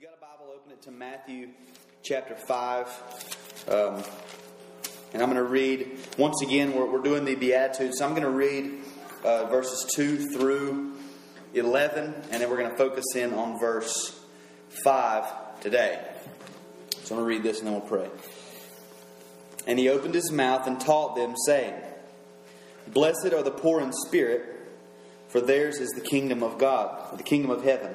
you 0.00 0.06
got 0.06 0.16
a 0.16 0.20
Bible, 0.22 0.54
open 0.56 0.72
it 0.72 0.80
to 0.80 0.90
Matthew 0.90 1.50
chapter 2.02 2.34
5. 2.34 2.86
Um, 3.68 4.02
and 5.12 5.22
I'm 5.22 5.28
going 5.28 5.34
to 5.34 5.42
read, 5.42 5.98
once 6.16 6.40
again, 6.40 6.72
we're, 6.72 6.90
we're 6.90 7.02
doing 7.02 7.26
the 7.26 7.34
Beatitudes. 7.34 7.98
So 7.98 8.06
I'm 8.06 8.12
going 8.12 8.22
to 8.22 8.30
read 8.30 8.80
uh, 9.24 9.44
verses 9.46 9.92
2 9.94 10.30
through 10.30 10.96
11, 11.52 12.14
and 12.30 12.40
then 12.40 12.48
we're 12.48 12.56
going 12.56 12.70
to 12.70 12.76
focus 12.78 13.04
in 13.14 13.34
on 13.34 13.60
verse 13.60 14.18
5 14.84 15.60
today. 15.60 16.00
So 17.02 17.14
I'm 17.14 17.20
going 17.20 17.30
to 17.30 17.36
read 17.36 17.42
this 17.42 17.58
and 17.58 17.66
then 17.66 17.74
we'll 17.74 17.82
pray. 17.82 18.08
And 19.66 19.78
he 19.78 19.90
opened 19.90 20.14
his 20.14 20.32
mouth 20.32 20.66
and 20.66 20.80
taught 20.80 21.14
them, 21.14 21.34
saying, 21.44 21.74
Blessed 22.88 23.34
are 23.34 23.42
the 23.42 23.50
poor 23.50 23.82
in 23.82 23.92
spirit, 23.92 24.46
for 25.28 25.42
theirs 25.42 25.76
is 25.76 25.90
the 25.90 26.00
kingdom 26.00 26.42
of 26.42 26.56
God, 26.56 27.18
the 27.18 27.22
kingdom 27.22 27.50
of 27.50 27.64
heaven. 27.64 27.94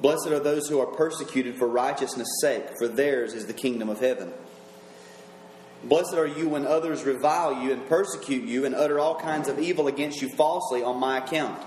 Blessed 0.00 0.26
are 0.28 0.40
those 0.40 0.68
who 0.68 0.80
are 0.80 0.86
persecuted 0.86 1.56
for 1.56 1.68
righteousness' 1.68 2.40
sake, 2.40 2.64
for 2.78 2.88
theirs 2.88 3.32
is 3.32 3.46
the 3.46 3.52
kingdom 3.52 3.88
of 3.88 4.00
heaven. 4.00 4.32
Blessed 5.84 6.14
are 6.14 6.26
you 6.26 6.48
when 6.48 6.66
others 6.66 7.04
revile 7.04 7.62
you 7.62 7.72
and 7.72 7.86
persecute 7.88 8.44
you 8.44 8.64
and 8.64 8.74
utter 8.74 8.98
all 8.98 9.20
kinds 9.20 9.48
of 9.48 9.58
evil 9.58 9.86
against 9.86 10.22
you 10.22 10.30
falsely 10.30 10.82
on 10.82 10.98
my 10.98 11.18
account. 11.18 11.62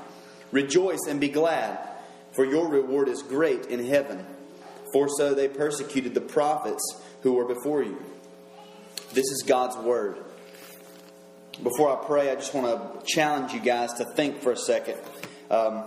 Rejoice 0.51 1.01
and 1.07 1.19
be 1.19 1.29
glad, 1.29 1.77
for 2.31 2.43
your 2.45 2.67
reward 2.67 3.09
is 3.09 3.21
great 3.21 3.67
in 3.67 3.85
heaven. 3.85 4.25
For 4.91 5.07
so 5.17 5.33
they 5.33 5.47
persecuted 5.47 6.13
the 6.13 6.21
prophets 6.21 7.01
who 7.21 7.33
were 7.33 7.45
before 7.45 7.83
you. 7.83 8.01
This 9.13 9.25
is 9.25 9.43
God's 9.45 9.77
word. 9.77 10.17
Before 11.61 11.91
I 11.91 12.05
pray, 12.05 12.31
I 12.31 12.35
just 12.35 12.53
want 12.53 12.67
to 12.67 13.05
challenge 13.05 13.53
you 13.53 13.59
guys 13.59 13.93
to 13.93 14.05
think 14.05 14.41
for 14.41 14.51
a 14.51 14.57
second. 14.57 14.97
Um, 15.49 15.83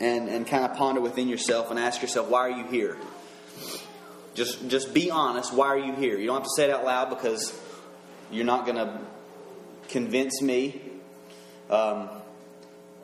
and, 0.00 0.28
and 0.28 0.46
kind 0.46 0.64
of 0.64 0.76
ponder 0.76 1.00
within 1.00 1.28
yourself 1.28 1.70
and 1.70 1.78
ask 1.78 2.02
yourself, 2.02 2.28
why 2.28 2.40
are 2.40 2.50
you 2.50 2.64
here? 2.64 2.96
Just, 4.34 4.68
just 4.68 4.92
be 4.92 5.10
honest. 5.10 5.52
Why 5.52 5.68
are 5.68 5.78
you 5.78 5.94
here? 5.94 6.18
You 6.18 6.26
don't 6.26 6.36
have 6.36 6.44
to 6.44 6.54
say 6.56 6.64
it 6.64 6.70
out 6.70 6.84
loud 6.84 7.10
because 7.10 7.58
you're 8.30 8.44
not 8.44 8.66
going 8.66 8.76
to 8.76 9.00
convince 9.88 10.42
me. 10.42 10.80
Um, 11.70 12.08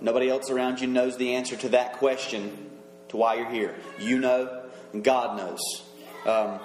nobody 0.00 0.28
else 0.28 0.50
around 0.50 0.80
you 0.80 0.88
knows 0.88 1.16
the 1.16 1.34
answer 1.34 1.56
to 1.56 1.69
that 1.70 1.94
question 1.94 2.70
to 3.08 3.16
why 3.16 3.34
you're 3.34 3.50
here. 3.50 3.75
You 3.98 4.19
know, 4.19 4.64
God 5.02 5.36
knows. 5.36 5.60
Um, 6.27 6.58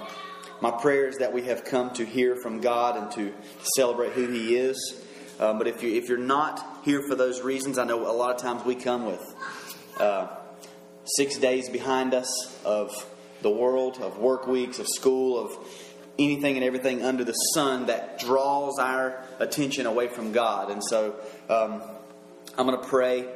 my 0.62 0.72
prayer 0.72 1.08
is 1.08 1.17
that 1.17 1.34
we 1.34 1.44
have 1.44 1.64
come 1.64 1.92
to 1.92 2.06
hear 2.06 2.36
from 2.36 2.62
God 2.62 2.98
and 2.98 3.12
to 3.14 3.34
celebrate 3.76 4.14
who 4.14 4.28
He 4.28 4.56
is. 4.56 5.02
Um, 5.39 5.58
but 5.58 5.67
if 5.67 5.84
you 5.84 5.94
if 5.95 6.08
you're 6.08 6.17
not 6.17 6.66
here 6.84 7.02
for 7.08 7.16
those 7.16 7.42
reasons, 7.42 7.78
I 7.78 7.84
know 7.84 8.10
a 8.10 8.14
lot 8.14 8.34
of 8.34 8.42
times 8.42 8.64
we 8.64 8.76
come 8.76 9.06
with 9.06 9.22
uh, 10.00 10.28
six 11.06 11.38
days 11.38 11.70
behind 11.70 12.14
us 12.14 12.28
of 12.64 12.92
the 13.42 13.50
world, 13.50 14.00
of 14.02 14.18
work 14.18 14.48
weeks, 14.48 14.80
of 14.80 14.88
school, 14.88 15.40
of 15.40 15.58
anything 16.18 16.56
and 16.56 16.64
everything 16.64 17.04
under 17.04 17.24
the 17.24 17.34
sun 17.34 17.88
that 17.88 18.20
draws 18.20 18.80
our 18.80 19.22
attention 19.40 19.86
away 19.86 20.08
from 20.08 20.32
God. 20.32 20.72
And 20.72 20.82
so 20.84 21.16
um, 21.50 21.82
I'm 22.58 22.66
going 22.66 22.82
to 22.82 22.88
pray. 22.88 23.28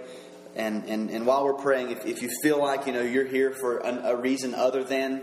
And, 0.56 0.86
and, 0.86 1.10
and 1.10 1.26
while 1.26 1.46
we're 1.46 1.54
praying, 1.54 1.92
if, 1.92 2.06
if 2.06 2.22
you 2.22 2.30
feel 2.42 2.60
like 2.60 2.88
you 2.88 2.94
know 2.94 3.02
you're 3.02 3.28
here 3.28 3.52
for 3.52 3.80
a, 3.80 4.14
a 4.14 4.16
reason 4.16 4.56
other 4.56 4.84
than 4.84 5.22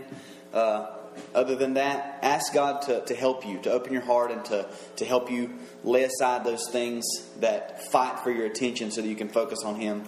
uh, 0.53 0.87
other 1.33 1.55
than 1.55 1.73
that, 1.73 2.19
ask 2.21 2.53
God 2.53 2.83
to, 2.83 3.01
to 3.05 3.15
help 3.15 3.45
you, 3.45 3.59
to 3.61 3.71
open 3.71 3.91
your 3.91 4.03
heart 4.03 4.31
and 4.31 4.43
to, 4.45 4.67
to 4.97 5.05
help 5.05 5.31
you 5.31 5.57
lay 5.83 6.03
aside 6.03 6.43
those 6.45 6.69
things 6.71 7.03
that 7.39 7.91
fight 7.91 8.19
for 8.19 8.31
your 8.31 8.45
attention 8.45 8.91
so 8.91 9.01
that 9.01 9.07
you 9.07 9.15
can 9.15 9.29
focus 9.29 9.59
on 9.65 9.75
Him 9.75 10.03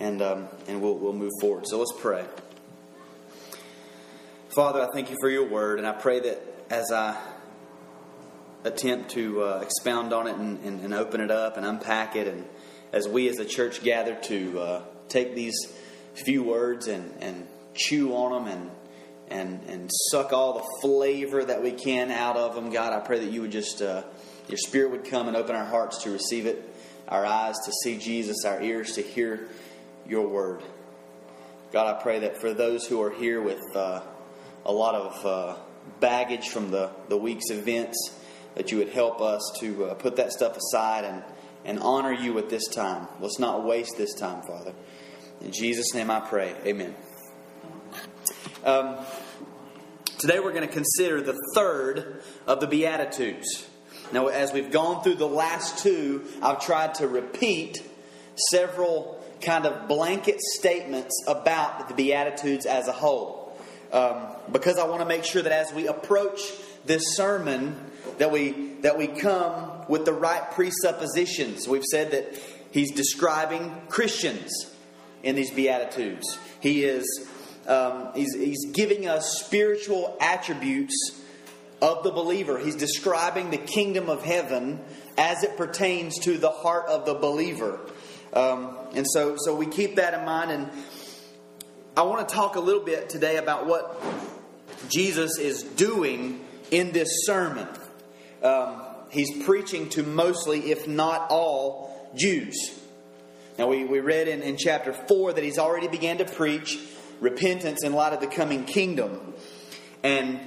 and, 0.00 0.22
um, 0.22 0.48
and 0.66 0.80
we'll, 0.82 0.94
we'll 0.94 1.12
move 1.12 1.30
forward. 1.40 1.66
So 1.68 1.78
let's 1.78 1.92
pray. 2.00 2.24
Father, 4.48 4.82
I 4.82 4.88
thank 4.92 5.10
you 5.10 5.16
for 5.20 5.28
your 5.28 5.46
word, 5.46 5.78
and 5.78 5.86
I 5.86 5.92
pray 5.92 6.18
that 6.20 6.42
as 6.70 6.90
I 6.90 7.16
attempt 8.64 9.10
to 9.12 9.42
uh, 9.42 9.60
expound 9.60 10.12
on 10.12 10.26
it 10.26 10.36
and, 10.36 10.58
and, 10.64 10.80
and, 10.80 10.92
open 10.92 11.20
it 11.20 11.30
up 11.30 11.56
and 11.56 11.64
unpack 11.64 12.16
it, 12.16 12.26
and 12.26 12.44
as 12.92 13.06
we 13.06 13.28
as 13.28 13.38
a 13.38 13.44
church 13.44 13.82
gather 13.82 14.14
to 14.14 14.58
uh, 14.58 14.82
take 15.08 15.34
these 15.34 15.54
few 16.14 16.42
words 16.42 16.88
and, 16.88 17.14
and 17.20 17.46
chew 17.74 18.14
on 18.14 18.44
them 18.44 18.52
and, 18.52 18.70
and, 19.28 19.70
and 19.70 19.90
suck 20.10 20.32
all 20.32 20.54
the 20.54 20.66
flavor 20.82 21.44
that 21.44 21.62
we 21.62 21.70
can 21.70 22.10
out 22.10 22.36
of 22.36 22.54
them, 22.54 22.70
God, 22.70 22.92
I 22.92 23.00
pray 23.00 23.20
that 23.20 23.30
you 23.30 23.42
would 23.42 23.52
just, 23.52 23.80
uh, 23.80 24.02
your 24.48 24.58
spirit 24.58 24.90
would 24.90 25.04
come 25.04 25.28
and 25.28 25.36
open 25.36 25.54
our 25.54 25.66
hearts 25.66 26.02
to 26.02 26.10
receive 26.10 26.46
it, 26.46 26.68
our 27.06 27.24
eyes 27.24 27.56
to 27.64 27.72
see 27.84 27.96
Jesus, 27.96 28.44
our 28.44 28.60
ears 28.60 28.94
to 28.94 29.02
hear 29.02 29.48
your 30.10 30.26
word. 30.26 30.60
God, 31.70 31.86
I 31.86 32.02
pray 32.02 32.18
that 32.20 32.40
for 32.40 32.52
those 32.52 32.84
who 32.84 33.00
are 33.00 33.12
here 33.12 33.40
with 33.40 33.62
uh, 33.76 34.00
a 34.66 34.72
lot 34.72 34.96
of 34.96 35.24
uh, 35.24 35.56
baggage 36.00 36.48
from 36.48 36.72
the, 36.72 36.90
the 37.08 37.16
week's 37.16 37.50
events, 37.50 37.96
that 38.56 38.72
you 38.72 38.78
would 38.78 38.88
help 38.88 39.20
us 39.20 39.40
to 39.60 39.84
uh, 39.84 39.94
put 39.94 40.16
that 40.16 40.32
stuff 40.32 40.56
aside 40.56 41.04
and, 41.04 41.22
and 41.64 41.78
honor 41.78 42.12
you 42.12 42.36
at 42.38 42.50
this 42.50 42.66
time. 42.66 43.06
Let's 43.20 43.38
not 43.38 43.64
waste 43.64 43.96
this 43.96 44.12
time, 44.14 44.42
Father. 44.42 44.74
In 45.42 45.52
Jesus' 45.52 45.94
name 45.94 46.10
I 46.10 46.18
pray. 46.18 46.56
Amen. 46.66 46.92
Um, 48.64 48.96
today 50.18 50.40
we're 50.40 50.52
going 50.52 50.66
to 50.66 50.74
consider 50.74 51.22
the 51.22 51.38
third 51.54 52.20
of 52.48 52.58
the 52.58 52.66
Beatitudes. 52.66 53.68
Now, 54.12 54.26
as 54.26 54.52
we've 54.52 54.72
gone 54.72 55.04
through 55.04 55.14
the 55.14 55.28
last 55.28 55.84
two, 55.84 56.24
I've 56.42 56.60
tried 56.60 56.96
to 56.96 57.06
repeat 57.06 57.78
several 58.50 59.19
kind 59.40 59.66
of 59.66 59.88
blanket 59.88 60.40
statements 60.40 61.14
about 61.26 61.88
the 61.88 61.94
Beatitudes 61.94 62.66
as 62.66 62.88
a 62.88 62.92
whole. 62.92 63.58
Um, 63.92 64.28
because 64.52 64.78
I 64.78 64.86
want 64.86 65.00
to 65.00 65.06
make 65.06 65.24
sure 65.24 65.42
that 65.42 65.52
as 65.52 65.72
we 65.72 65.88
approach 65.88 66.40
this 66.84 67.16
sermon, 67.16 67.76
that 68.18 68.30
we 68.30 68.74
that 68.82 68.96
we 68.96 69.06
come 69.06 69.84
with 69.88 70.04
the 70.04 70.12
right 70.12 70.50
presuppositions. 70.52 71.66
We've 71.66 71.84
said 71.84 72.12
that 72.12 72.40
he's 72.70 72.92
describing 72.92 73.82
Christians 73.88 74.52
in 75.22 75.34
these 75.34 75.50
Beatitudes. 75.50 76.38
He 76.60 76.84
is 76.84 77.28
um, 77.66 78.10
he's, 78.14 78.34
he's 78.34 78.66
giving 78.72 79.06
us 79.06 79.42
spiritual 79.44 80.16
attributes 80.20 81.20
of 81.82 82.02
the 82.02 82.10
believer. 82.10 82.58
He's 82.58 82.76
describing 82.76 83.50
the 83.50 83.58
kingdom 83.58 84.08
of 84.08 84.22
heaven 84.22 84.80
as 85.16 85.42
it 85.42 85.56
pertains 85.56 86.18
to 86.20 86.38
the 86.38 86.50
heart 86.50 86.86
of 86.88 87.06
the 87.06 87.14
believer. 87.14 87.80
Um, 88.32 88.76
and 88.94 89.06
so, 89.08 89.36
so 89.38 89.54
we 89.54 89.66
keep 89.66 89.96
that 89.96 90.14
in 90.14 90.24
mind. 90.24 90.50
And 90.50 90.70
I 91.96 92.02
want 92.02 92.28
to 92.28 92.34
talk 92.34 92.56
a 92.56 92.60
little 92.60 92.84
bit 92.84 93.08
today 93.08 93.36
about 93.36 93.66
what 93.66 94.00
Jesus 94.88 95.38
is 95.38 95.62
doing 95.62 96.44
in 96.70 96.92
this 96.92 97.08
sermon. 97.24 97.68
Um, 98.42 98.82
he's 99.10 99.44
preaching 99.44 99.88
to 99.90 100.02
mostly, 100.02 100.70
if 100.70 100.86
not 100.86 101.30
all, 101.30 102.10
Jews. 102.14 102.78
Now, 103.58 103.66
we, 103.66 103.84
we 103.84 104.00
read 104.00 104.28
in, 104.28 104.42
in 104.42 104.56
chapter 104.56 104.92
4 104.92 105.34
that 105.34 105.44
he's 105.44 105.58
already 105.58 105.88
began 105.88 106.18
to 106.18 106.24
preach 106.24 106.78
repentance 107.20 107.84
in 107.84 107.92
light 107.92 108.12
of 108.12 108.20
the 108.20 108.26
coming 108.26 108.64
kingdom. 108.64 109.34
And 110.02 110.40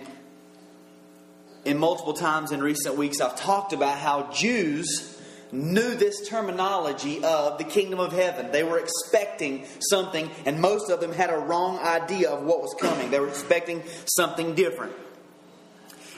in 1.65 1.77
multiple 1.77 2.13
times 2.13 2.51
in 2.51 2.61
recent 2.61 2.97
weeks, 2.97 3.21
I've 3.21 3.35
talked 3.35 3.73
about 3.73 3.99
how 3.99 4.31
Jews 4.31 5.12
knew 5.53 5.93
this 5.93 6.27
terminology 6.27 7.23
of 7.23 7.59
the 7.59 7.63
kingdom 7.63 7.99
of 7.99 8.11
heaven. 8.11 8.51
They 8.51 8.63
were 8.63 8.79
expecting 8.79 9.65
something, 9.79 10.29
and 10.45 10.59
most 10.59 10.89
of 10.89 10.99
them 10.99 11.13
had 11.13 11.29
a 11.29 11.37
wrong 11.37 11.77
idea 11.77 12.31
of 12.31 12.43
what 12.43 12.61
was 12.61 12.75
coming. 12.79 13.11
They 13.11 13.19
were 13.19 13.29
expecting 13.29 13.83
something 14.05 14.55
different. 14.55 14.93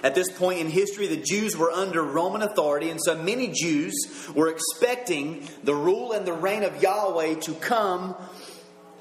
At 0.04 0.16
this 0.16 0.32
point 0.32 0.60
in 0.60 0.70
history, 0.70 1.08
the 1.08 1.18
Jews 1.18 1.58
were 1.58 1.72
under 1.72 2.02
Roman 2.02 2.42
authority, 2.42 2.90
and 2.90 3.00
so 3.04 3.16
many 3.16 3.48
Jews 3.48 3.94
were 4.34 4.50
expecting 4.50 5.48
the 5.64 5.76
rule 5.76 6.14
and 6.14 6.26
the 6.26 6.34
reign 6.34 6.64
of 6.64 6.82
Yahweh 6.82 7.36
to 7.42 7.54
come 7.56 8.16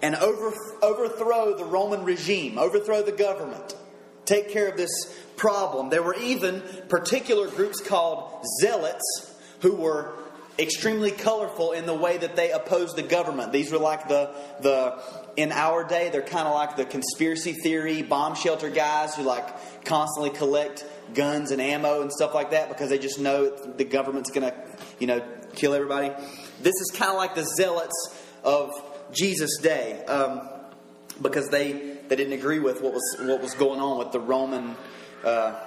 and 0.03 0.17
over, 0.17 0.53
overthrow 0.83 1.57
the 1.57 1.65
Roman 1.65 2.05
regime, 2.05 2.59
overthrow 2.59 3.03
the 3.03 3.13
government, 3.13 3.77
take 4.25 4.51
care 4.51 4.69
of 4.69 4.77
this 4.77 4.91
problem. 5.37 5.91
There 5.91 6.03
were 6.03 6.17
even 6.17 6.63
particular 6.89 7.49
groups 7.49 7.81
called 7.81 8.45
zealots 8.61 9.35
who 9.61 9.77
were 9.77 10.13
extremely 10.59 11.11
colorful 11.11 11.73
in 11.73 11.87
the 11.87 11.95
way 11.95 12.17
that 12.19 12.37
they 12.37 12.51
opposed 12.51 12.97
the 12.97 13.03
government. 13.03 13.53
These 13.53 13.73
were 13.73 13.79
like 13.79 14.09
the 14.09 14.31
the 14.61 15.03
in 15.37 15.53
our 15.53 15.85
day, 15.85 16.11
they're 16.11 16.23
kind 16.23 16.47
of 16.47 16.55
like 16.55 16.77
the 16.77 16.85
conspiracy 16.85 17.53
theory 17.53 18.03
bomb 18.03 18.35
shelter 18.35 18.71
guys 18.71 19.15
who 19.15 19.23
like 19.23 19.85
constantly 19.85 20.31
collect 20.31 20.85
guns 21.13 21.51
and 21.51 21.61
ammo 21.61 22.03
and 22.03 22.13
stuff 22.13 22.35
like 22.35 22.51
that 22.51 22.69
because 22.69 22.91
they 22.91 22.99
just 22.99 23.19
know 23.19 23.51
the 23.51 23.85
government's 23.85 24.31
going 24.31 24.51
to, 24.51 24.55
you 24.99 25.07
know, 25.07 25.23
kill 25.55 25.75
everybody. 25.75 26.11
This 26.61 26.75
is 26.75 26.93
kind 26.95 27.11
of 27.11 27.17
like 27.17 27.35
the 27.35 27.45
zealots 27.57 28.17
of 28.43 28.71
Jesus' 29.13 29.59
day 29.61 30.05
um, 30.05 30.49
because 31.21 31.49
they 31.49 31.99
they 32.09 32.17
didn't 32.17 32.35
agree 32.35 32.59
with 32.59 32.81
what 32.81 32.93
was 32.93 33.17
what 33.21 33.41
was 33.41 33.55
going 33.55 33.81
on 33.81 33.99
with 33.99 34.13
the 34.13 34.21
Roman 34.21 34.77
uh, 35.25 35.59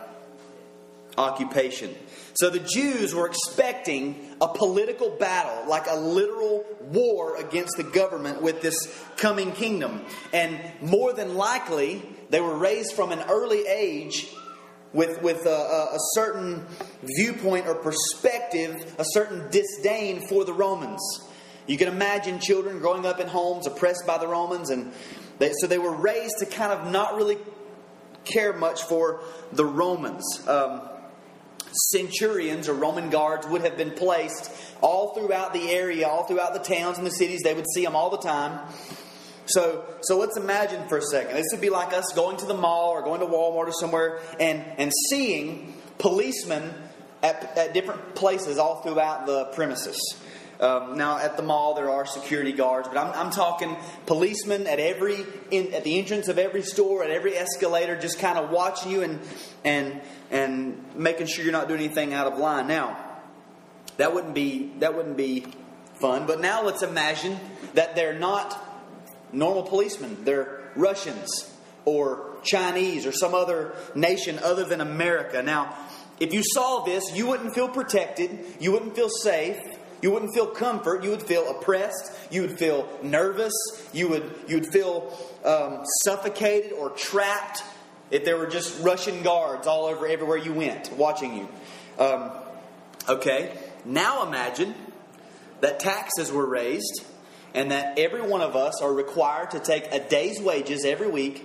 occupation. 1.17 1.93
So 2.37 2.51
the 2.51 2.59
Jews 2.59 3.15
were 3.15 3.25
expecting 3.25 4.35
a 4.39 4.47
political 4.47 5.09
battle, 5.09 5.67
like 5.67 5.87
a 5.89 5.95
literal 5.95 6.65
war 6.81 7.35
against 7.37 7.77
the 7.77 7.83
government 7.83 8.43
with 8.43 8.61
this 8.61 8.75
coming 9.17 9.51
kingdom. 9.53 10.05
And 10.31 10.59
more 10.79 11.13
than 11.13 11.33
likely, 11.33 12.03
they 12.29 12.39
were 12.39 12.55
raised 12.55 12.93
from 12.93 13.11
an 13.11 13.21
early 13.27 13.65
age 13.67 14.27
with, 14.93 15.19
with 15.23 15.47
a, 15.47 15.49
a, 15.93 15.97
certain 16.13 16.63
viewpoint 17.03 17.65
or 17.65 17.73
perspective, 17.73 18.95
a 18.99 19.05
certain 19.13 19.49
disdain 19.49 20.27
for 20.27 20.45
the 20.45 20.53
Romans. 20.53 21.01
You 21.65 21.77
can 21.77 21.87
imagine 21.87 22.39
children 22.39 22.77
growing 22.77 23.07
up 23.07 23.19
in 23.19 23.27
homes 23.27 23.65
oppressed 23.65 24.05
by 24.05 24.19
the 24.19 24.27
Romans, 24.27 24.69
and 24.69 24.93
they, 25.39 25.51
so 25.59 25.65
they 25.65 25.79
were 25.79 25.95
raised 25.95 26.35
to 26.39 26.45
kind 26.45 26.71
of 26.71 26.91
not 26.91 27.15
really 27.15 27.37
care 28.25 28.53
much 28.53 28.83
for 28.83 29.21
the 29.51 29.65
Romans. 29.65 30.23
Um, 30.47 30.81
centurions 31.77 32.67
or 32.67 32.73
Roman 32.73 33.09
guards 33.09 33.47
would 33.47 33.61
have 33.61 33.77
been 33.77 33.91
placed 33.91 34.51
all 34.81 35.13
throughout 35.13 35.53
the 35.53 35.69
area, 35.71 36.07
all 36.07 36.23
throughout 36.23 36.53
the 36.53 36.59
towns 36.59 36.97
and 36.97 37.05
the 37.05 37.11
cities. 37.11 37.41
They 37.43 37.53
would 37.53 37.69
see 37.73 37.83
them 37.83 37.95
all 37.95 38.09
the 38.09 38.17
time. 38.17 38.59
So, 39.45 39.85
so 40.01 40.17
let's 40.17 40.37
imagine 40.37 40.87
for 40.89 40.97
a 40.97 41.01
second. 41.01 41.35
This 41.35 41.47
would 41.51 41.61
be 41.61 41.69
like 41.69 41.93
us 41.93 42.11
going 42.13 42.37
to 42.37 42.45
the 42.45 42.53
mall 42.53 42.89
or 42.89 43.01
going 43.01 43.21
to 43.21 43.25
Walmart 43.25 43.67
or 43.67 43.71
somewhere 43.71 44.19
and, 44.39 44.63
and 44.77 44.91
seeing 45.09 45.73
policemen 45.99 46.73
at, 47.23 47.57
at 47.57 47.73
different 47.73 48.15
places 48.15 48.57
all 48.57 48.81
throughout 48.81 49.25
the 49.25 49.45
premises. 49.45 49.97
Um, 50.59 50.97
now, 50.97 51.19
at 51.19 51.37
the 51.37 51.43
mall, 51.43 51.75
there 51.75 51.89
are 51.89 52.05
security 52.07 52.51
guards, 52.51 52.87
but 52.87 52.97
I'm, 52.97 53.13
I'm 53.13 53.31
talking 53.31 53.77
policemen 54.07 54.65
at 54.65 54.79
every 54.79 55.23
in, 55.51 55.73
at 55.73 55.83
the 55.83 55.99
entrance 55.99 56.29
of 56.29 56.39
every 56.39 56.63
store, 56.63 57.03
at 57.03 57.11
every 57.11 57.35
escalator, 57.35 57.95
just 57.95 58.17
kind 58.17 58.39
of 58.39 58.49
watching 58.49 58.91
you 58.91 59.03
and 59.03 59.19
and 59.63 60.01
and 60.31 60.83
making 60.95 61.27
sure 61.27 61.43
you're 61.43 61.51
not 61.51 61.67
doing 61.67 61.81
anything 61.81 62.13
out 62.13 62.25
of 62.25 62.39
line. 62.39 62.67
Now, 62.67 62.97
that 63.97 64.15
wouldn't 64.15 64.33
be 64.33 64.71
that 64.79 64.95
wouldn't 64.95 65.17
be 65.17 65.45
fun. 66.01 66.25
But 66.25 66.41
now 66.41 66.63
let's 66.63 66.81
imagine 66.81 67.39
that 67.75 67.95
they're 67.95 68.17
not 68.17 68.57
normal 69.31 69.61
policemen; 69.61 70.23
they're 70.23 70.71
Russians 70.75 71.53
or 71.85 72.37
Chinese 72.43 73.05
or 73.05 73.11
some 73.11 73.35
other 73.35 73.75
nation 73.93 74.39
other 74.39 74.63
than 74.63 74.81
America. 74.81 75.43
Now, 75.43 75.75
if 76.19 76.33
you 76.33 76.41
saw 76.43 76.83
this, 76.83 77.15
you 77.15 77.27
wouldn't 77.27 77.53
feel 77.53 77.69
protected, 77.69 78.39
you 78.59 78.71
wouldn't 78.71 78.95
feel 78.95 79.09
safe. 79.09 79.57
You 80.01 80.11
wouldn't 80.11 80.33
feel 80.33 80.47
comfort. 80.47 81.03
You 81.03 81.09
would 81.11 81.23
feel 81.23 81.49
oppressed. 81.49 82.11
You 82.31 82.41
would 82.41 82.59
feel 82.59 82.87
nervous. 83.01 83.53
You 83.93 84.09
would, 84.09 84.31
you 84.47 84.59
would 84.59 84.67
feel 84.67 85.17
um, 85.43 85.83
suffocated 86.03 86.73
or 86.73 86.89
trapped 86.91 87.63
if 88.11 88.23
there 88.23 88.37
were 88.37 88.47
just 88.47 88.81
Russian 88.83 89.23
guards 89.23 89.67
all 89.67 89.85
over 89.85 90.07
everywhere 90.07 90.37
you 90.37 90.53
went 90.53 90.91
watching 90.93 91.35
you. 91.35 91.49
Um, 91.99 92.31
okay, 93.09 93.57
now 93.85 94.25
imagine 94.25 94.75
that 95.61 95.79
taxes 95.79 96.31
were 96.31 96.45
raised 96.45 97.03
and 97.53 97.71
that 97.71 97.97
every 97.97 98.21
one 98.21 98.41
of 98.41 98.55
us 98.55 98.81
are 98.81 98.93
required 98.93 99.51
to 99.51 99.59
take 99.59 99.91
a 99.91 99.99
day's 99.99 100.39
wages 100.39 100.85
every 100.85 101.09
week 101.09 101.43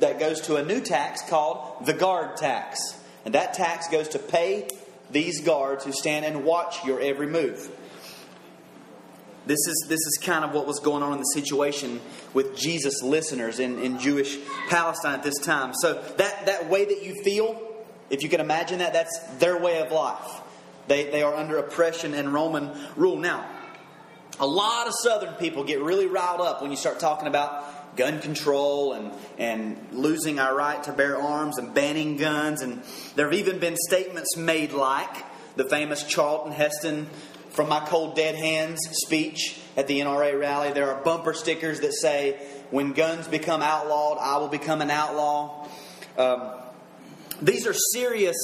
that 0.00 0.18
goes 0.18 0.40
to 0.42 0.56
a 0.56 0.64
new 0.64 0.80
tax 0.80 1.22
called 1.28 1.86
the 1.86 1.92
guard 1.92 2.36
tax. 2.36 2.98
And 3.24 3.34
that 3.34 3.54
tax 3.54 3.88
goes 3.88 4.08
to 4.10 4.18
pay 4.18 4.68
these 5.12 5.40
guards 5.42 5.84
who 5.84 5.92
stand 5.92 6.24
and 6.24 6.44
watch 6.44 6.84
your 6.84 7.00
every 7.00 7.26
move. 7.26 7.70
This 9.44 9.58
is, 9.66 9.86
this 9.88 9.98
is 9.98 10.20
kind 10.22 10.44
of 10.44 10.52
what 10.52 10.66
was 10.66 10.78
going 10.78 11.02
on 11.02 11.12
in 11.12 11.18
the 11.18 11.24
situation 11.24 12.00
with 12.32 12.56
Jesus' 12.56 13.02
listeners 13.02 13.58
in, 13.58 13.78
in 13.80 13.98
Jewish 13.98 14.38
Palestine 14.68 15.14
at 15.14 15.22
this 15.24 15.38
time. 15.38 15.74
So, 15.74 15.94
that, 16.16 16.46
that 16.46 16.70
way 16.70 16.84
that 16.84 17.02
you 17.02 17.22
feel, 17.24 17.60
if 18.08 18.22
you 18.22 18.28
can 18.28 18.40
imagine 18.40 18.78
that, 18.78 18.92
that's 18.92 19.18
their 19.38 19.58
way 19.58 19.80
of 19.80 19.90
life. 19.90 20.40
They, 20.86 21.10
they 21.10 21.22
are 21.22 21.34
under 21.34 21.58
oppression 21.58 22.14
and 22.14 22.32
Roman 22.32 22.70
rule. 22.94 23.16
Now, 23.16 23.48
a 24.38 24.46
lot 24.46 24.86
of 24.86 24.94
Southern 25.02 25.34
people 25.34 25.64
get 25.64 25.80
really 25.80 26.06
riled 26.06 26.40
up 26.40 26.62
when 26.62 26.70
you 26.70 26.76
start 26.76 27.00
talking 27.00 27.28
about 27.28 27.64
gun 27.96 28.20
control 28.20 28.92
and, 28.92 29.12
and 29.38 29.76
losing 29.92 30.38
our 30.38 30.54
right 30.54 30.82
to 30.84 30.92
bear 30.92 31.20
arms 31.20 31.58
and 31.58 31.74
banning 31.74 32.16
guns. 32.16 32.62
And 32.62 32.82
there 33.16 33.26
have 33.26 33.38
even 33.38 33.58
been 33.58 33.76
statements 33.76 34.36
made 34.36 34.72
like 34.72 35.24
the 35.56 35.64
famous 35.64 36.02
Charlton 36.04 36.52
Heston 36.52 37.06
from 37.50 37.68
my 37.68 37.80
cold 37.80 38.16
dead 38.16 38.34
hands 38.34 38.80
speech 38.92 39.60
at 39.76 39.86
the 39.86 40.00
NRA 40.00 40.38
rally. 40.38 40.72
There 40.72 40.90
are 40.90 41.02
bumper 41.02 41.34
stickers 41.34 41.80
that 41.80 41.92
say, 41.92 42.40
When 42.70 42.92
guns 42.92 43.28
become 43.28 43.62
outlawed, 43.62 44.18
I 44.20 44.38
will 44.38 44.48
become 44.48 44.80
an 44.80 44.90
outlaw. 44.90 45.68
Um, 46.16 46.52
these 47.40 47.66
are 47.66 47.74
serious, 47.92 48.36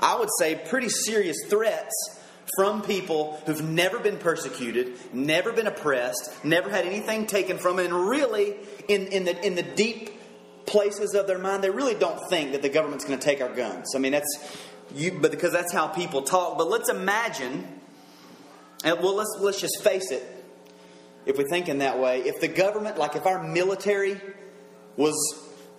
I 0.00 0.18
would 0.18 0.30
say, 0.38 0.54
pretty 0.54 0.88
serious 0.88 1.36
threats 1.48 1.92
from 2.56 2.82
people 2.82 3.40
who've 3.46 3.62
never 3.62 3.98
been 3.98 4.18
persecuted, 4.18 4.92
never 5.12 5.52
been 5.52 5.66
oppressed, 5.66 6.44
never 6.44 6.70
had 6.70 6.86
anything 6.86 7.26
taken 7.26 7.58
from 7.58 7.76
them, 7.76 7.86
and 7.86 8.08
really, 8.08 8.54
in, 8.88 9.06
in, 9.06 9.24
the, 9.24 9.46
in 9.46 9.54
the 9.54 9.62
deep 9.62 10.10
places 10.66 11.14
of 11.14 11.26
their 11.26 11.38
mind, 11.38 11.64
they 11.64 11.70
really 11.70 11.94
don't 11.94 12.20
think 12.28 12.52
that 12.52 12.62
the 12.62 12.68
government's 12.68 13.04
going 13.04 13.18
to 13.18 13.24
take 13.24 13.40
our 13.40 13.54
guns. 13.54 13.94
I 13.94 13.98
mean, 13.98 14.12
that's 14.12 14.58
you, 14.94 15.18
but 15.20 15.30
because 15.30 15.52
that's 15.52 15.72
how 15.72 15.88
people 15.88 16.22
talk. 16.22 16.58
But 16.58 16.68
let's 16.68 16.88
imagine 16.88 17.80
and 18.84 19.00
well, 19.00 19.16
let's, 19.16 19.34
let's 19.40 19.60
just 19.60 19.82
face 19.82 20.10
it. 20.10 20.22
If 21.24 21.38
we 21.38 21.44
think 21.44 21.70
in 21.70 21.78
that 21.78 21.98
way, 21.98 22.20
if 22.20 22.40
the 22.40 22.48
government, 22.48 22.98
like 22.98 23.16
if 23.16 23.24
our 23.24 23.42
military 23.42 24.20
was 24.96 25.14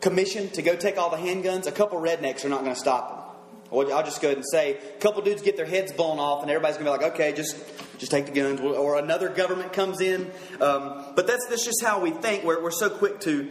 commissioned 0.02 0.56
to 0.56 0.64
go 0.64 0.76
take 0.76 0.98
all 0.98 1.12
the 1.12 1.18
handguns, 1.18 1.68
a 1.68 1.72
couple 1.72 2.02
rednecks 2.02 2.44
are 2.44 2.50
not 2.50 2.62
going 2.62 2.74
to 2.74 2.80
stop 2.80 3.10
them. 3.10 3.25
I'll 3.72 4.04
just 4.04 4.22
go 4.22 4.28
ahead 4.30 4.38
and 4.38 4.46
say, 4.50 4.78
a 4.78 5.00
couple 5.00 5.22
dudes 5.22 5.42
get 5.42 5.58
their 5.58 5.66
heads 5.66 5.92
blown 5.92 6.20
off, 6.20 6.42
and 6.42 6.52
everybody's 6.52 6.78
to 6.78 6.84
be 6.84 6.90
like, 6.90 7.04
okay, 7.14 7.34
just 7.34 7.58
just 7.98 8.12
take 8.12 8.26
the 8.26 8.32
guns. 8.32 8.60
Or 8.60 8.98
another 8.98 9.30
government 9.30 9.74
comes 9.74 10.02
in. 10.02 10.30
Um, 10.62 11.14
but 11.16 11.28
that's, 11.28 11.46
that's 11.48 11.66
just 11.66 11.84
how 11.84 12.02
we 12.02 12.12
think. 12.12 12.44
We're, 12.44 12.62
we're 12.62 12.72
so 12.72 12.90
quick 12.90 13.22
to 13.22 13.50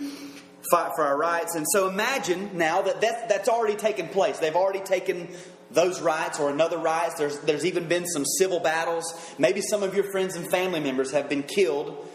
fight 0.70 0.92
for 0.96 1.04
our 1.04 1.16
rights. 1.16 1.54
And 1.54 1.66
so 1.72 1.88
imagine 1.88 2.50
now 2.56 2.82
that, 2.82 3.00
that 3.00 3.28
that's 3.28 3.48
already 3.48 3.76
taken 3.76 4.08
place. 4.08 4.38
They've 4.38 4.54
already 4.54 4.80
taken 4.80 5.28
those 5.70 6.00
rights 6.00 6.38
or 6.38 6.50
another 6.50 6.78
rights. 6.78 7.14
There's, 7.16 7.38
there's 7.40 7.64
even 7.64 7.88
been 7.88 8.06
some 8.06 8.24
civil 8.24 8.60
battles. 8.60 9.34
Maybe 9.38 9.60
some 9.60 9.82
of 9.82 9.94
your 9.94 10.10
friends 10.10 10.36
and 10.36 10.48
family 10.50 10.80
members 10.80 11.12
have 11.12 11.28
been 11.28 11.42
killed 11.42 12.06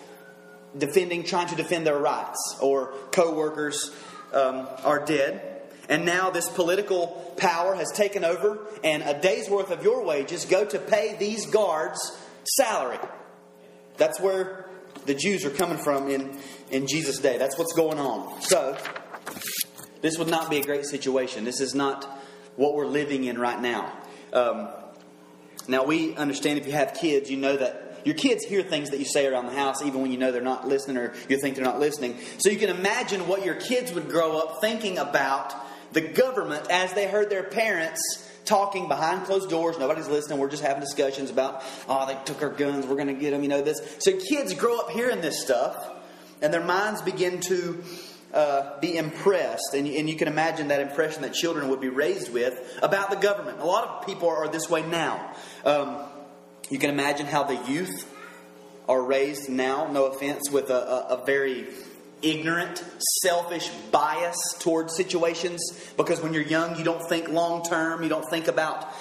defending, 0.77 1.24
trying 1.24 1.47
to 1.47 1.55
defend 1.55 1.85
their 1.88 1.97
rights, 1.97 2.57
or 2.62 2.93
co-workers 3.12 3.91
um, 4.33 4.67
are 4.83 5.03
dead. 5.03 5.49
And 5.89 6.05
now 6.05 6.29
this 6.29 6.48
political 6.48 7.34
power 7.38 7.74
has 7.74 7.91
taken 7.91 8.24
over, 8.24 8.60
and 8.84 9.01
a 9.03 9.19
day's 9.19 9.50
worth 9.50 9.72
of 9.72 9.84
your 9.84 10.05
wages 10.05 10.46
go 10.46 10.63
to 10.63 10.77
pay 10.77 11.15
these 11.17 11.48
guards 11.48 12.00
salary. 12.43 13.00
That's 13.98 14.19
where 14.19 14.69
the 15.08 15.15
Jews 15.15 15.43
are 15.46 15.50
coming 15.50 15.79
from 15.79 16.10
in, 16.10 16.38
in 16.69 16.88
Jesus' 16.88 17.17
day. 17.17 17.39
That's 17.39 17.58
what's 17.58 17.74
going 17.74 17.98
on. 17.98 18.41
So, 18.43 18.77
this 20.01 20.17
would 20.17 20.29
not 20.29 20.50
be 20.50 20.58
a 20.58 20.63
great 20.63 20.86
situation. 20.86 21.43
This 21.43 21.60
is 21.60 21.74
not 21.74 22.05
what 22.55 22.75
we're 22.75 22.86
living 22.86 23.25
in 23.25 23.38
right 23.39 23.60
now. 23.60 23.91
Um, 24.31 24.69
now, 25.67 25.84
we 25.84 26.15
understand 26.15 26.60
if 26.60 26.67
you 26.67 26.74
have 26.74 26.93
kids, 26.93 27.31
you 27.31 27.38
know 27.38 27.58
that 27.58 28.01
your 28.05 28.15
kids 28.15 28.46
hear 28.46 28.62
things 28.62 28.91
that 28.91 29.00
you 29.00 29.05
say 29.05 29.25
around 29.25 29.48
the 29.48 29.53
house, 29.53 29.81
even 29.81 30.01
when 30.01 30.12
you 30.12 30.17
know 30.17 30.31
they're 30.31 30.41
not 30.41 30.67
listening 30.67 30.98
or 30.98 31.13
you 31.27 31.39
think 31.41 31.55
they're 31.55 31.65
not 31.65 31.79
listening. 31.79 32.17
So 32.38 32.50
you 32.50 32.58
can 32.58 32.69
imagine 32.69 33.27
what 33.27 33.43
your 33.43 33.55
kids 33.55 33.91
would 33.91 34.10
grow 34.10 34.38
up 34.38 34.62
thinking 34.62 34.98
about 34.98 35.53
the 35.91 36.01
government 36.01 36.69
as 36.69 36.93
they 36.93 37.08
heard 37.08 37.29
their 37.29 37.43
parents 37.43 38.25
talking 38.46 38.88
behind 38.88 39.25
closed 39.25 39.50
doors. 39.50 39.77
Nobody's 39.77 40.08
listening. 40.08 40.39
We're 40.39 40.50
just 40.50 40.63
having 40.63 40.81
discussions 40.81 41.29
about, 41.29 41.63
oh, 41.88 42.08
they 42.08 42.17
took 42.25 42.41
our 42.41 42.50
guns. 42.50 42.86
We're 42.86 42.96
going 42.96 43.08
to 43.08 43.13
get 43.13 43.31
them. 43.31 43.43
You 43.43 43.50
know 43.50 43.62
this. 43.62 43.98
So 44.00 44.17
kids 44.17 44.53
grow 44.53 44.79
up 44.79 44.89
hearing 44.89 45.22
this 45.22 45.41
stuff, 45.41 45.75
and 46.41 46.53
their 46.53 46.63
minds 46.63 47.01
begin 47.01 47.39
to 47.41 47.84
uh, 48.34 48.79
be 48.79 48.96
impressed, 48.98 49.74
and, 49.74 49.88
and 49.88 50.10
you 50.10 50.15
can 50.15 50.27
imagine 50.27 50.67
that 50.67 50.81
impression 50.81 51.24
that 51.24 51.34
children 51.34 51.69
would 51.69 51.81
be 51.81 51.89
raised 51.89 52.31
with 52.31 52.79
about 52.81 53.10
the 53.10 53.15
government. 53.17 53.60
A 53.60 53.65
lot 53.65 53.88
of 53.88 54.05
people 54.05 54.29
are 54.29 54.48
this 54.48 54.69
way 54.69 54.84
now. 54.84 55.34
Um, 55.65 55.98
you 56.69 56.77
can 56.77 56.91
imagine 56.91 57.25
how 57.25 57.43
the 57.43 57.55
youth 57.72 58.08
are 58.88 59.01
raised 59.01 59.50
now, 59.50 59.91
no 59.91 60.05
offense, 60.05 60.51
with 60.51 60.69
a, 60.69 60.74
a, 60.74 61.17
a 61.17 61.25
very 61.25 61.67
ignorant, 62.21 62.83
selfish 63.21 63.69
bias 63.91 64.38
towards 64.59 64.95
situations 64.95 65.61
because 65.97 66.21
when 66.21 66.33
you're 66.33 66.43
young, 66.43 66.77
you 66.77 66.83
don't 66.83 67.07
think 67.07 67.29
long 67.29 67.63
term, 67.63 68.03
you 68.03 68.09
don't 68.09 68.29
think 68.29 68.47
about 68.47 68.93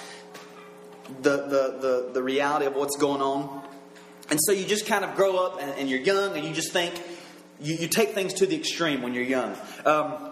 the, 1.21 1.37
the, 1.37 1.77
the, 1.79 2.09
the 2.13 2.23
reality 2.23 2.65
of 2.65 2.75
what's 2.75 2.97
going 2.97 3.21
on. 3.21 3.63
And 4.29 4.39
so 4.41 4.51
you 4.51 4.65
just 4.65 4.85
kind 4.85 5.03
of 5.03 5.15
grow 5.15 5.37
up 5.37 5.61
and, 5.61 5.71
and 5.71 5.89
you're 5.89 5.99
young 5.99 6.35
and 6.35 6.45
you 6.45 6.53
just 6.53 6.71
think, 6.71 7.01
you, 7.59 7.75
you, 7.75 7.87
take 7.87 8.11
things 8.11 8.35
to 8.35 8.45
the 8.45 8.55
extreme 8.55 9.01
when 9.01 9.13
you're 9.13 9.23
young. 9.23 9.57
Um, 9.85 10.28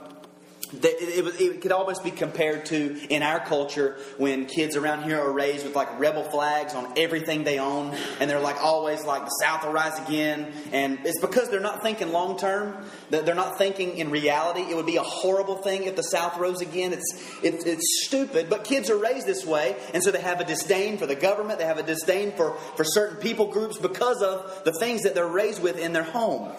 it, 0.74 1.62
could 1.62 1.72
almost 1.72 2.04
be 2.04 2.12
compared 2.12 2.66
to 2.68 2.98
in 3.10 3.24
our 3.24 3.40
culture 3.40 3.98
when 4.18 4.46
kids 4.46 4.76
around 4.76 5.04
here 5.04 5.20
are 5.20 5.32
raised 5.32 5.66
with 5.66 5.76
like 5.76 6.00
rebel 6.00 6.24
flags 6.24 6.74
on 6.74 6.94
everything 6.98 7.44
they 7.44 7.60
own, 7.60 7.96
and 8.20 8.30
they're 8.30 8.40
like 8.40 8.62
always 8.62 9.06
like 9.06 9.24
the 9.24 9.32
South 9.42 9.66
will 9.66 9.72
rise 9.72 9.98
again, 10.08 10.52
and 10.72 11.00
it's 11.06 11.20
because 11.22 11.50
they're 11.50 11.60
not 11.60 11.82
thinking 11.82 12.12
long 12.12 12.38
term. 12.38 12.86
That 13.10 13.26
they're 13.26 13.36
not 13.36 13.58
thinking 13.58 13.98
in 13.98 14.12
reality. 14.12 14.62
It 14.62 14.76
would 14.76 14.86
be 14.86 14.98
a 14.98 15.04
horrible 15.04 15.58
thing 15.58 15.84
if 15.84 15.96
the 15.96 16.04
South 16.04 16.38
rose 16.38 16.62
again. 16.62 16.94
It's 16.94 17.40
it, 17.42 17.66
it's 17.66 18.06
stupid, 18.06 18.50
but 18.50 18.64
kids 18.64 18.90
are 18.90 18.98
raised 18.98 19.26
this 19.26 19.46
way, 19.46 19.76
and 19.94 20.04
so 20.04 20.12
they 20.12 20.22
have 20.22 20.42
a 20.42 20.46
disdain 20.46 20.98
for 20.98 21.06
the 21.06 21.16
government. 21.16 21.60
They 21.60 21.66
have 21.66 21.80
a 21.80 21.84
disdain 21.84 22.34
for 22.34 22.56
for 22.76 22.84
certain 22.84 23.18
people 23.18 23.52
groups 23.52 23.78
because 23.78 24.22
of 24.22 24.64
the 24.66 24.74
things 24.74 25.04
that 25.04 25.16
they're 25.16 25.28
raised 25.28 25.62
with 25.62 25.78
in 25.80 25.94
their 25.94 26.04
home, 26.04 26.52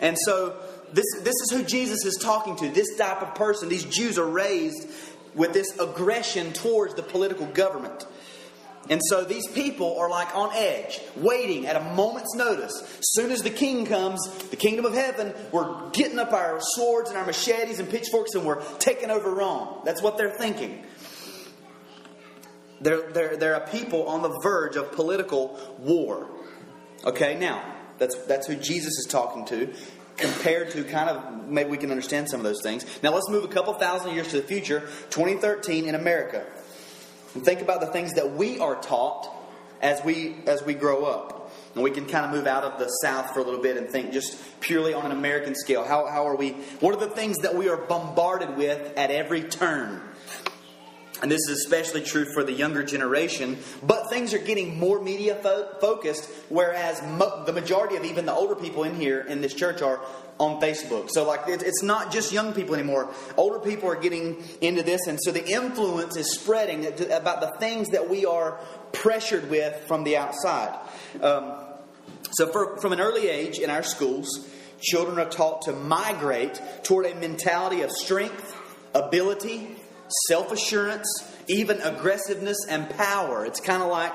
and 0.00 0.16
so 0.18 0.56
this, 0.92 1.06
this 1.22 1.34
is 1.34 1.50
who 1.52 1.62
Jesus 1.62 2.04
is 2.04 2.18
talking 2.20 2.56
to. 2.56 2.68
This 2.68 2.96
type 2.96 3.22
of 3.22 3.34
person. 3.34 3.68
These 3.68 3.84
Jews 3.84 4.18
are 4.18 4.26
raised 4.26 4.88
with 5.34 5.52
this 5.52 5.78
aggression 5.78 6.52
towards 6.52 6.94
the 6.94 7.02
political 7.02 7.46
government. 7.46 8.06
And 8.88 9.00
so 9.08 9.24
these 9.24 9.46
people 9.46 9.98
are 9.98 10.08
like 10.08 10.34
on 10.34 10.50
edge, 10.52 11.00
waiting 11.16 11.66
at 11.66 11.76
a 11.76 11.80
moment's 11.94 12.34
notice. 12.34 12.72
Soon 13.02 13.30
as 13.30 13.42
the 13.42 13.50
king 13.50 13.86
comes, 13.86 14.26
the 14.50 14.56
kingdom 14.56 14.84
of 14.84 14.94
heaven, 14.94 15.32
we're 15.52 15.90
getting 15.90 16.18
up 16.18 16.32
our 16.32 16.58
swords 16.60 17.10
and 17.10 17.18
our 17.18 17.26
machetes 17.26 17.78
and 17.78 17.88
pitchforks 17.88 18.34
and 18.34 18.44
we're 18.44 18.62
taking 18.78 19.10
over 19.10 19.32
Rome. 19.32 19.82
That's 19.84 20.02
what 20.02 20.16
they're 20.16 20.30
thinking. 20.36 20.84
They're, 22.80 23.12
they're, 23.12 23.36
they're 23.36 23.54
a 23.54 23.68
people 23.68 24.08
on 24.08 24.22
the 24.22 24.40
verge 24.42 24.76
of 24.76 24.90
political 24.92 25.58
war. 25.78 26.28
Okay, 27.04 27.38
now, 27.38 27.62
that's, 27.98 28.16
that's 28.24 28.46
who 28.46 28.56
Jesus 28.56 28.98
is 28.98 29.06
talking 29.08 29.44
to 29.46 29.72
compared 30.20 30.70
to 30.70 30.84
kind 30.84 31.10
of 31.10 31.48
maybe 31.48 31.70
we 31.70 31.78
can 31.78 31.90
understand 31.90 32.28
some 32.28 32.40
of 32.40 32.44
those 32.44 32.62
things. 32.62 32.84
Now 33.02 33.12
let's 33.12 33.28
move 33.28 33.44
a 33.44 33.48
couple 33.48 33.74
thousand 33.74 34.14
years 34.14 34.28
to 34.28 34.40
the 34.40 34.46
future, 34.46 34.80
2013 35.10 35.86
in 35.86 35.94
America. 35.94 36.46
And 37.34 37.44
think 37.44 37.60
about 37.60 37.80
the 37.80 37.86
things 37.86 38.14
that 38.14 38.32
we 38.32 38.58
are 38.58 38.80
taught 38.80 39.28
as 39.80 40.04
we 40.04 40.36
as 40.46 40.62
we 40.62 40.74
grow 40.74 41.04
up. 41.04 41.36
And 41.74 41.84
we 41.84 41.92
can 41.92 42.06
kind 42.06 42.26
of 42.26 42.32
move 42.32 42.48
out 42.48 42.64
of 42.64 42.80
the 42.80 42.88
South 42.88 43.32
for 43.32 43.40
a 43.40 43.44
little 43.44 43.62
bit 43.62 43.76
and 43.76 43.88
think 43.88 44.12
just 44.12 44.36
purely 44.60 44.92
on 44.92 45.06
an 45.06 45.12
American 45.12 45.54
scale. 45.54 45.84
How, 45.84 46.06
how 46.06 46.26
are 46.26 46.34
we? 46.34 46.50
What 46.80 46.94
are 46.94 47.00
the 47.00 47.14
things 47.14 47.38
that 47.38 47.54
we 47.54 47.68
are 47.68 47.76
bombarded 47.76 48.56
with 48.56 48.96
at 48.96 49.10
every 49.12 49.42
turn? 49.42 50.02
And 51.22 51.30
this 51.30 51.48
is 51.48 51.60
especially 51.60 52.02
true 52.02 52.24
for 52.32 52.42
the 52.42 52.52
younger 52.52 52.82
generation, 52.82 53.58
but 53.82 54.08
things 54.08 54.32
are 54.32 54.38
getting 54.38 54.78
more 54.78 55.02
media 55.02 55.34
fo- 55.34 55.68
focused, 55.80 56.30
whereas 56.48 57.02
mo- 57.02 57.44
the 57.44 57.52
majority 57.52 57.96
of 57.96 58.04
even 58.04 58.24
the 58.24 58.32
older 58.32 58.54
people 58.54 58.84
in 58.84 58.94
here 58.94 59.20
in 59.20 59.42
this 59.42 59.52
church 59.52 59.82
are 59.82 60.00
on 60.38 60.60
Facebook. 60.62 61.10
So, 61.10 61.26
like, 61.26 61.46
it, 61.46 61.62
it's 61.62 61.82
not 61.82 62.10
just 62.10 62.32
young 62.32 62.54
people 62.54 62.74
anymore. 62.74 63.12
Older 63.36 63.58
people 63.58 63.90
are 63.90 64.00
getting 64.00 64.42
into 64.62 64.82
this, 64.82 65.06
and 65.06 65.18
so 65.20 65.30
the 65.30 65.46
influence 65.46 66.16
is 66.16 66.32
spreading 66.32 66.86
about 67.12 67.42
the 67.42 67.52
things 67.58 67.90
that 67.90 68.08
we 68.08 68.24
are 68.24 68.58
pressured 68.92 69.50
with 69.50 69.76
from 69.86 70.04
the 70.04 70.16
outside. 70.16 70.78
Um, 71.20 71.52
so, 72.32 72.50
for, 72.50 72.78
from 72.78 72.94
an 72.94 73.00
early 73.00 73.28
age 73.28 73.58
in 73.58 73.68
our 73.68 73.82
schools, 73.82 74.48
children 74.80 75.18
are 75.18 75.28
taught 75.28 75.62
to 75.62 75.72
migrate 75.72 76.60
toward 76.82 77.04
a 77.04 77.14
mentality 77.14 77.82
of 77.82 77.90
strength, 77.90 78.56
ability, 78.94 79.76
self 80.28 80.52
assurance, 80.52 81.08
even 81.48 81.80
aggressiveness 81.80 82.58
and 82.68 82.88
power. 82.90 83.44
It's 83.44 83.60
kind 83.60 83.82
of 83.82 83.88
like 83.88 84.14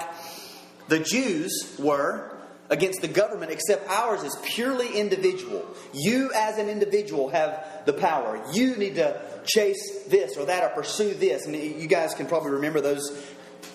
the 0.87 0.99
Jews 0.99 1.75
were 1.79 2.37
against 2.69 3.01
the 3.01 3.07
government, 3.07 3.51
except 3.51 3.87
ours 3.89 4.23
is 4.23 4.37
purely 4.43 4.97
individual. 4.97 5.65
You, 5.93 6.31
as 6.35 6.57
an 6.57 6.69
individual, 6.69 7.29
have 7.29 7.83
the 7.85 7.93
power. 7.93 8.43
You 8.53 8.75
need 8.75 8.95
to 8.95 9.21
chase 9.45 10.05
this 10.07 10.37
or 10.37 10.45
that 10.45 10.63
or 10.63 10.69
pursue 10.69 11.13
this. 11.13 11.45
And 11.45 11.55
you 11.55 11.87
guys 11.87 12.13
can 12.13 12.25
probably 12.25 12.51
remember 12.51 12.81
those 12.81 13.23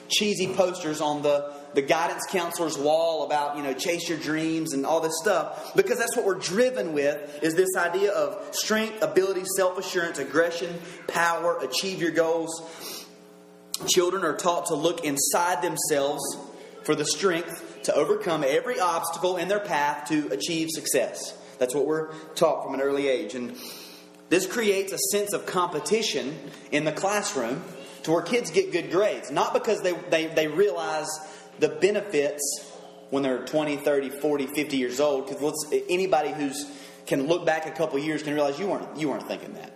cheesy 0.09 0.49
posters 0.55 1.01
on 1.01 1.23
the 1.23 1.60
the 1.75 1.83
guidance 1.83 2.27
counselor's 2.29 2.77
wall 2.77 3.25
about, 3.25 3.57
you 3.57 3.63
know, 3.63 3.73
chase 3.73 4.09
your 4.09 4.19
dreams 4.19 4.73
and 4.73 4.85
all 4.85 5.01
this 5.01 5.19
stuff 5.21 5.75
because 5.77 5.99
that's 5.99 6.17
what 6.17 6.27
we're 6.27 6.39
driven 6.39 6.93
with 6.93 7.43
is 7.43 7.55
this 7.55 7.77
idea 7.77 8.13
of 8.13 8.55
strength, 8.55 9.03
ability, 9.03 9.45
self-assurance, 9.57 10.19
aggression, 10.19 10.81
power, 11.07 11.59
achieve 11.59 12.01
your 12.01 12.11
goals. 12.11 13.07
Children 13.89 14.25
are 14.25 14.37
taught 14.37 14.67
to 14.67 14.75
look 14.75 15.05
inside 15.05 15.63
themselves 15.63 16.23
for 16.83 16.95
the 16.95 17.05
strength 17.05 17.83
to 17.85 17.95
overcome 17.95 18.45
every 18.47 18.81
obstacle 18.81 19.37
in 19.37 19.49
their 19.49 19.61
path 19.61 20.09
to 20.09 20.29
achieve 20.29 20.69
success. 20.71 21.37
That's 21.59 21.75
what 21.75 21.87
we're 21.87 22.13
taught 22.35 22.65
from 22.65 22.75
an 22.75 22.81
early 22.81 23.09
age. 23.09 23.35
And 23.35 23.57
this 24.29 24.47
creates 24.47 24.93
a 24.93 24.99
sense 24.99 25.33
of 25.33 25.47
competition 25.47 26.37
in 26.73 26.85
the 26.85 26.93
classroom 26.93 27.63
to 28.05 28.13
where 28.13 28.23
kids 28.23 28.51
get 28.51 28.73
good 28.73 28.91
grades. 28.91 29.31
Not 29.31 29.53
because 29.53 29.83
they, 29.83 29.93
they, 29.93 30.27
they 30.27 30.49
realize 30.49 31.09
the 31.61 31.69
benefits 31.69 32.43
when 33.11 33.23
they're 33.23 33.45
20, 33.45 33.77
30, 33.77 34.11
40, 34.11 34.47
50 34.47 34.77
years 34.77 35.01
old. 35.01 35.29
Because 35.29 35.67
anybody 35.89 36.31
who's 36.31 36.71
can 37.07 37.27
look 37.27 37.45
back 37.45 37.67
a 37.67 37.71
couple 37.71 37.99
years 37.99 38.23
can 38.23 38.35
realize 38.35 38.59
you 38.59 38.69
weren't 38.69 38.97
you 38.97 39.09
weren't 39.09 39.27
thinking 39.27 39.55
that. 39.55 39.73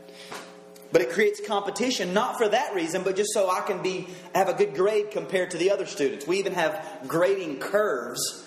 But 0.92 1.02
it 1.02 1.10
creates 1.10 1.44
competition, 1.44 2.14
not 2.14 2.38
for 2.38 2.48
that 2.48 2.72
reason, 2.72 3.02
but 3.02 3.16
just 3.16 3.32
so 3.32 3.50
I 3.50 3.62
can 3.62 3.82
be 3.82 4.06
have 4.34 4.48
a 4.48 4.54
good 4.54 4.74
grade 4.74 5.10
compared 5.10 5.50
to 5.50 5.58
the 5.58 5.70
other 5.70 5.86
students. 5.86 6.26
We 6.26 6.38
even 6.38 6.52
have 6.54 6.86
grading 7.08 7.58
curves 7.58 8.43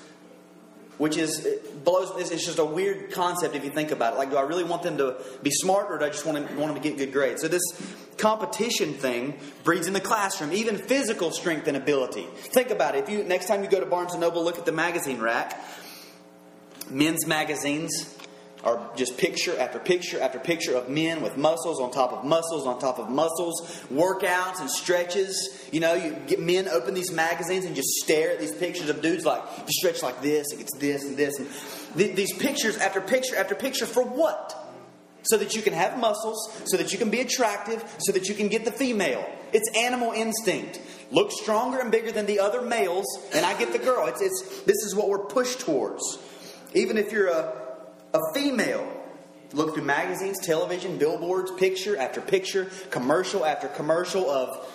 which 0.98 1.18
is 1.18 1.48
blows. 1.84 2.32
It's 2.32 2.46
just 2.46 2.60
a 2.60 2.66
weird 2.66 3.12
concept 3.12 3.56
if 3.56 3.64
you 3.64 3.70
think 3.70 3.92
about 3.92 4.14
it. 4.14 4.18
Like, 4.18 4.32
do 4.32 4.38
I 4.38 4.42
really 4.42 4.64
want 4.64 4.84
them 4.84 4.98
to 4.98 5.18
be 5.44 5.52
smart, 5.52 5.92
or 5.92 5.98
do 5.98 6.06
I 6.06 6.10
just 6.10 6.26
want 6.26 6.48
them, 6.48 6.58
want 6.58 6.74
them 6.74 6.82
to 6.82 6.90
get 6.90 6.98
good 6.98 7.14
grades? 7.14 7.42
So 7.42 7.48
this 7.48 7.62
competition 8.18 8.94
thing 8.94 9.40
breeds 9.64 9.88
in 9.88 9.94
the 9.94 10.02
classroom, 10.02 10.52
even 10.54 10.78
physical 10.78 11.32
strength 11.32 11.68
and 11.68 11.78
ability. 11.78 12.26
Think 12.36 12.72
about 12.72 12.96
it. 12.96 13.04
If 13.04 13.10
you 13.10 13.24
next 13.24 13.48
time 13.48 13.64
you 13.64 13.70
go 13.70 13.80
to 13.80 13.86
Barnes 13.86 14.14
and 14.14 14.22
Noble, 14.22 14.44
look 14.44 14.58
at 14.58 14.66
the 14.66 14.72
magazine 14.72 15.20
rack. 15.20 15.62
Men's 16.90 17.28
magazines, 17.28 18.17
are 18.68 18.92
just 18.98 19.18
picture 19.18 19.58
after 19.58 19.80
picture 19.80 20.20
after 20.20 20.40
picture 20.40 20.76
of 20.76 20.90
men 20.90 21.22
with 21.22 21.38
muscles 21.38 21.80
on 21.80 21.90
top 21.90 22.12
of 22.12 22.26
muscles 22.26 22.68
on 22.68 22.80
top 22.80 23.00
of 23.00 23.10
muscles, 23.10 23.62
workouts 23.92 24.60
and 24.60 24.70
stretches. 24.70 25.66
You 25.72 25.80
know, 25.80 25.94
you 25.94 26.18
get 26.28 26.42
men 26.42 26.68
open 26.68 26.94
these 26.94 27.12
magazines 27.12 27.64
and 27.64 27.76
just 27.76 27.88
stare 28.04 28.32
at 28.32 28.40
these 28.40 28.52
pictures 28.52 28.90
of 28.90 29.02
dudes 29.02 29.26
like 29.26 29.42
you 29.60 29.64
stretch 29.70 30.04
like 30.04 30.22
this, 30.22 30.52
it 30.52 30.58
gets 30.58 30.78
this 30.78 31.06
and 31.06 31.16
this, 31.16 31.40
and 31.40 31.48
th- 31.98 32.16
these 32.16 32.34
pictures 32.34 32.78
after 32.78 33.00
picture 33.00 33.38
after 33.38 33.56
picture 33.56 33.86
for 33.86 34.04
what? 34.04 34.66
So 35.24 35.38
that 35.38 35.56
you 35.56 35.62
can 35.62 35.74
have 35.74 35.98
muscles, 35.98 36.62
so 36.66 36.78
that 36.78 36.92
you 36.92 36.98
can 36.98 37.10
be 37.10 37.22
attractive, 37.22 37.84
so 38.00 38.12
that 38.12 38.28
you 38.28 38.36
can 38.36 38.50
get 38.50 38.66
the 38.66 38.72
female. 38.72 39.26
It's 39.54 39.70
animal 39.78 40.12
instinct. 40.12 40.82
Look 41.12 41.32
stronger 41.32 41.80
and 41.80 41.90
bigger 41.90 42.12
than 42.12 42.26
the 42.26 42.40
other 42.40 42.62
males, 42.62 43.06
and 43.34 43.46
I 43.46 43.58
get 43.58 43.72
the 43.72 43.80
girl. 43.80 44.08
It's, 44.08 44.22
it's 44.22 44.62
this 44.64 44.78
is 44.84 44.94
what 44.94 45.08
we're 45.08 45.26
pushed 45.26 45.62
towards. 45.62 46.18
Even 46.74 46.98
if 46.98 47.14
you're 47.14 47.28
a 47.28 47.67
a 48.14 48.20
female. 48.34 48.94
Look 49.54 49.76
through 49.76 49.84
magazines, 49.84 50.38
television, 50.46 50.98
billboards, 50.98 51.52
picture 51.52 51.98
after 51.98 52.20
picture, 52.20 52.70
commercial 52.90 53.46
after 53.46 53.68
commercial 53.70 54.30
of 54.30 54.68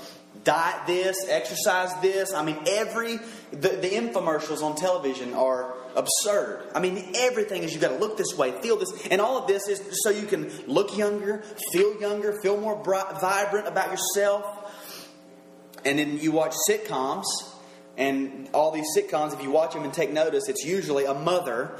diet 0.45 0.87
this, 0.87 1.17
exercise 1.29 1.93
this. 2.01 2.33
I 2.33 2.43
mean, 2.45 2.59
every 2.67 3.19
the, 3.51 3.69
the 3.69 3.91
infomercials 3.91 4.63
on 4.63 4.77
television 4.77 5.35
are 5.35 5.75
absurd. 5.95 6.71
I 6.75 6.81
mean, 6.81 7.13
everything 7.15 7.63
is 7.63 7.75
you 7.75 7.81
got 7.81 7.91
to 7.91 7.99
look 7.99 8.17
this 8.17 8.37
way, 8.37 8.53
feel 8.63 8.79
this, 8.79 9.07
and 9.09 9.21
all 9.21 9.37
of 9.37 9.47
this 9.47 9.69
is 9.69 9.83
so 10.03 10.11
you 10.11 10.27
can 10.27 10.51
look 10.67 10.97
younger, 10.97 11.45
feel 11.73 12.01
younger, 12.01 12.41
feel 12.41 12.59
more 12.59 12.77
bright, 12.77 13.21
vibrant 13.21 13.69
about 13.69 13.91
yourself. 13.91 14.47
And 15.85 15.99
then 15.99 16.19
you 16.19 16.33
watch 16.33 16.55
sitcoms, 16.69 17.25
and 17.99 18.49
all 18.55 18.71
these 18.71 18.87
sitcoms, 18.97 19.35
if 19.35 19.43
you 19.43 19.51
watch 19.51 19.75
them 19.75 19.85
and 19.85 19.93
take 19.93 20.13
notice, 20.13 20.49
it's 20.49 20.65
usually 20.65 21.05
a 21.05 21.15
mother 21.15 21.77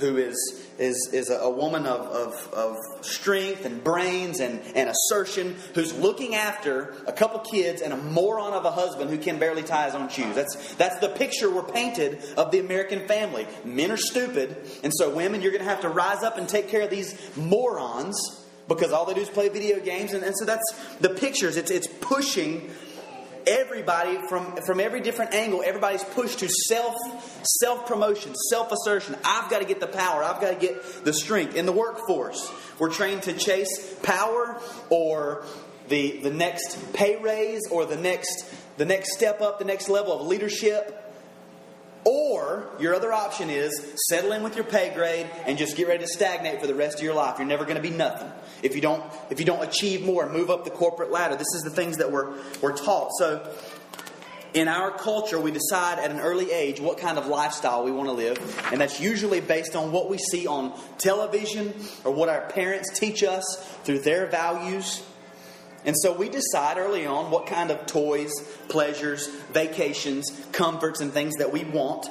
who 0.00 0.16
is, 0.16 0.68
is, 0.78 1.10
is 1.12 1.30
a, 1.30 1.50
woman 1.50 1.86
of, 1.86 2.00
of, 2.06 2.54
of 2.54 2.76
strength 3.02 3.64
and 3.64 3.82
brains 3.84 4.40
and, 4.40 4.60
and 4.74 4.88
assertion, 4.88 5.56
who's 5.74 5.96
looking 5.96 6.34
after 6.34 6.94
a 7.06 7.12
couple 7.12 7.38
kids 7.40 7.82
and 7.82 7.92
a 7.92 7.96
moron 7.96 8.52
of 8.52 8.64
a 8.64 8.70
husband 8.70 9.10
who 9.10 9.18
can 9.18 9.38
barely 9.38 9.62
tie 9.62 9.86
his 9.86 9.94
own 9.94 10.08
shoes. 10.08 10.34
That's, 10.34 10.74
that's 10.74 10.98
the 10.98 11.08
picture 11.10 11.50
we're 11.50 11.62
painted 11.62 12.22
of 12.36 12.50
the 12.50 12.58
American 12.58 13.06
family. 13.06 13.46
Men 13.64 13.90
are 13.90 13.96
stupid, 13.96 14.56
and 14.82 14.92
so 14.94 15.14
women, 15.14 15.42
you're 15.42 15.52
going 15.52 15.64
to 15.64 15.70
have 15.70 15.82
to 15.82 15.88
rise 15.88 16.22
up 16.22 16.38
and 16.38 16.48
take 16.48 16.68
care 16.68 16.82
of 16.82 16.90
these 16.90 17.36
morons 17.36 18.18
because 18.70 18.92
all 18.92 19.04
they 19.04 19.14
do 19.14 19.20
is 19.20 19.28
play 19.28 19.48
video 19.48 19.80
games. 19.80 20.12
And, 20.12 20.22
and 20.22 20.34
so 20.36 20.44
that's 20.44 20.96
the 21.00 21.10
pictures. 21.10 21.56
It's, 21.56 21.70
it's 21.70 21.88
pushing 22.00 22.70
everybody 23.46 24.18
from, 24.28 24.56
from 24.66 24.80
every 24.80 25.00
different 25.00 25.34
angle, 25.34 25.62
everybody's 25.64 26.04
pushed 26.04 26.40
to 26.40 26.48
self 26.48 26.96
self 27.60 27.86
promotion, 27.86 28.34
self 28.50 28.72
assertion. 28.72 29.16
I've 29.24 29.50
got 29.50 29.60
to 29.60 29.64
get 29.64 29.80
the 29.80 29.86
power. 29.86 30.22
I've 30.22 30.40
got 30.40 30.50
to 30.50 30.66
get 30.66 31.04
the 31.04 31.12
strength. 31.12 31.56
In 31.56 31.66
the 31.66 31.72
workforce, 31.72 32.50
we're 32.78 32.90
trained 32.90 33.22
to 33.24 33.32
chase 33.32 33.94
power 34.02 34.60
or 34.88 35.44
the 35.88 36.20
the 36.22 36.30
next 36.30 36.92
pay 36.92 37.16
raise 37.16 37.62
or 37.70 37.84
the 37.84 37.96
next 37.96 38.44
the 38.76 38.84
next 38.84 39.12
step 39.12 39.40
up, 39.40 39.58
the 39.58 39.64
next 39.64 39.88
level 39.88 40.18
of 40.18 40.26
leadership. 40.26 41.09
Or 42.04 42.66
your 42.78 42.94
other 42.94 43.12
option 43.12 43.50
is 43.50 43.94
settle 44.08 44.32
in 44.32 44.42
with 44.42 44.56
your 44.56 44.64
pay 44.64 44.92
grade 44.94 45.28
and 45.44 45.58
just 45.58 45.76
get 45.76 45.86
ready 45.86 46.02
to 46.02 46.08
stagnate 46.08 46.60
for 46.60 46.66
the 46.66 46.74
rest 46.74 46.98
of 46.98 47.04
your 47.04 47.14
life. 47.14 47.38
You're 47.38 47.46
never 47.46 47.64
going 47.64 47.76
to 47.76 47.82
be 47.82 47.90
nothing 47.90 48.30
if 48.62 48.74
you 48.74 48.80
don't 48.80 49.04
if 49.30 49.38
you 49.38 49.44
don't 49.44 49.62
achieve 49.62 50.04
more 50.04 50.28
move 50.30 50.50
up 50.50 50.64
the 50.64 50.70
corporate 50.70 51.10
ladder. 51.10 51.36
This 51.36 51.54
is 51.54 51.62
the 51.62 51.70
things 51.70 51.98
that 51.98 52.10
we're 52.10 52.34
we're 52.62 52.76
taught. 52.76 53.10
So 53.18 53.54
in 54.54 54.66
our 54.66 54.90
culture, 54.90 55.38
we 55.38 55.50
decide 55.50 55.98
at 55.98 56.10
an 56.10 56.20
early 56.20 56.50
age 56.50 56.80
what 56.80 56.98
kind 56.98 57.18
of 57.18 57.26
lifestyle 57.26 57.84
we 57.84 57.92
want 57.92 58.08
to 58.08 58.12
live, 58.12 58.38
and 58.72 58.80
that's 58.80 59.00
usually 59.00 59.40
based 59.40 59.76
on 59.76 59.92
what 59.92 60.10
we 60.10 60.18
see 60.18 60.46
on 60.46 60.72
television 60.98 61.74
or 62.04 62.12
what 62.12 62.28
our 62.28 62.48
parents 62.48 62.98
teach 62.98 63.22
us 63.22 63.44
through 63.84 64.00
their 64.00 64.26
values. 64.26 65.04
And 65.84 65.96
so 65.98 66.12
we 66.12 66.28
decide 66.28 66.76
early 66.76 67.06
on 67.06 67.30
what 67.30 67.46
kind 67.46 67.70
of 67.70 67.86
toys, 67.86 68.32
pleasures, 68.68 69.28
vacations, 69.52 70.30
comforts, 70.52 71.00
and 71.00 71.12
things 71.12 71.36
that 71.36 71.52
we 71.52 71.64
want. 71.64 72.06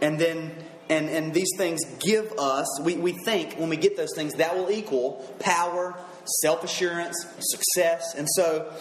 And 0.00 0.18
then, 0.18 0.52
and, 0.88 1.08
and 1.08 1.34
these 1.34 1.50
things 1.56 1.84
give 1.98 2.32
us, 2.38 2.80
we, 2.82 2.96
we 2.96 3.12
think 3.24 3.54
when 3.54 3.68
we 3.68 3.76
get 3.76 3.96
those 3.96 4.14
things, 4.14 4.34
that 4.34 4.56
will 4.56 4.70
equal 4.70 5.24
power, 5.40 5.98
self 6.40 6.62
assurance, 6.62 7.26
success. 7.40 8.14
And 8.14 8.28
so, 8.28 8.72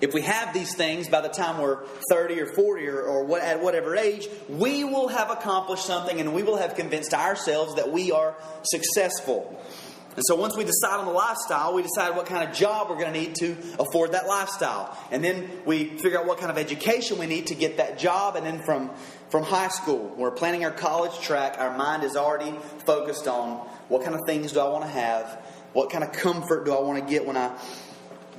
if 0.00 0.12
we 0.12 0.22
have 0.22 0.52
these 0.52 0.74
things 0.74 1.08
by 1.08 1.22
the 1.22 1.28
time 1.28 1.58
we're 1.60 1.84
30 2.10 2.40
or 2.40 2.46
40 2.46 2.86
or, 2.86 3.02
or 3.02 3.24
what, 3.24 3.42
at 3.42 3.62
whatever 3.62 3.96
age, 3.96 4.28
we 4.48 4.84
will 4.84 5.08
have 5.08 5.30
accomplished 5.30 5.86
something 5.86 6.20
and 6.20 6.34
we 6.34 6.42
will 6.42 6.58
have 6.58 6.74
convinced 6.74 7.14
ourselves 7.14 7.76
that 7.76 7.90
we 7.90 8.12
are 8.12 8.36
successful. 8.62 9.58
And 10.16 10.24
so 10.26 10.34
once 10.34 10.56
we 10.56 10.64
decide 10.64 10.98
on 10.98 11.04
the 11.04 11.12
lifestyle, 11.12 11.74
we 11.74 11.82
decide 11.82 12.16
what 12.16 12.24
kind 12.24 12.48
of 12.48 12.56
job 12.56 12.88
we're 12.88 12.98
going 12.98 13.12
to 13.12 13.20
need 13.20 13.34
to 13.36 13.54
afford 13.78 14.12
that 14.12 14.26
lifestyle. 14.26 14.96
And 15.10 15.22
then 15.22 15.48
we 15.66 15.98
figure 15.98 16.18
out 16.18 16.26
what 16.26 16.38
kind 16.38 16.50
of 16.50 16.56
education 16.56 17.18
we 17.18 17.26
need 17.26 17.48
to 17.48 17.54
get 17.54 17.76
that 17.76 17.98
job. 17.98 18.34
And 18.34 18.46
then 18.46 18.62
from, 18.64 18.90
from 19.28 19.42
high 19.42 19.68
school, 19.68 20.14
we're 20.16 20.30
planning 20.30 20.64
our 20.64 20.70
college 20.70 21.20
track, 21.20 21.56
our 21.58 21.76
mind 21.76 22.02
is 22.02 22.16
already 22.16 22.56
focused 22.86 23.28
on 23.28 23.58
what 23.88 24.02
kind 24.02 24.14
of 24.14 24.22
things 24.26 24.52
do 24.52 24.60
I 24.60 24.68
want 24.68 24.84
to 24.84 24.90
have? 24.90 25.26
What 25.74 25.90
kind 25.90 26.02
of 26.02 26.12
comfort 26.12 26.64
do 26.64 26.72
I 26.72 26.80
want 26.80 27.04
to 27.04 27.10
get 27.10 27.26
when 27.26 27.36
I 27.36 27.54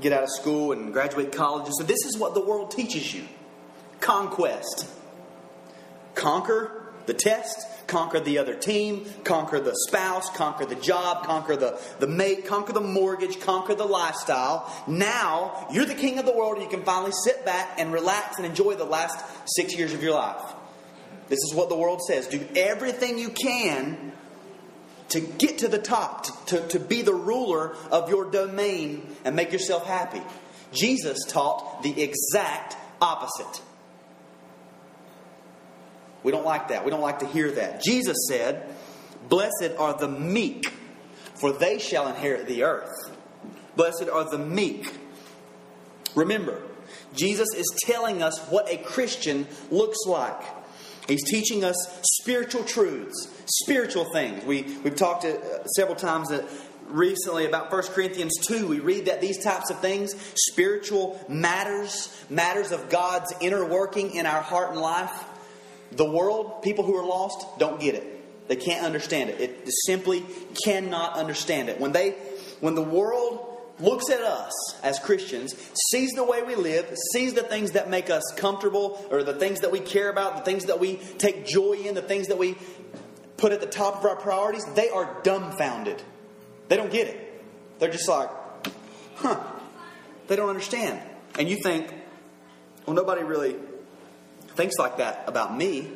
get 0.02 0.14
out 0.14 0.24
of 0.24 0.30
school 0.32 0.72
and 0.72 0.92
graduate 0.92 1.32
college? 1.32 1.68
And 1.68 1.76
so 1.76 1.84
this 1.84 2.06
is 2.06 2.18
what 2.18 2.34
the 2.34 2.42
world 2.42 2.72
teaches 2.72 3.14
you 3.14 3.24
conquest. 4.00 4.88
Conquer 6.16 6.94
the 7.06 7.14
test, 7.14 7.60
conquer 7.88 8.20
the 8.20 8.38
other 8.38 8.54
team, 8.54 9.06
conquer 9.24 9.60
the 9.60 9.74
spouse, 9.88 10.30
conquer 10.30 10.66
the 10.66 10.76
job, 10.76 11.26
conquer 11.26 11.56
the, 11.56 11.80
the 12.00 12.08
mate, 12.08 12.46
conquer 12.46 12.74
the 12.74 12.82
mortgage, 12.82 13.40
conquer 13.40 13.74
the 13.74 13.86
lifestyle. 13.86 14.72
Now 14.88 15.68
you're 15.72 15.86
the 15.86 15.96
king 15.96 16.20
of 16.20 16.26
the 16.26 16.34
world 16.34 16.56
and 16.56 16.64
you 16.64 16.70
can 16.70 16.84
finally 16.84 17.14
sit 17.24 17.46
back 17.46 17.80
and 17.80 17.92
relax 17.92 18.38
and 18.38 18.46
enjoy 18.46 18.76
the 18.76 18.86
last 18.86 19.24
six 19.56 19.76
years 19.76 19.94
of 19.94 20.04
your 20.04 20.14
life. 20.14 20.42
This 21.30 21.40
is 21.40 21.54
what 21.54 21.70
the 21.70 21.76
world 21.76 22.02
says. 22.02 22.28
Do 22.28 22.46
everything 22.56 23.18
you 23.18 23.30
can 23.30 24.14
to 25.10 25.20
get 25.22 25.60
to 25.60 25.68
the 25.68 25.78
top, 25.78 26.26
to, 26.26 26.60
to, 26.60 26.68
to 26.68 26.80
be 26.80 27.02
the 27.02 27.14
ruler 27.14 27.76
of 27.92 28.10
your 28.10 28.30
domain 28.30 29.08
and 29.24 29.36
make 29.36 29.52
yourself 29.52 29.86
happy. 29.86 30.22
Jesus 30.72 31.20
taught 31.28 31.84
the 31.84 32.02
exact 32.02 32.76
opposite. 33.02 33.62
We 36.28 36.34
don't 36.34 36.46
like 36.46 36.68
that. 36.68 36.84
We 36.84 36.92
don't 36.92 37.00
like 37.00 37.20
to 37.20 37.26
hear 37.26 37.50
that. 37.52 37.82
Jesus 37.82 38.18
said, 38.28 38.68
Blessed 39.30 39.72
are 39.80 39.94
the 39.94 40.10
meek, 40.10 40.68
for 41.36 41.54
they 41.54 41.80
shall 41.80 42.10
inherit 42.10 42.48
the 42.48 42.64
earth. 42.64 42.92
Blessed 43.78 44.10
are 44.12 44.30
the 44.30 44.38
meek. 44.38 44.94
Remember, 46.16 46.62
Jesus 47.16 47.48
is 47.56 47.66
telling 47.86 48.22
us 48.22 48.46
what 48.50 48.70
a 48.70 48.76
Christian 48.76 49.48
looks 49.72 50.00
like. 50.06 50.42
He's 51.08 51.24
teaching 51.24 51.64
us 51.64 51.78
spiritual 52.20 52.66
truths, 52.66 53.30
spiritual 53.64 54.12
things. 54.12 54.44
We, 54.44 54.64
we've 54.84 54.98
talked 54.98 55.22
to, 55.22 55.40
uh, 55.40 55.64
several 55.78 55.96
times 55.96 56.28
that 56.28 56.44
recently 56.90 57.46
about 57.46 57.72
1 57.72 57.84
Corinthians 57.84 58.34
2. 58.48 58.68
We 58.68 58.80
read 58.80 59.06
that 59.06 59.22
these 59.22 59.42
types 59.42 59.70
of 59.70 59.80
things, 59.80 60.14
spiritual 60.36 61.24
matters, 61.30 62.14
matters 62.30 62.74
of 62.74 62.90
God's 62.90 63.34
inner 63.40 63.64
working 63.64 64.14
in 64.14 64.26
our 64.26 64.42
heart 64.42 64.72
and 64.72 64.82
life, 64.82 65.24
the 65.92 66.06
world, 66.06 66.62
people 66.62 66.84
who 66.84 66.96
are 66.96 67.06
lost, 67.06 67.60
don't 67.60 67.80
get 67.80 67.96
it. 67.96 68.48
They 68.48 68.56
can't 68.56 68.86
understand 68.86 69.30
it. 69.30 69.42
It 69.42 69.70
simply 69.86 70.26
cannot 70.64 71.14
understand 71.14 71.70
it. 71.70 71.80
When 71.80 71.92
they 71.92 72.12
when 72.60 72.76
the 72.76 72.82
world 72.82 73.44
looks 73.80 74.10
at 74.10 74.22
us 74.22 74.54
as 74.84 75.00
Christians, 75.00 75.54
sees 75.92 76.12
the 76.14 76.24
way 76.24 76.42
we 76.42 76.56
live, 76.56 76.92
sees 77.14 77.34
the 77.34 77.44
things 77.44 77.72
that 77.72 77.90
make 77.90 78.10
us 78.10 78.24
comfortable, 78.36 79.06
or 79.12 79.24
the 79.24 79.34
things 79.34 79.60
that 79.60 79.72
we 79.72 79.80
care 79.80 80.10
about, 80.10 80.38
the 80.38 80.44
things 80.44 80.66
that 80.66 80.80
we 80.80 80.96
take 80.96 81.46
joy 81.46 81.74
in, 81.74 81.94
the 81.94 82.02
things 82.02 82.28
that 82.28 82.38
we 82.38 82.56
put 83.38 83.52
at 83.52 83.62
the 83.62 83.68
top 83.68 83.98
of 83.98 84.06
our 84.06 84.16
priorities, 84.16 84.66
they 84.74 84.90
are 84.90 85.22
dumbfounded. 85.24 86.02
They 86.70 86.78
don't 86.78 86.92
get 86.92 87.08
it. 87.08 87.44
They're 87.80 87.92
just 87.92 88.08
like, 88.08 88.30
huh. 89.18 89.40
They 90.28 90.36
don't 90.36 90.50
understand. 90.50 91.00
And 91.38 91.48
you 91.48 91.58
think, 91.62 91.94
well, 92.86 92.96
nobody 92.96 93.24
really 93.24 93.56
thinks 94.58 94.78
like 94.78 94.98
that 94.98 95.24
about 95.28 95.56
me. 95.56 95.90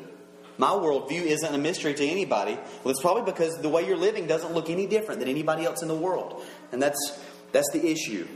My 0.57 0.69
worldview 0.69 1.23
isn't 1.23 1.53
a 1.53 1.57
mystery 1.57 1.93
to 1.93 2.05
anybody. 2.05 2.53
Well, 2.83 2.91
it's 2.91 3.01
probably 3.01 3.23
because 3.23 3.57
the 3.61 3.69
way 3.69 3.85
you're 3.85 3.97
living 3.97 4.27
doesn't 4.27 4.53
look 4.53 4.69
any 4.69 4.85
different 4.85 5.19
than 5.19 5.29
anybody 5.29 5.65
else 5.65 5.81
in 5.81 5.87
the 5.87 5.95
world. 5.95 6.43
And 6.71 6.81
that's, 6.81 7.19
that's 7.51 7.69
the 7.71 7.85
issue. 7.85 8.27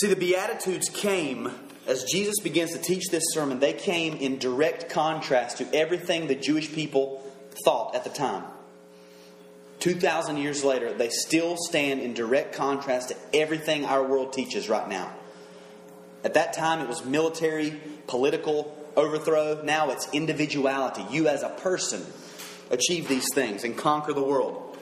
See, 0.00 0.08
the 0.08 0.16
Beatitudes 0.16 0.88
came 0.88 1.52
as 1.86 2.04
Jesus 2.04 2.36
begins 2.42 2.72
to 2.72 2.78
teach 2.78 3.08
this 3.10 3.24
sermon, 3.32 3.58
they 3.58 3.72
came 3.72 4.14
in 4.14 4.38
direct 4.38 4.88
contrast 4.88 5.58
to 5.58 5.74
everything 5.74 6.26
the 6.26 6.34
Jewish 6.34 6.72
people 6.72 7.22
thought 7.64 7.94
at 7.94 8.04
the 8.04 8.10
time. 8.10 8.44
2,000 9.80 10.36
years 10.36 10.62
later, 10.62 10.92
they 10.92 11.08
still 11.08 11.56
stand 11.58 12.00
in 12.00 12.14
direct 12.14 12.54
contrast 12.54 13.08
to 13.08 13.16
everything 13.34 13.84
our 13.84 14.06
world 14.06 14.32
teaches 14.32 14.68
right 14.68 14.88
now. 14.88 15.12
At 16.24 16.34
that 16.34 16.52
time, 16.52 16.80
it 16.80 16.88
was 16.88 17.04
military, 17.04 17.80
political 18.06 18.76
overthrow. 18.96 19.62
Now 19.62 19.90
it's 19.90 20.08
individuality. 20.12 21.04
You 21.10 21.28
as 21.28 21.42
a 21.42 21.48
person 21.48 22.04
achieve 22.70 23.08
these 23.08 23.26
things 23.34 23.64
and 23.64 23.76
conquer 23.76 24.12
the 24.12 24.22
world. 24.22 24.72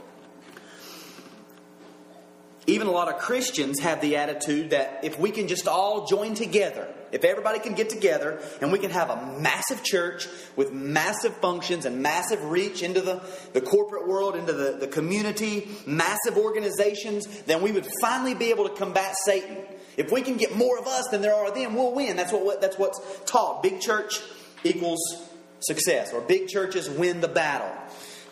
Even 2.67 2.87
a 2.87 2.93
lot 2.93 3.09
of 3.09 3.19
Christians 3.19 3.81
have 3.81 4.01
the 4.01 4.17
attitude 4.17 4.71
that 4.71 5.01
if 5.03 5.19
we 5.19 5.31
can 5.31 5.49
just 5.49 5.67
all 5.67 6.07
join 6.07 6.35
together, 6.35 6.87
if 7.11 7.25
everybody 7.25 7.59
can 7.59 7.75
get 7.75 7.91
together 7.91 8.41
and 8.61 8.71
we 8.71 8.79
can 8.79 8.91
have 8.91 9.11
a 9.11 9.41
massive 9.41 9.83
church 9.83 10.29
with 10.55 10.73
massive 10.73 11.35
functions 11.39 11.85
and 11.85 12.03
massive 12.03 12.45
reach 12.45 12.83
into 12.83 13.01
the, 13.01 13.23
the 13.55 13.61
corporate 13.61 14.07
world, 14.07 14.37
into 14.37 14.53
the, 14.53 14.73
the 14.73 14.87
community, 14.87 15.69
massive 15.87 16.37
organizations, 16.37 17.27
then 17.43 17.63
we 17.63 17.73
would 17.73 17.89
finally 18.01 18.35
be 18.35 18.51
able 18.51 18.69
to 18.69 18.75
combat 18.77 19.17
Satan. 19.25 19.57
If 19.97 20.11
we 20.11 20.23
can 20.23 20.37
get 20.37 20.57
more 20.57 20.79
of 20.79 20.87
us 20.87 21.09
than 21.09 21.23
there 21.23 21.35
are 21.35 21.49
of 21.49 21.55
them, 21.55 21.75
we'll 21.75 21.95
win. 21.95 22.17
That's 22.17 22.33
what 22.33 22.61
that's 22.61 22.79
what's 22.79 23.01
taught. 23.27 23.63
Big 23.63 23.81
church 23.81 24.21
equals 24.65 25.01
success, 25.61 26.13
or 26.13 26.21
big 26.21 26.49
churches 26.49 26.89
win 26.89 27.21
the 27.21 27.29
battle. 27.29 27.71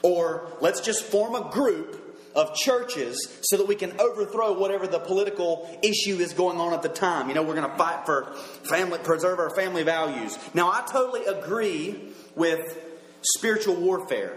Or 0.03 0.53
let's 0.61 0.81
just 0.81 1.05
form 1.05 1.35
a 1.35 1.51
group 1.51 2.09
of 2.35 2.55
churches 2.55 3.41
so 3.43 3.57
that 3.57 3.67
we 3.67 3.75
can 3.75 3.99
overthrow 4.01 4.53
whatever 4.53 4.87
the 4.87 5.01
political 5.01 5.69
issue 5.83 6.19
is 6.19 6.33
going 6.33 6.59
on 6.59 6.73
at 6.73 6.83
the 6.83 6.89
time. 6.89 7.29
You 7.29 7.35
know, 7.35 7.43
we're 7.43 7.57
going 7.57 7.69
to 7.69 7.77
fight 7.77 8.07
for 8.07 8.33
family, 8.65 8.99
preserve 8.99 9.39
our 9.41 9.51
family 9.51 9.83
values. 9.83 10.39
Now, 10.55 10.69
I 10.71 10.87
totally 10.91 11.25
agree 11.27 12.13
with 12.37 12.79
spiritual 13.23 13.75
warfare. 13.77 14.37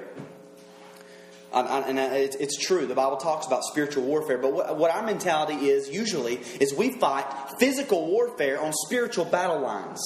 And 1.54 2.00
uh, 2.00 2.10
it's, 2.12 2.58
true. 2.58 2.86
The 2.86 2.96
Bible 2.96 3.18
talks 3.18 3.46
about 3.46 3.64
spiritual 3.64 4.04
warfare, 4.04 4.38
but 4.38 4.54
what, 4.54 4.78
what 4.78 4.92
our 4.92 5.04
mentality 5.04 5.70
is 5.70 5.90
usually 5.90 6.40
is 6.60 6.74
we 6.74 6.92
fight 6.92 7.26
physical 7.60 8.08
warfare 8.08 8.62
on 8.62 8.72
spiritual 8.74 9.26
battle 9.26 9.60
lines. 9.60 10.00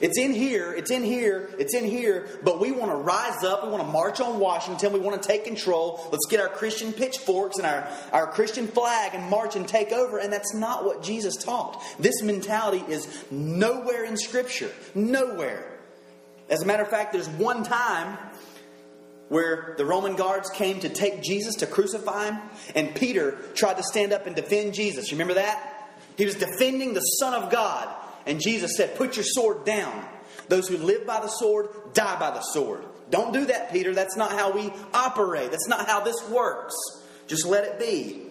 It's 0.00 0.18
in 0.18 0.34
here, 0.34 0.72
it's 0.72 0.90
in 0.90 1.04
here, 1.04 1.48
it's 1.60 1.74
in 1.74 1.84
here, 1.84 2.26
but 2.42 2.60
we 2.60 2.72
want 2.72 2.90
to 2.90 2.96
rise 2.96 3.44
up. 3.44 3.62
We 3.62 3.70
want 3.70 3.84
to 3.84 3.88
march 3.88 4.20
on 4.20 4.40
Washington. 4.40 4.92
We 4.92 4.98
want 4.98 5.22
to 5.22 5.28
take 5.28 5.44
control. 5.44 6.00
Let's 6.10 6.26
get 6.28 6.40
our 6.40 6.48
Christian 6.48 6.92
pitchforks 6.92 7.58
and 7.58 7.66
our, 7.66 7.88
our 8.10 8.26
Christian 8.26 8.66
flag 8.66 9.14
and 9.14 9.30
march 9.30 9.54
and 9.54 9.66
take 9.66 9.92
over. 9.92 10.18
And 10.18 10.32
that's 10.32 10.54
not 10.54 10.84
what 10.84 11.04
Jesus 11.04 11.36
taught. 11.36 11.80
This 12.00 12.20
mentality 12.20 12.82
is 12.88 13.24
nowhere 13.30 14.04
in 14.04 14.16
Scripture. 14.16 14.72
Nowhere. 14.96 15.78
As 16.50 16.62
a 16.62 16.66
matter 16.66 16.82
of 16.82 16.88
fact, 16.88 17.12
there's 17.12 17.28
one 17.28 17.62
time 17.62 18.18
where 19.32 19.74
the 19.78 19.84
Roman 19.86 20.14
guards 20.14 20.50
came 20.50 20.78
to 20.80 20.90
take 20.90 21.22
Jesus 21.22 21.54
to 21.56 21.66
crucify 21.66 22.26
him, 22.26 22.38
and 22.74 22.94
Peter 22.94 23.32
tried 23.54 23.78
to 23.78 23.82
stand 23.82 24.12
up 24.12 24.26
and 24.26 24.36
defend 24.36 24.74
Jesus. 24.74 25.10
You 25.10 25.14
remember 25.16 25.40
that? 25.40 25.90
He 26.18 26.26
was 26.26 26.34
defending 26.34 26.92
the 26.92 27.00
Son 27.00 27.32
of 27.32 27.50
God. 27.50 27.88
And 28.26 28.42
Jesus 28.42 28.76
said, 28.76 28.94
Put 28.94 29.16
your 29.16 29.24
sword 29.26 29.64
down. 29.64 30.06
Those 30.48 30.68
who 30.68 30.76
live 30.76 31.06
by 31.06 31.20
the 31.20 31.28
sword 31.28 31.70
die 31.94 32.20
by 32.20 32.30
the 32.30 32.42
sword. 32.42 32.84
Don't 33.08 33.32
do 33.32 33.46
that, 33.46 33.72
Peter. 33.72 33.94
That's 33.94 34.18
not 34.18 34.32
how 34.32 34.52
we 34.52 34.70
operate. 34.92 35.50
That's 35.50 35.66
not 35.66 35.88
how 35.88 36.00
this 36.00 36.28
works. 36.28 36.74
Just 37.26 37.46
let 37.46 37.64
it 37.64 37.78
be. 37.78 38.26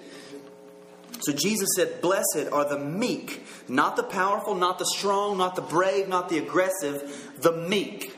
So 1.21 1.33
Jesus 1.33 1.69
said, 1.75 1.99
Blessed 1.99 2.51
are 2.51 2.69
the 2.69 2.77
meek, 2.77 3.43
not 3.67 3.95
the 3.95 4.03
powerful, 4.03 4.53
not 4.53 4.77
the 4.77 4.85
strong, 4.85 5.39
not 5.39 5.55
the 5.55 5.63
brave, 5.63 6.07
not 6.07 6.29
the 6.29 6.37
aggressive, 6.37 7.31
the 7.39 7.53
meek. 7.53 8.15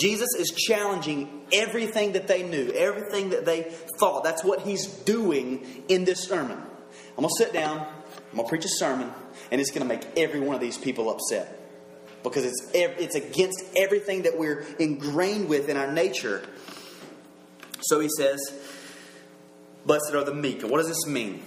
Jesus 0.00 0.28
is 0.38 0.50
challenging 0.50 1.42
everything 1.52 2.12
that 2.12 2.26
they 2.26 2.42
knew, 2.42 2.72
everything 2.72 3.30
that 3.30 3.44
they 3.44 3.62
thought. 3.98 4.24
That's 4.24 4.42
what 4.42 4.62
he's 4.62 4.86
doing 4.86 5.84
in 5.88 6.04
this 6.04 6.24
sermon. 6.24 6.56
I'm 6.56 7.16
going 7.16 7.28
to 7.28 7.44
sit 7.44 7.52
down, 7.52 7.80
I'm 7.80 8.36
going 8.36 8.44
to 8.44 8.48
preach 8.48 8.64
a 8.64 8.68
sermon, 8.68 9.12
and 9.50 9.60
it's 9.60 9.70
going 9.70 9.82
to 9.82 9.88
make 9.88 10.06
every 10.16 10.40
one 10.40 10.54
of 10.54 10.60
these 10.60 10.78
people 10.78 11.10
upset. 11.10 11.58
Because 12.22 12.44
it's, 12.44 12.70
it's 12.74 13.14
against 13.14 13.62
everything 13.76 14.22
that 14.22 14.38
we're 14.38 14.60
ingrained 14.78 15.48
with 15.48 15.68
in 15.68 15.76
our 15.76 15.90
nature. 15.90 16.46
So 17.82 18.00
he 18.00 18.08
says, 18.16 18.40
Blessed 19.86 20.14
are 20.14 20.24
the 20.24 20.34
meek. 20.34 20.62
And 20.62 20.70
what 20.70 20.78
does 20.78 20.88
this 20.88 21.06
mean? 21.06 21.42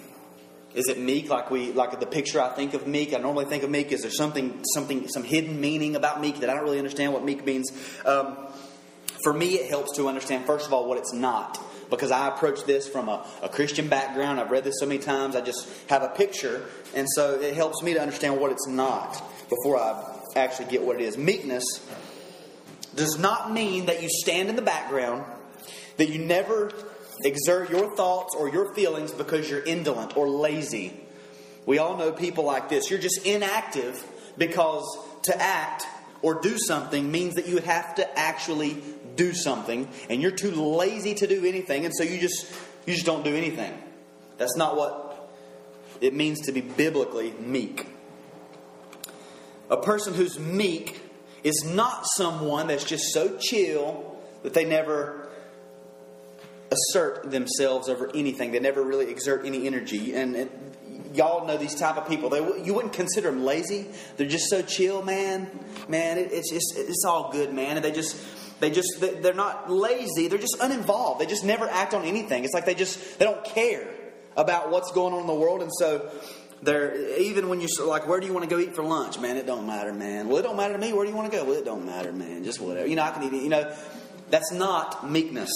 Is 0.76 0.88
it 0.88 1.00
meek 1.00 1.30
like 1.30 1.52
we 1.52 1.72
like 1.72 2.00
the 2.00 2.06
picture 2.06 2.42
I 2.42 2.50
think 2.50 2.74
of 2.74 2.88
meek? 2.88 3.14
I 3.14 3.18
normally 3.18 3.46
think 3.46 3.64
of 3.64 3.70
meek. 3.70 3.92
Is 3.92 4.02
there 4.02 4.12
something 4.12 4.64
something 4.74 5.08
some 5.08 5.24
hidden 5.24 5.62
meaning 5.62 5.96
about 5.96 6.20
meek 6.20 6.40
that 6.40 6.50
I 6.50 6.56
don't 6.56 6.64
really 6.64 6.80
understand 6.80 7.14
what 7.14 7.24
meek 7.24 7.46
means? 7.46 7.72
Um, 8.06 8.38
for 9.24 9.34
me, 9.34 9.56
it 9.56 9.70
helps 9.70 9.96
to 9.98 10.08
understand 10.08 10.46
first 10.46 10.66
of 10.66 10.74
all 10.74 10.88
what 10.88 10.98
it's 10.98 11.14
not 11.14 11.60
because 11.90 12.12
I 12.12 12.28
approach 12.28 12.64
this 12.66 12.88
from 12.88 13.08
a, 13.08 13.26
a, 13.44 13.50
Christian 13.50 13.88
background. 13.88 14.40
I've 14.40 14.50
read 14.50 14.64
this 14.64 14.80
so 14.80 14.88
many 14.88 15.00
times. 15.00 15.36
I 15.36 15.42
just 15.42 15.68
have 15.90 16.02
a 16.02 16.10
picture, 16.10 16.66
and 16.96 17.08
so 17.16 17.40
it 17.40 17.54
helps 17.54 17.84
me 17.84 17.94
to 17.94 18.02
understand 18.02 18.40
what 18.40 18.52
it's 18.52 18.68
not 18.68 19.22
before 19.50 19.80
I 19.80 20.04
actually 20.36 20.72
get 20.72 20.82
what 20.82 20.96
it 20.96 21.04
is. 21.04 21.18
Meekness 21.18 21.64
does 22.96 23.20
not 23.20 23.52
mean 23.52 23.86
that 23.86 24.02
you 24.02 24.10
stand 24.10 24.50
in 24.50 24.56
the 24.56 24.62
background, 24.62 25.24
that 25.98 26.10
you 26.10 26.20
never 26.26 26.72
exert 27.26 27.70
your 27.70 27.96
thoughts 27.96 28.36
or 28.38 28.50
your 28.50 28.74
feelings 28.74 29.12
because 29.12 29.50
you're 29.50 29.64
indolent 29.64 30.18
or 30.18 30.30
lazy. 30.30 31.00
We 31.66 31.78
all 31.78 31.98
know 31.98 32.12
people 32.12 32.44
like 32.44 32.70
this. 32.70 32.90
You're 32.90 33.00
just 33.00 33.26
inactive 33.26 34.04
because 34.38 34.86
to 35.24 35.42
act 35.42 35.86
or 36.22 36.42
do 36.42 36.58
something 36.58 37.12
means 37.12 37.36
that 37.36 37.48
you 37.48 37.58
have 37.60 37.96
to 37.96 38.20
actually 38.20 38.82
do 39.16 39.34
something 39.34 39.88
and 40.10 40.22
you're 40.22 40.32
too 40.32 40.52
lazy 40.52 41.14
to 41.14 41.28
do 41.28 41.46
anything 41.46 41.86
and 41.86 41.94
so 41.94 42.04
you 42.04 42.20
just 42.20 42.52
you 42.86 42.94
just 42.94 43.06
don't 43.06 43.24
do 43.24 43.36
anything. 43.36 43.74
That's 44.38 44.58
not 44.58 44.76
what 44.76 45.30
it 46.02 46.14
means 46.14 46.42
to 46.48 46.52
be 46.52 46.62
biblically 46.62 47.32
meek. 47.40 47.88
A 49.70 49.78
person 49.78 50.14
who's 50.14 50.40
meek 50.40 51.02
is 51.44 51.64
not 51.64 52.06
someone 52.16 52.68
that's 52.68 52.84
just 52.84 53.14
so 53.14 53.38
chill 53.38 54.18
that 54.44 54.54
they 54.54 54.66
never 54.66 55.23
assert 56.74 57.32
themselves 57.32 57.90
over 57.90 58.10
anything. 58.14 58.52
They 58.52 58.60
never 58.60 58.84
really 58.84 59.10
exert 59.10 59.46
any 59.46 59.68
energy. 59.68 60.14
And, 60.14 60.36
and 60.36 60.50
y'all 61.14 61.46
know 61.46 61.58
these 61.58 61.76
type 61.76 61.98
of 61.98 62.08
people. 62.08 62.30
They, 62.30 62.64
you 62.64 62.74
wouldn't 62.74 62.94
consider 62.94 63.32
them 63.32 63.44
lazy. 63.44 63.88
They're 64.18 64.28
just 64.28 64.50
so 64.50 64.62
chill, 64.62 65.02
man. 65.04 65.50
Man, 65.88 66.18
it, 66.18 66.32
it's 66.32 66.52
just 66.52 66.78
it's 66.78 67.06
all 67.06 67.32
good, 67.32 67.54
man. 67.54 67.78
And 67.78 67.86
they 67.86 67.92
just 67.92 68.18
they 68.60 68.72
just 68.72 69.00
they're 69.00 69.34
not 69.34 69.72
lazy. 69.72 70.28
They're 70.28 70.40
just 70.40 70.58
uninvolved. 70.60 71.22
They 71.22 71.26
just 71.26 71.46
never 71.46 71.68
act 71.68 71.94
on 71.94 72.04
anything. 72.06 72.44
It's 72.44 72.54
like 72.54 72.66
they 72.66 72.76
just 72.76 73.20
they 73.20 73.26
don't 73.26 73.44
care 73.44 73.88
about 74.36 74.72
what's 74.72 74.92
going 74.92 75.14
on 75.14 75.22
in 75.22 75.28
the 75.28 75.34
world. 75.34 75.62
And 75.62 75.72
so 75.78 76.10
they're 76.62 76.96
even 77.20 77.50
when 77.50 77.62
you're 77.62 77.88
like, 77.88 78.08
where 78.08 78.20
do 78.20 78.28
you 78.28 78.34
want 78.34 78.50
to 78.50 78.50
go 78.50 78.62
eat 78.62 78.76
for 78.76 78.84
lunch, 78.84 79.20
man? 79.20 79.38
It 79.38 79.46
don't 79.46 79.68
matter, 79.68 79.94
man. 79.94 80.28
Well, 80.28 80.38
it 80.38 80.44
don't 80.44 80.58
matter 80.58 80.74
to 80.74 80.80
me. 80.80 80.94
Where 80.94 81.06
do 81.06 81.12
you 81.12 81.18
want 81.18 81.32
to 81.32 81.38
go? 81.38 81.44
Well, 81.44 81.58
it 81.58 81.66
don't 81.66 81.86
matter, 81.86 82.12
man. 82.12 82.44
Just 82.44 82.60
whatever. 82.60 82.88
You 82.88 82.96
know, 82.96 83.04
I 83.04 83.12
can 83.12 83.24
eat. 83.24 83.44
You 83.44 83.50
know, 83.50 83.76
that's 84.30 84.52
not 84.52 85.10
meekness. 85.10 85.52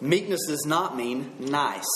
Meekness 0.00 0.46
does 0.46 0.64
not 0.66 0.96
mean 0.96 1.32
nice. 1.38 1.86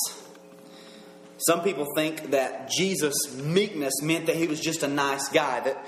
Some 1.47 1.63
people 1.63 1.87
think 1.95 2.33
that 2.33 2.71
Jesus' 2.71 3.35
meekness 3.35 4.03
meant 4.03 4.27
that 4.27 4.37
he 4.37 4.47
was 4.47 4.61
just 4.61 4.83
a 4.83 4.89
nice 4.89 5.29
guy. 5.29 5.61
That, 5.61 5.85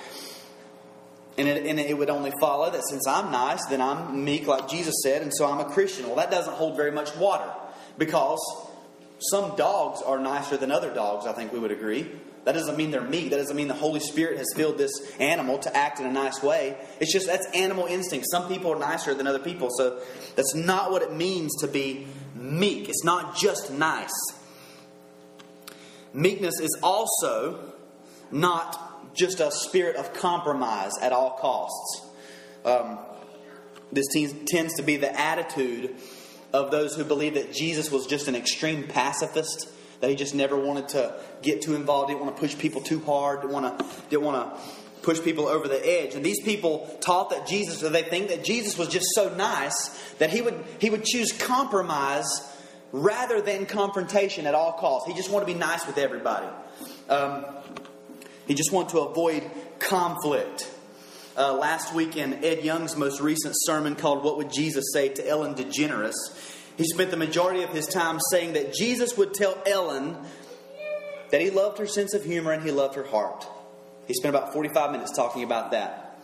and 1.36 1.48
it, 1.48 1.66
and 1.66 1.78
it 1.78 1.96
would 1.96 2.10
only 2.10 2.32
follow 2.40 2.70
that 2.70 2.82
since 2.88 3.06
I'm 3.06 3.30
nice, 3.30 3.64
then 3.66 3.80
I'm 3.80 4.24
meek, 4.24 4.46
like 4.46 4.68
Jesus 4.68 4.94
said, 5.02 5.22
and 5.22 5.32
so 5.34 5.46
I'm 5.46 5.60
a 5.60 5.70
Christian. 5.70 6.06
Well, 6.06 6.16
that 6.16 6.30
doesn't 6.30 6.54
hold 6.54 6.76
very 6.76 6.90
much 6.90 7.14
water 7.16 7.50
because 7.98 8.40
some 9.30 9.54
dogs 9.56 10.02
are 10.02 10.18
nicer 10.18 10.56
than 10.56 10.70
other 10.70 10.92
dogs, 10.92 11.26
I 11.26 11.32
think 11.32 11.52
we 11.52 11.58
would 11.58 11.70
agree. 11.70 12.10
That 12.44 12.52
doesn't 12.52 12.76
mean 12.76 12.90
they're 12.90 13.00
meek. 13.00 13.30
That 13.30 13.36
doesn't 13.36 13.56
mean 13.56 13.68
the 13.68 13.74
Holy 13.74 14.00
Spirit 14.00 14.38
has 14.38 14.48
filled 14.56 14.76
this 14.76 14.90
animal 15.20 15.58
to 15.58 15.76
act 15.76 16.00
in 16.00 16.06
a 16.06 16.12
nice 16.12 16.42
way. 16.42 16.76
It's 16.98 17.12
just 17.12 17.26
that's 17.26 17.46
animal 17.54 17.86
instinct. 17.86 18.26
Some 18.30 18.48
people 18.48 18.72
are 18.72 18.78
nicer 18.78 19.14
than 19.14 19.26
other 19.26 19.38
people. 19.38 19.68
So 19.70 20.00
that's 20.34 20.54
not 20.54 20.90
what 20.90 21.02
it 21.02 21.12
means 21.12 21.54
to 21.60 21.68
be 21.68 22.06
meek. 22.34 22.88
It's 22.88 23.04
not 23.04 23.36
just 23.36 23.72
nice. 23.72 24.10
Meekness 26.12 26.58
is 26.60 26.76
also 26.82 27.72
not 28.32 29.14
just 29.14 29.40
a 29.40 29.50
spirit 29.50 29.96
of 29.96 30.12
compromise 30.12 30.92
at 31.00 31.12
all 31.12 31.38
costs. 31.38 32.06
Um, 32.64 32.98
this 33.92 34.06
tends 34.46 34.74
to 34.74 34.82
be 34.82 34.96
the 34.96 35.18
attitude 35.18 35.94
of 36.52 36.70
those 36.70 36.94
who 36.96 37.04
believe 37.04 37.34
that 37.34 37.52
Jesus 37.52 37.90
was 37.90 38.06
just 38.06 38.28
an 38.28 38.34
extreme 38.34 38.86
pacifist 38.88 39.68
he 40.10 40.16
just 40.16 40.34
never 40.34 40.56
wanted 40.56 40.88
to 40.90 41.14
get 41.42 41.62
too 41.62 41.74
involved, 41.74 42.08
didn't 42.08 42.20
want 42.20 42.36
to 42.36 42.40
push 42.40 42.56
people 42.58 42.80
too 42.80 43.00
hard, 43.00 43.42
didn't 43.42 43.52
want 43.52 43.78
to, 43.78 43.86
didn't 44.10 44.24
want 44.24 44.54
to 44.54 44.60
push 45.02 45.20
people 45.20 45.46
over 45.46 45.68
the 45.68 45.84
edge. 45.86 46.14
And 46.14 46.24
these 46.24 46.42
people 46.42 46.96
taught 47.00 47.30
that 47.30 47.46
Jesus, 47.46 47.82
or 47.82 47.88
they 47.88 48.02
think 48.02 48.28
that 48.28 48.44
Jesus 48.44 48.78
was 48.78 48.88
just 48.88 49.06
so 49.14 49.34
nice 49.34 49.88
that 50.14 50.30
he 50.30 50.40
would, 50.40 50.64
he 50.78 50.90
would 50.90 51.04
choose 51.04 51.32
compromise 51.32 52.48
rather 52.92 53.40
than 53.40 53.66
confrontation 53.66 54.46
at 54.46 54.54
all 54.54 54.72
costs. 54.72 55.08
He 55.08 55.14
just 55.14 55.30
wanted 55.30 55.46
to 55.46 55.52
be 55.54 55.58
nice 55.58 55.86
with 55.86 55.98
everybody. 55.98 56.46
Um, 57.08 57.44
he 58.46 58.54
just 58.54 58.72
wanted 58.72 58.90
to 58.90 59.00
avoid 59.00 59.50
conflict. 59.78 60.68
Uh, 61.34 61.54
last 61.54 61.94
week 61.94 62.16
in 62.16 62.44
Ed 62.44 62.62
Young's 62.62 62.94
most 62.94 63.20
recent 63.20 63.54
sermon 63.56 63.94
called 63.96 64.22
What 64.22 64.36
Would 64.36 64.52
Jesus 64.52 64.92
Say 64.92 65.08
to 65.08 65.26
Ellen 65.26 65.54
DeGeneres, 65.54 66.12
he 66.76 66.84
spent 66.84 67.10
the 67.10 67.16
majority 67.16 67.62
of 67.62 67.70
his 67.70 67.86
time 67.86 68.18
saying 68.30 68.54
that 68.54 68.72
Jesus 68.72 69.16
would 69.16 69.34
tell 69.34 69.60
Ellen 69.66 70.16
that 71.30 71.40
he 71.40 71.50
loved 71.50 71.78
her 71.78 71.86
sense 71.86 72.14
of 72.14 72.24
humor 72.24 72.52
and 72.52 72.62
he 72.62 72.70
loved 72.70 72.94
her 72.94 73.04
heart. 73.04 73.46
He 74.06 74.14
spent 74.14 74.34
about 74.34 74.52
45 74.52 74.92
minutes 74.92 75.12
talking 75.16 75.42
about 75.42 75.72
that. 75.72 76.20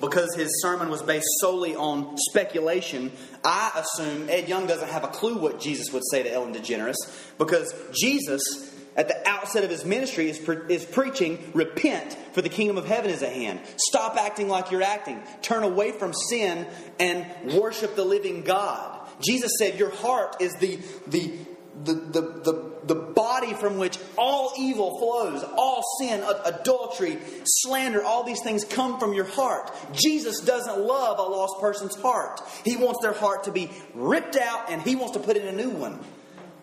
Because 0.00 0.34
his 0.34 0.48
sermon 0.62 0.88
was 0.88 1.02
based 1.02 1.26
solely 1.40 1.76
on 1.76 2.16
speculation, 2.16 3.12
I 3.44 3.72
assume 3.76 4.28
Ed 4.30 4.48
Young 4.48 4.66
doesn't 4.66 4.88
have 4.88 5.04
a 5.04 5.08
clue 5.08 5.36
what 5.36 5.60
Jesus 5.60 5.92
would 5.92 6.02
say 6.10 6.22
to 6.22 6.32
Ellen 6.32 6.54
DeGeneres 6.54 6.96
because 7.36 7.74
Jesus, 7.92 8.74
at 8.96 9.08
the 9.08 9.28
outset 9.28 9.64
of 9.64 9.70
his 9.70 9.84
ministry, 9.84 10.30
is, 10.30 10.38
pre- 10.38 10.74
is 10.74 10.86
preaching, 10.86 11.50
Repent, 11.52 12.16
for 12.32 12.40
the 12.40 12.48
kingdom 12.48 12.78
of 12.78 12.86
heaven 12.86 13.10
is 13.10 13.22
at 13.22 13.34
hand. 13.34 13.60
Stop 13.76 14.16
acting 14.16 14.48
like 14.48 14.70
you're 14.70 14.82
acting. 14.82 15.20
Turn 15.42 15.62
away 15.62 15.92
from 15.92 16.14
sin 16.14 16.66
and 16.98 17.26
worship 17.52 17.94
the 17.94 18.04
living 18.04 18.42
God. 18.42 19.01
Jesus 19.22 19.52
said, 19.58 19.78
Your 19.78 19.90
heart 19.90 20.36
is 20.40 20.54
the, 20.56 20.78
the, 21.06 21.32
the, 21.84 21.94
the, 21.94 22.20
the, 22.20 22.72
the 22.84 22.94
body 22.94 23.54
from 23.54 23.78
which 23.78 23.98
all 24.18 24.52
evil 24.58 24.98
flows, 24.98 25.44
all 25.56 25.82
sin, 25.98 26.24
adultery, 26.44 27.18
slander, 27.44 28.02
all 28.02 28.24
these 28.24 28.42
things 28.42 28.64
come 28.64 28.98
from 28.98 29.12
your 29.12 29.24
heart. 29.24 29.70
Jesus 29.92 30.40
doesn't 30.40 30.78
love 30.78 31.18
a 31.18 31.22
lost 31.22 31.60
person's 31.60 31.96
heart. 31.96 32.40
He 32.64 32.76
wants 32.76 33.00
their 33.02 33.12
heart 33.12 33.44
to 33.44 33.52
be 33.52 33.70
ripped 33.94 34.36
out 34.36 34.70
and 34.70 34.82
he 34.82 34.96
wants 34.96 35.12
to 35.14 35.20
put 35.20 35.36
in 35.36 35.46
a 35.46 35.52
new 35.52 35.70
one. 35.70 36.00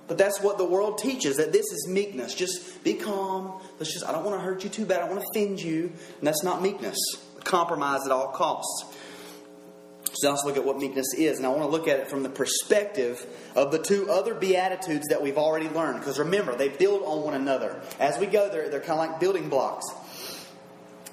But 0.07 0.17
that's 0.17 0.41
what 0.41 0.57
the 0.57 0.65
world 0.65 0.97
teaches 0.97 1.37
that 1.37 1.51
this 1.51 1.67
is 1.71 1.87
meekness. 1.87 2.33
Just 2.33 2.83
be 2.83 2.95
calm. 2.95 3.61
Let's 3.77 3.93
just, 3.93 4.03
I 4.05 4.11
don't 4.11 4.25
want 4.25 4.37
to 4.37 4.41
hurt 4.43 4.63
you 4.63 4.69
too 4.69 4.85
bad. 4.85 4.97
I 4.97 5.05
don't 5.05 5.17
want 5.17 5.21
to 5.21 5.39
offend 5.39 5.61
you. 5.61 5.91
And 6.17 6.27
that's 6.27 6.43
not 6.43 6.63
meekness. 6.63 6.97
Compromise 7.43 8.01
at 8.05 8.11
all 8.11 8.29
costs. 8.29 8.97
Let's 10.23 10.43
look 10.43 10.57
at 10.57 10.65
what 10.65 10.77
meekness 10.77 11.13
is. 11.15 11.37
And 11.37 11.45
I 11.45 11.49
want 11.49 11.61
to 11.61 11.67
look 11.67 11.87
at 11.87 11.99
it 11.99 12.09
from 12.09 12.23
the 12.23 12.29
perspective 12.29 13.25
of 13.55 13.71
the 13.71 13.79
two 13.79 14.09
other 14.09 14.33
Beatitudes 14.33 15.07
that 15.09 15.21
we've 15.21 15.37
already 15.37 15.69
learned. 15.69 15.99
Because 15.99 16.19
remember, 16.19 16.55
they 16.55 16.69
build 16.69 17.03
on 17.03 17.23
one 17.23 17.33
another. 17.33 17.81
As 17.99 18.19
we 18.19 18.25
go, 18.25 18.49
they're, 18.49 18.69
they're 18.69 18.79
kind 18.79 18.99
of 18.99 19.09
like 19.09 19.19
building 19.19 19.49
blocks. 19.49 19.85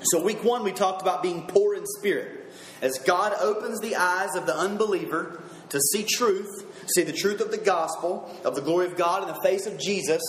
So, 0.03 0.23
week 0.23 0.45
one, 0.45 0.63
we 0.63 0.73
talked 0.73 1.03
about 1.03 1.23
being 1.23 1.43
poor 1.43 1.75
in 1.75 1.85
spirit. 1.99 2.53
As 2.83 2.99
God 2.99 3.33
opens 3.41 3.81
the 3.81 3.97
eyes 3.97 4.37
of 4.37 4.47
the 4.47 4.55
unbeliever 4.55 5.43
to 5.71 5.81
see 5.81 6.05
truth, 6.05 6.67
see 6.95 7.03
the 7.03 7.13
truth 7.13 7.41
of 7.41 7.51
the 7.51 7.59
gospel, 7.59 8.31
of 8.45 8.55
the 8.55 8.61
glory 8.61 8.87
of 8.87 8.97
God 8.97 9.23
in 9.23 9.29
the 9.29 9.41
face 9.41 9.67
of 9.67 9.79
Jesus, 9.79 10.23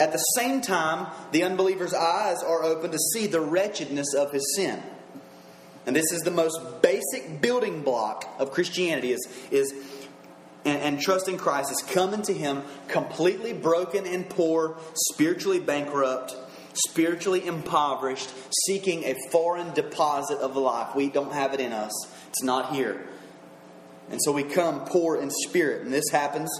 at 0.00 0.12
the 0.12 0.18
same 0.18 0.60
time, 0.60 1.06
the 1.30 1.44
unbeliever's 1.44 1.94
eyes 1.94 2.42
are 2.42 2.64
open 2.64 2.90
to 2.90 2.98
see 2.98 3.26
the 3.26 3.40
wretchedness 3.40 4.12
of 4.14 4.32
his 4.32 4.54
sin. 4.56 4.82
And 5.86 5.94
this 5.94 6.12
is 6.12 6.20
the 6.22 6.30
most 6.30 6.82
basic 6.82 7.40
building 7.40 7.82
block 7.82 8.26
of 8.38 8.52
Christianity 8.52 9.12
is, 9.12 9.28
is 9.50 9.74
and, 10.64 10.80
and 10.80 11.00
trusting 11.00 11.36
Christ 11.36 11.70
is 11.70 11.82
coming 11.82 12.22
to 12.22 12.32
Him 12.32 12.62
completely 12.88 13.52
broken 13.52 14.06
and 14.06 14.28
poor, 14.28 14.78
spiritually 14.94 15.60
bankrupt, 15.60 16.36
spiritually 16.72 17.46
impoverished, 17.46 18.30
seeking 18.66 19.04
a 19.04 19.14
foreign 19.30 19.72
deposit 19.74 20.38
of 20.38 20.56
life. 20.56 20.94
We 20.94 21.10
don't 21.10 21.32
have 21.32 21.54
it 21.54 21.60
in 21.60 21.72
us, 21.72 21.92
it's 22.28 22.42
not 22.42 22.74
here. 22.74 23.06
And 24.10 24.20
so 24.22 24.32
we 24.32 24.42
come 24.42 24.84
poor 24.84 25.16
in 25.16 25.30
spirit. 25.30 25.82
And 25.82 25.92
this 25.92 26.10
happens 26.10 26.50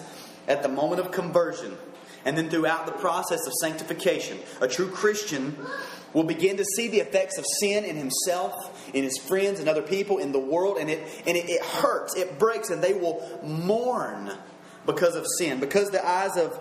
at 0.49 0.63
the 0.63 0.69
moment 0.69 1.01
of 1.01 1.11
conversion, 1.11 1.77
and 2.25 2.37
then 2.37 2.49
throughout 2.51 2.87
the 2.87 2.93
process 2.93 3.47
of 3.47 3.53
sanctification, 3.61 4.39
a 4.61 4.69
true 4.69 4.89
Christian 4.89 5.57
will 6.15 6.25
begin 6.25 6.57
to 6.57 6.65
see 6.65 6.89
the 6.89 7.01
effects 7.01 7.37
of 7.37 7.45
sin 7.61 7.85
in 7.85 7.97
himself, 7.97 8.55
in 8.95 9.05
his 9.05 9.19
friends, 9.19 9.61
and 9.61 9.69
other 9.69 9.83
people, 9.83 10.19
in 10.19 10.33
the 10.33 10.39
world, 10.39 10.79
and 10.79 10.89
it 10.89 11.01
and 11.27 11.37
it, 11.37 11.51
it 11.51 11.63
hurts, 11.63 12.17
it 12.17 12.39
breaks, 12.39 12.71
and 12.71 12.83
they 12.83 12.95
will 12.95 13.41
mourn 13.43 14.31
because 14.87 15.17
of 15.17 15.27
sin, 15.39 15.61
because 15.61 15.91
the 15.91 16.07
eyes 16.07 16.37
of 16.37 16.59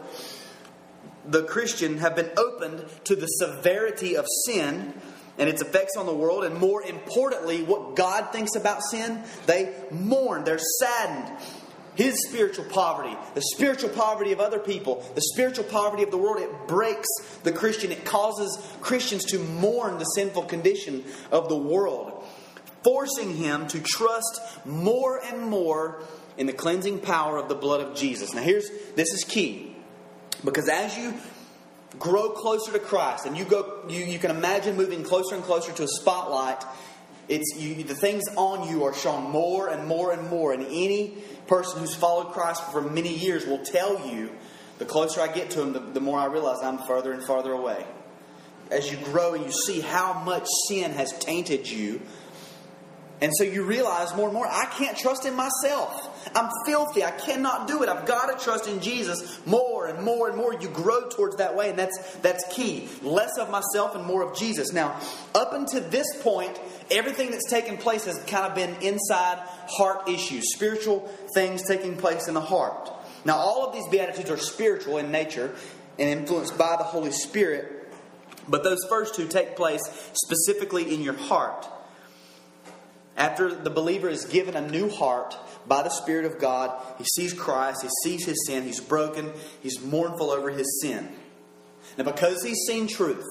the 1.26 1.44
Christian 1.44 2.00
have 2.00 2.16
been 2.16 2.32
opened 2.36 2.86
to 3.06 3.16
the 3.16 3.28
severity 3.28 4.18
of 4.18 4.26
sin 4.46 4.94
and 5.38 5.50
its 5.50 5.62
effects 5.62 5.98
on 5.98 6.06
the 6.06 6.14
world, 6.14 6.44
and 6.44 6.58
more 6.58 6.84
importantly, 6.84 7.64
what 7.64 7.96
God 7.96 8.32
thinks 8.32 8.56
about 8.56 8.84
sin, 8.84 9.24
they 9.46 9.74
mourn, 9.90 10.44
they're 10.44 10.60
saddened. 10.80 11.38
His 11.96 12.28
spiritual 12.28 12.66
poverty, 12.66 13.16
the 13.36 13.42
spiritual 13.54 13.90
poverty 13.90 14.32
of 14.32 14.40
other 14.40 14.60
people, 14.60 15.06
the 15.16 15.22
spiritual 15.22 15.66
poverty 15.66 16.04
of 16.04 16.12
the 16.12 16.18
world, 16.18 16.40
it 16.40 16.68
breaks 16.68 17.08
the 17.44 17.52
Christian. 17.52 17.92
It 17.92 18.04
causes 18.04 18.58
Christians 18.82 19.26
to 19.26 19.40
mourn 19.40 20.00
the 20.00 20.06
sinful 20.06 20.44
condition 20.44 21.04
of 21.32 21.50
the 21.50 21.58
world, 21.58 22.24
forcing 22.84 23.36
him 23.36 23.68
to 23.68 23.80
trust 23.80 24.42
more 24.66 25.22
and 25.24 25.42
more 25.42 26.02
in 26.38 26.48
the 26.48 26.54
cleansing 26.54 27.00
power 27.00 27.38
of 27.38 27.48
the 27.48 27.56
blood 27.56 27.82
of 27.82 27.96
Jesus. 27.96 28.34
Now, 28.34 28.42
here's 28.42 28.70
this 28.96 29.14
is 29.14 29.24
key 29.24 29.76
because 30.44 30.68
as 30.68 30.98
you 30.98 31.14
grow 32.00 32.32
closer 32.32 32.72
to 32.72 32.80
Christ, 32.80 33.26
and 33.26 33.38
you 33.38 33.46
go, 33.46 33.84
you, 33.88 34.04
you 34.04 34.20
can 34.20 34.32
imagine 34.32 34.76
moving 34.76 35.04
closer 35.04 35.36
and 35.36 35.44
closer 35.44 35.72
to 35.74 35.84
a 35.84 35.88
spotlight. 35.88 36.64
It's 37.30 37.56
you, 37.58 37.84
the 37.84 37.96
things 37.96 38.24
on 38.36 38.68
you 38.68 38.84
are 38.84 38.94
shown 38.94 39.32
more 39.32 39.70
and 39.70 39.88
more 39.88 40.12
and 40.12 40.30
more, 40.30 40.54
and 40.54 40.64
any 40.64 41.18
person 41.48 41.80
who's 41.80 41.96
followed 41.96 42.34
Christ 42.34 42.64
for 42.72 42.82
many 42.82 43.14
years 43.14 43.46
will 43.46 43.64
tell 43.64 44.10
you, 44.10 44.30
the 44.80 44.86
closer 44.86 45.22
I 45.22 45.28
get 45.32 45.52
to 45.52 45.62
Him, 45.62 45.74
the, 45.74 45.80
the 45.80 46.02
more 46.02 46.20
I 46.20 46.26
realize 46.26 46.62
I'm 46.62 46.80
further 46.80 47.14
and 47.14 47.24
farther 47.26 47.54
away. 47.54 47.86
As 48.72 48.92
you 48.92 48.98
grow 48.98 49.36
and 49.36 49.46
you 49.46 49.52
see 49.52 49.80
how 49.80 50.14
much 50.24 50.48
sin 50.68 50.92
has 50.92 51.18
tainted 51.20 51.70
you, 51.70 52.02
and 53.22 53.32
so 53.38 53.46
you 53.46 53.64
realize 53.64 54.14
more 54.16 54.26
and 54.26 54.34
more, 54.34 54.48
I 54.48 54.66
can't 54.66 54.98
trust 54.98 55.26
in 55.26 55.34
myself. 55.34 56.10
I'm 56.36 56.50
filthy. 56.66 57.06
I 57.06 57.12
cannot 57.12 57.70
do 57.70 57.82
it. 57.82 57.88
I've 57.88 58.06
got 58.06 58.38
to 58.38 58.44
trust 58.44 58.68
in 58.68 58.82
Jesus 58.82 59.40
more 59.46 59.88
and 59.88 60.04
more 60.04 60.28
and 60.28 60.38
more. 60.38 60.54
You 60.54 60.68
grow 60.68 61.08
towards 61.08 61.38
that 61.38 61.56
way, 61.56 61.70
and 61.70 61.80
that's 61.80 62.16
that's 62.18 62.44
key. 62.54 62.90
Less 63.02 63.38
of 63.38 63.50
myself 63.50 63.96
and 63.96 64.04
more 64.04 64.24
of 64.24 64.38
Jesus. 64.38 64.74
Now, 64.74 65.00
up 65.34 65.54
until 65.54 65.88
this 65.90 66.08
point, 66.22 66.60
everything 66.92 67.32
that's 67.32 67.50
taken 67.50 67.78
place 67.78 68.06
has 68.06 68.18
kind 68.26 68.46
of 68.46 68.56
been 68.56 68.76
inside 68.82 69.38
heart 69.68 70.10
issues, 70.10 70.54
spiritual 70.54 71.02
things 71.34 71.68
taking 71.68 71.98
place 71.98 72.28
in 72.28 72.34
the 72.34 72.42
heart. 72.42 72.92
Now, 73.26 73.38
all 73.38 73.66
of 73.66 73.74
these 73.74 73.88
beatitudes 73.90 74.30
are 74.30 74.38
spiritual 74.38 74.98
in 74.98 75.12
nature 75.12 75.56
and 76.00 76.10
influenced 76.10 76.58
by 76.58 76.76
the 76.78 76.84
Holy 76.84 77.12
Spirit, 77.12 77.94
but 78.48 78.64
those 78.64 78.86
first 78.90 79.16
two 79.16 79.28
take 79.28 79.56
place 79.56 79.82
specifically 80.14 80.94
in 80.94 81.02
your 81.02 81.14
heart. 81.14 81.68
After 83.16 83.54
the 83.54 83.70
believer 83.70 84.10
is 84.10 84.26
given 84.26 84.56
a 84.56 84.68
new 84.68 84.90
heart 84.90 85.38
by 85.68 85.84
the 85.84 85.90
Spirit 85.90 86.26
of 86.26 86.40
God, 86.40 86.76
he 86.98 87.06
sees 87.06 87.34
Christ, 87.34 87.84
he 87.84 87.90
sees 88.04 88.26
his 88.26 88.46
sin, 88.48 88.64
he's 88.64 88.80
broken, 88.80 89.32
he's 89.62 89.80
mournful 89.82 90.32
over 90.32 90.50
his 90.50 90.82
sin. 90.82 91.10
Now, 91.98 92.06
because 92.06 92.44
he's 92.44 92.66
seen 92.68 92.88
truth, 92.88 93.24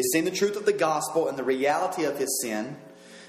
he's 0.00 0.12
seen 0.12 0.24
the 0.24 0.30
truth 0.30 0.56
of 0.56 0.66
the 0.66 0.72
gospel 0.72 1.28
and 1.28 1.38
the 1.38 1.44
reality 1.44 2.04
of 2.04 2.18
his 2.18 2.40
sin, 2.42 2.76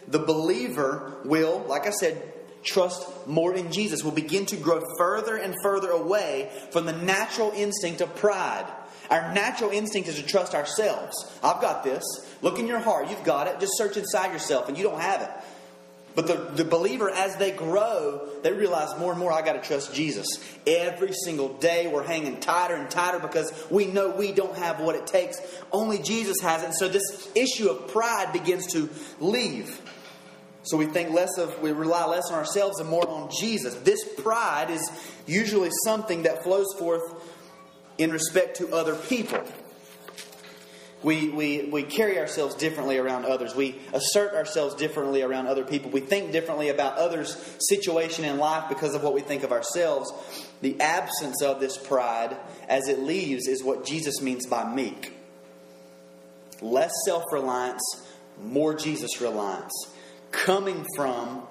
the 0.07 0.19
believer 0.19 1.17
will, 1.25 1.59
like 1.67 1.85
I 1.85 1.91
said, 1.91 2.21
trust 2.63 3.07
more 3.27 3.53
in 3.55 3.71
Jesus, 3.71 4.03
will 4.03 4.11
begin 4.11 4.45
to 4.47 4.55
grow 4.55 4.81
further 4.97 5.35
and 5.35 5.55
further 5.61 5.89
away 5.89 6.49
from 6.71 6.85
the 6.85 6.93
natural 6.93 7.51
instinct 7.55 8.01
of 8.01 8.15
pride. 8.15 8.65
Our 9.09 9.33
natural 9.33 9.71
instinct 9.71 10.07
is 10.07 10.15
to 10.15 10.23
trust 10.23 10.55
ourselves. 10.55 11.29
I've 11.43 11.61
got 11.61 11.83
this. 11.83 12.03
Look 12.41 12.59
in 12.59 12.67
your 12.67 12.79
heart. 12.79 13.09
You've 13.09 13.23
got 13.25 13.47
it. 13.47 13.59
Just 13.59 13.77
search 13.77 13.97
inside 13.97 14.31
yourself, 14.31 14.69
and 14.69 14.77
you 14.77 14.83
don't 14.83 15.01
have 15.01 15.21
it. 15.21 15.29
But 16.13 16.27
the, 16.27 16.35
the 16.55 16.65
believer, 16.65 17.09
as 17.09 17.37
they 17.37 17.51
grow, 17.51 18.27
they 18.43 18.51
realize 18.51 18.97
more 18.99 19.11
and 19.11 19.19
more, 19.19 19.31
I 19.31 19.41
got 19.41 19.53
to 19.53 19.61
trust 19.61 19.93
Jesus. 19.93 20.27
Every 20.67 21.13
single 21.13 21.53
day, 21.53 21.87
we're 21.87 22.03
hanging 22.03 22.39
tighter 22.39 22.75
and 22.75 22.89
tighter 22.89 23.19
because 23.19 23.51
we 23.69 23.85
know 23.85 24.09
we 24.09 24.33
don't 24.33 24.57
have 24.57 24.81
what 24.81 24.95
it 24.95 25.07
takes. 25.07 25.39
Only 25.71 25.99
Jesus 25.99 26.41
has 26.41 26.63
it. 26.63 26.65
And 26.65 26.75
so 26.75 26.89
this 26.89 27.29
issue 27.33 27.69
of 27.69 27.87
pride 27.87 28.33
begins 28.33 28.67
to 28.73 28.89
leave. 29.19 29.81
So 30.63 30.77
we 30.77 30.85
think 30.85 31.11
less 31.11 31.37
of, 31.37 31.59
we 31.61 31.71
rely 31.71 32.05
less 32.05 32.29
on 32.29 32.37
ourselves 32.37 32.79
and 32.79 32.89
more 32.89 33.07
on 33.07 33.29
Jesus. 33.39 33.73
This 33.75 34.03
pride 34.19 34.69
is 34.69 34.91
usually 35.25 35.71
something 35.85 36.23
that 36.23 36.43
flows 36.43 36.67
forth 36.77 37.01
in 37.97 38.11
respect 38.11 38.57
to 38.57 38.73
other 38.73 38.95
people. 38.95 39.43
We, 41.03 41.29
we, 41.29 41.63
we 41.63 41.83
carry 41.83 42.19
ourselves 42.19 42.53
differently 42.55 42.97
around 42.97 43.25
others. 43.25 43.55
We 43.55 43.79
assert 43.91 44.35
ourselves 44.35 44.75
differently 44.75 45.23
around 45.23 45.47
other 45.47 45.63
people. 45.63 45.89
We 45.89 46.01
think 46.01 46.31
differently 46.31 46.69
about 46.69 46.97
others' 46.97 47.57
situation 47.69 48.23
in 48.23 48.37
life 48.37 48.69
because 48.69 48.93
of 48.93 49.01
what 49.03 49.13
we 49.13 49.21
think 49.21 49.43
of 49.43 49.51
ourselves. 49.51 50.13
The 50.61 50.79
absence 50.79 51.41
of 51.41 51.59
this 51.59 51.77
pride 51.77 52.37
as 52.67 52.87
it 52.87 52.99
leaves 52.99 53.47
is 53.47 53.63
what 53.63 53.85
Jesus 53.85 54.21
means 54.21 54.45
by 54.45 54.71
meek. 54.71 55.13
Less 56.61 56.91
self 57.05 57.23
reliance, 57.31 57.81
more 58.43 58.75
Jesus 58.75 59.19
reliance. 59.19 59.73
Coming 60.29 60.85
from 60.95 61.47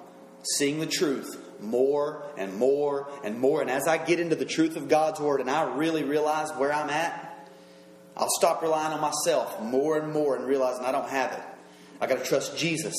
seeing 0.57 0.79
the 0.79 0.87
truth 0.87 1.37
more 1.63 2.23
and 2.37 2.57
more 2.57 3.09
and 3.25 3.39
more. 3.39 3.61
And 3.61 3.71
as 3.71 3.87
I 3.87 3.99
get 3.99 4.21
into 4.21 4.37
the 4.37 4.45
truth 4.45 4.77
of 4.77 4.89
God's 4.89 5.21
Word 5.21 5.41
and 5.41 5.51
I 5.51 5.75
really 5.77 6.05
realize 6.05 6.51
where 6.53 6.73
I'm 6.73 6.91
at, 6.91 7.30
I'll 8.21 8.29
stop 8.29 8.61
relying 8.61 8.93
on 8.93 9.01
myself 9.01 9.63
more 9.63 9.99
and 9.99 10.13
more 10.13 10.37
and 10.37 10.47
realizing 10.47 10.85
I 10.85 10.93
don't 10.93 11.09
have 11.09 11.33
it. 11.33 11.43
I 12.03 12.07
got 12.07 12.19
to 12.19 12.25
trust 12.25 12.57
Jesus. 12.57 12.95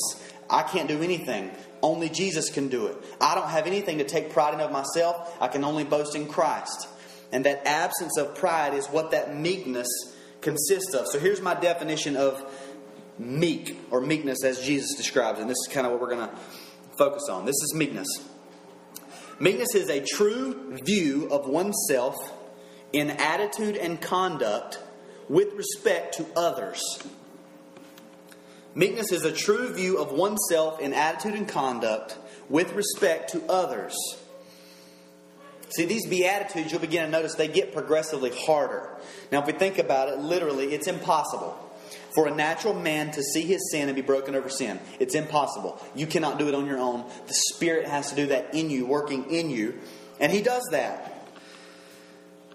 I 0.50 0.64
can't 0.64 0.88
do 0.88 1.00
anything. 1.00 1.52
Only 1.80 2.08
Jesus 2.08 2.50
can 2.50 2.68
do 2.68 2.86
it. 2.86 2.96
I 3.20 3.36
don't 3.36 3.48
have 3.48 3.68
anything 3.68 3.98
to 3.98 4.04
take 4.04 4.32
pride 4.32 4.52
in 4.52 4.60
of 4.60 4.72
myself. 4.72 5.36
I 5.40 5.46
can 5.46 5.62
only 5.64 5.84
boast 5.84 6.16
in 6.16 6.26
Christ. 6.26 6.88
And 7.30 7.46
that 7.46 7.66
absence 7.66 8.18
of 8.18 8.34
pride 8.34 8.74
is 8.74 8.88
what 8.88 9.12
that 9.12 9.36
meekness 9.36 9.88
consists 10.40 10.92
of. 10.92 11.06
So 11.06 11.20
here's 11.20 11.40
my 11.40 11.54
definition 11.54 12.16
of 12.16 12.44
meek 13.16 13.78
or 13.90 14.00
meekness 14.00 14.42
as 14.44 14.60
Jesus 14.60 14.96
describes. 14.96 15.38
And 15.38 15.48
this 15.48 15.58
is 15.66 15.72
kind 15.72 15.86
of 15.86 15.92
what 15.92 16.00
we're 16.00 16.14
going 16.14 16.28
to 16.28 16.36
focus 16.98 17.28
on. 17.30 17.46
This 17.46 17.54
is 17.62 17.74
meekness. 17.76 18.08
Meekness 19.38 19.74
is 19.76 19.88
a 19.88 20.00
true 20.00 20.76
view 20.84 21.28
of 21.30 21.48
oneself 21.48 22.16
in 22.92 23.10
attitude 23.10 23.76
and 23.76 24.00
conduct 24.00 24.78
with 25.32 25.54
respect 25.54 26.18
to 26.18 26.26
others. 26.36 26.82
Meekness 28.74 29.12
is 29.12 29.24
a 29.24 29.32
true 29.32 29.72
view 29.72 29.96
of 29.96 30.12
oneself 30.12 30.78
in 30.78 30.92
attitude 30.92 31.32
and 31.34 31.48
conduct 31.48 32.18
with 32.50 32.74
respect 32.74 33.30
to 33.30 33.42
others. 33.46 33.96
See, 35.70 35.86
these 35.86 36.06
Beatitudes, 36.06 36.70
you'll 36.70 36.82
begin 36.82 37.06
to 37.06 37.10
notice 37.10 37.34
they 37.34 37.48
get 37.48 37.72
progressively 37.72 38.30
harder. 38.30 38.90
Now, 39.30 39.40
if 39.40 39.46
we 39.46 39.54
think 39.54 39.78
about 39.78 40.10
it, 40.10 40.18
literally, 40.18 40.74
it's 40.74 40.86
impossible 40.86 41.56
for 42.14 42.26
a 42.28 42.34
natural 42.34 42.74
man 42.74 43.10
to 43.12 43.22
see 43.22 43.46
his 43.46 43.70
sin 43.70 43.88
and 43.88 43.96
be 43.96 44.02
broken 44.02 44.34
over 44.34 44.50
sin. 44.50 44.78
It's 45.00 45.14
impossible. 45.14 45.82
You 45.94 46.06
cannot 46.06 46.38
do 46.38 46.46
it 46.46 46.54
on 46.54 46.66
your 46.66 46.78
own. 46.78 47.10
The 47.26 47.34
Spirit 47.54 47.88
has 47.88 48.10
to 48.10 48.16
do 48.16 48.26
that 48.26 48.54
in 48.54 48.68
you, 48.68 48.84
working 48.84 49.30
in 49.30 49.48
you. 49.48 49.78
And 50.20 50.30
He 50.30 50.42
does 50.42 50.68
that. 50.72 51.08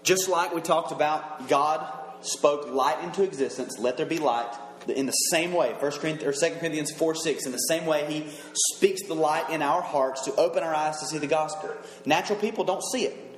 Just 0.04 0.28
like 0.28 0.54
we 0.54 0.60
talked 0.60 0.92
about, 0.92 1.48
God 1.48 1.97
spoke 2.22 2.70
light 2.72 3.02
into 3.02 3.22
existence, 3.22 3.78
let 3.78 3.96
there 3.96 4.06
be 4.06 4.18
light. 4.18 4.52
In 4.86 5.06
the 5.06 5.12
same 5.12 5.52
way, 5.52 5.72
1 5.72 5.78
Corinthians, 5.78 6.42
or 6.42 6.48
2 6.48 6.56
Corinthians 6.56 6.90
4 6.92 7.14
6, 7.14 7.46
in 7.46 7.52
the 7.52 7.58
same 7.58 7.84
way, 7.84 8.06
He 8.10 8.26
speaks 8.74 9.02
the 9.06 9.14
light 9.14 9.50
in 9.50 9.60
our 9.60 9.82
hearts 9.82 10.24
to 10.24 10.34
open 10.36 10.62
our 10.62 10.74
eyes 10.74 10.98
to 11.00 11.06
see 11.06 11.18
the 11.18 11.26
gospel. 11.26 11.70
Natural 12.06 12.38
people 12.38 12.64
don't 12.64 12.82
see 12.92 13.04
it. 13.04 13.28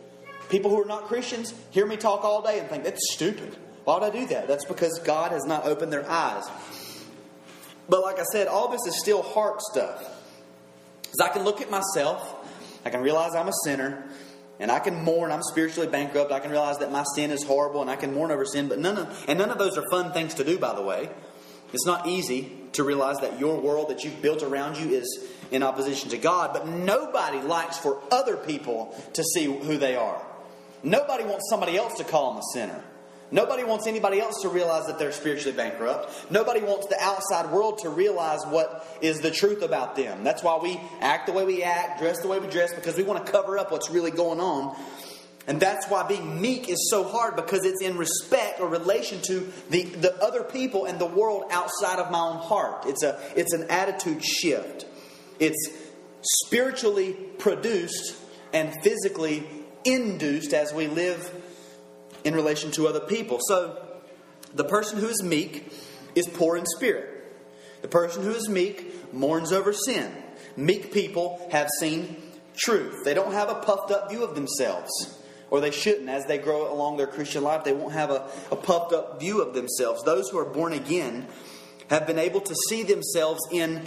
People 0.49 0.71
who 0.71 0.81
are 0.83 0.87
not 0.87 1.05
Christians 1.05 1.55
hear 1.71 1.87
me 1.87 1.97
talk 1.97 2.25
all 2.25 2.43
day 2.43 2.59
and 2.59 2.69
think, 2.69 2.85
that's 2.85 3.13
stupid. 3.13 3.57
Why 3.85 3.95
would 3.95 4.03
I 4.03 4.11
do 4.11 4.27
that? 4.27 4.49
That's 4.49 4.65
because 4.65 5.01
God 5.05 5.33
has 5.33 5.45
not 5.45 5.65
opened 5.65 5.93
their 5.93 6.09
eyes. 6.09 6.45
But 7.89 8.03
like 8.03 8.19
I 8.19 8.25
said, 8.33 8.47
all 8.47 8.69
this 8.69 8.87
is 8.87 9.01
still 9.01 9.23
heart 9.23 9.61
stuff. 9.63 10.19
Because 11.03 11.21
I 11.21 11.29
can 11.29 11.43
look 11.43 11.61
at 11.61 11.71
myself, 11.71 12.37
I 12.85 12.91
can 12.91 13.01
realize 13.01 13.35
I'm 13.35 13.49
a 13.49 13.53
sinner, 13.65 14.05
and 14.61 14.71
I 14.71 14.79
can 14.79 15.03
mourn 15.03 15.33
I'm 15.33 15.43
spiritually 15.43 15.89
bankrupt. 15.89 16.31
I 16.31 16.39
can 16.39 16.51
realize 16.51 16.79
that 16.79 16.93
my 16.93 17.05
sin 17.17 17.31
is 17.31 17.43
horrible, 17.43 17.81
and 17.81 17.91
I 17.91 17.97
can 17.97 18.15
mourn 18.15 18.31
over 18.31 18.45
sin. 18.45 18.69
But 18.69 18.79
none 18.79 18.99
of 18.99 19.25
and 19.27 19.39
none 19.39 19.51
of 19.51 19.59
those 19.59 19.77
are 19.77 19.85
fun 19.91 20.13
things 20.13 20.35
to 20.35 20.45
do. 20.45 20.59
By 20.59 20.75
the 20.75 20.83
way, 20.83 21.11
it's 21.73 21.87
not 21.87 22.07
easy 22.07 22.53
to 22.73 22.85
realize 22.85 23.19
that 23.21 23.41
your 23.41 23.61
world 23.61 23.89
that 23.89 24.05
you've 24.05 24.23
built 24.23 24.43
around 24.43 24.77
you 24.77 24.91
is 24.91 25.29
in 25.51 25.63
opposition 25.63 26.11
to 26.11 26.19
God. 26.19 26.53
But 26.53 26.69
nobody 26.69 27.41
likes 27.41 27.79
for 27.79 28.01
other 28.13 28.37
people 28.37 28.95
to 29.15 29.25
see 29.25 29.45
who 29.47 29.77
they 29.79 29.97
are. 29.97 30.23
Nobody 30.83 31.25
wants 31.25 31.49
somebody 31.51 31.77
else 31.77 31.95
to 31.99 32.05
call 32.05 32.33
them 32.33 32.41
a 32.41 32.45
sinner. 32.55 32.85
Nobody 33.33 33.63
wants 33.63 33.87
anybody 33.87 34.21
else 34.21 34.43
to 34.43 34.49
realize 34.49 34.87
that 34.87 34.99
they're 34.99 35.13
spiritually 35.13 35.57
bankrupt. 35.57 36.31
Nobody 36.31 36.61
wants 36.61 36.89
the 36.89 37.01
outside 37.01 37.51
world 37.51 37.79
to 37.79 37.89
realize 37.89 38.41
what 38.47 38.99
is 39.01 39.21
the 39.21 39.31
truth 39.31 39.63
about 39.63 39.95
them. 39.95 40.25
That's 40.25 40.43
why 40.43 40.59
we 40.61 40.81
act 41.01 41.27
the 41.27 41.33
way 41.33 41.45
we 41.45 41.63
act, 41.63 42.01
dress 42.01 42.21
the 42.21 42.29
way 42.29 42.41
we 42.41 42.49
dress, 42.49 42.75
because 42.75 42.97
we 42.97 43.05
want 43.05 43.25
to 43.25 43.33
cover 43.33 43.59
up 43.59 43.71
what's 43.71 43.91
really 43.91 44.11
going 44.11 44.41
on. 44.41 44.77
And 45.47 45.61
that's 45.61 45.87
why 45.89 46.07
being 46.07 46.41
meek 46.41 46.69
is 46.69 46.89
so 46.91 47.05
hard 47.05 47.35
because 47.35 47.65
it's 47.65 47.83
in 47.83 47.97
respect 47.97 48.61
or 48.61 48.69
relation 48.69 49.21
to 49.23 49.53
the, 49.71 49.85
the 49.85 50.23
other 50.23 50.43
people 50.43 50.85
and 50.85 50.99
the 50.99 51.07
world 51.07 51.45
outside 51.51 51.99
of 51.99 52.11
my 52.11 52.21
own 52.21 52.37
heart. 52.37 52.85
It's, 52.87 53.03
a, 53.03 53.19
it's 53.35 53.53
an 53.53 53.67
attitude 53.71 54.25
shift. 54.25 54.87
It's 55.39 55.71
spiritually 56.23 57.15
produced 57.39 58.17
and 58.53 58.75
physically 58.83 59.47
induced 59.85 60.53
as 60.53 60.73
we 60.75 60.87
live 60.89 61.40
in 62.25 62.35
relation 62.35 62.71
to 62.73 62.87
other 62.87 63.01
people. 63.01 63.39
So, 63.43 63.87
the 64.55 64.65
person 64.65 64.99
who 64.99 65.07
is 65.07 65.23
meek 65.23 65.73
is 66.15 66.27
poor 66.27 66.57
in 66.57 66.67
spirit. 66.67 67.07
The 67.83 67.89
person 67.89 68.23
who 68.23 68.31
is 68.31 68.49
meek 68.49 69.13
mourns 69.13 69.53
over 69.53 69.73
sin. 69.73 70.13
Meek 70.57 70.93
people 70.93 71.47
have 71.51 71.69
seen 71.79 72.17
truth. 72.57 73.05
They 73.05 73.15
don't 73.15 73.33
have 73.33 73.49
a 73.49 73.55
puffed 73.55 73.91
up 73.91 74.11
view 74.11 74.25
of 74.25 74.35
themselves, 74.35 74.91
or 75.51 75.61
they 75.61 75.71
shouldn't. 75.71 76.09
As 76.09 76.27
they 76.27 76.39
grow 76.39 76.73
along 76.73 76.97
their 76.97 77.07
Christian 77.07 77.43
life, 77.43 77.65
they 77.65 77.73
won't 77.73 77.93
have 77.93 78.11
a, 78.11 78.29
a 78.51 78.57
puffed 78.57 78.93
up 78.93 79.21
view 79.21 79.41
of 79.41 79.55
themselves. 79.55 80.03
Those 80.03 80.29
who 80.29 80.39
are 80.39 80.45
born 80.45 80.73
again 80.73 81.27
have 81.89 82.07
been 82.07 82.19
able 82.19 82.41
to 82.41 82.55
see 82.69 82.83
themselves 82.83 83.41
in 83.51 83.83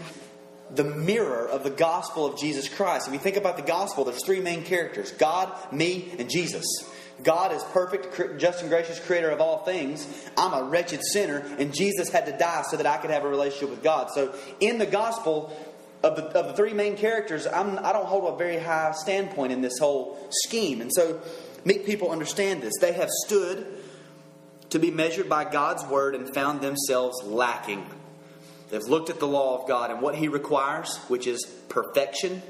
the 0.73 0.83
mirror 0.83 1.47
of 1.47 1.63
the 1.63 1.69
gospel 1.69 2.25
of 2.25 2.39
Jesus 2.39 2.67
Christ. 2.67 3.07
If 3.07 3.13
you 3.13 3.19
think 3.19 3.37
about 3.37 3.57
the 3.57 3.63
gospel, 3.63 4.05
there's 4.05 4.25
three 4.25 4.41
main 4.41 4.63
characters 4.63 5.11
God, 5.11 5.51
me, 5.71 6.13
and 6.17 6.29
Jesus. 6.29 6.65
God 7.21 7.53
is 7.53 7.63
perfect, 7.65 8.39
just 8.39 8.61
and 8.61 8.69
gracious 8.69 8.99
creator 8.99 9.29
of 9.29 9.39
all 9.39 9.59
things. 9.59 10.07
I'm 10.35 10.53
a 10.53 10.63
wretched 10.63 11.01
sinner, 11.03 11.45
and 11.59 11.73
Jesus 11.73 12.09
had 12.09 12.25
to 12.25 12.31
die 12.37 12.63
so 12.63 12.77
that 12.77 12.85
I 12.85 12.97
could 12.97 13.11
have 13.11 13.23
a 13.23 13.29
relationship 13.29 13.69
with 13.69 13.83
God. 13.83 14.09
So, 14.13 14.33
in 14.59 14.79
the 14.79 14.85
gospel, 14.85 15.55
of 16.03 16.17
the, 16.17 16.23
of 16.37 16.47
the 16.47 16.53
three 16.53 16.73
main 16.73 16.97
characters, 16.97 17.47
I'm, 17.47 17.79
I 17.79 17.93
do 17.93 17.99
not 17.99 18.05
hold 18.05 18.33
a 18.33 18.37
very 18.37 18.59
high 18.59 18.91
standpoint 18.91 19.53
in 19.53 19.61
this 19.61 19.79
whole 19.79 20.17
scheme. 20.29 20.81
And 20.81 20.91
so, 20.93 21.21
meek 21.63 21.85
people 21.85 22.11
understand 22.11 22.61
this. 22.61 22.73
They 22.81 22.93
have 22.93 23.09
stood 23.25 23.65
to 24.71 24.79
be 24.79 24.91
measured 24.91 25.29
by 25.29 25.45
God's 25.45 25.85
word 25.85 26.15
and 26.15 26.33
found 26.33 26.61
themselves 26.61 27.23
lacking. 27.23 27.85
They've 28.69 28.81
looked 28.81 29.09
at 29.09 29.19
the 29.19 29.27
law 29.27 29.61
of 29.61 29.67
God 29.67 29.91
and 29.91 30.01
what 30.01 30.15
He 30.15 30.27
requires, 30.27 30.97
which 31.07 31.27
is 31.27 31.45
perfection. 31.69 32.41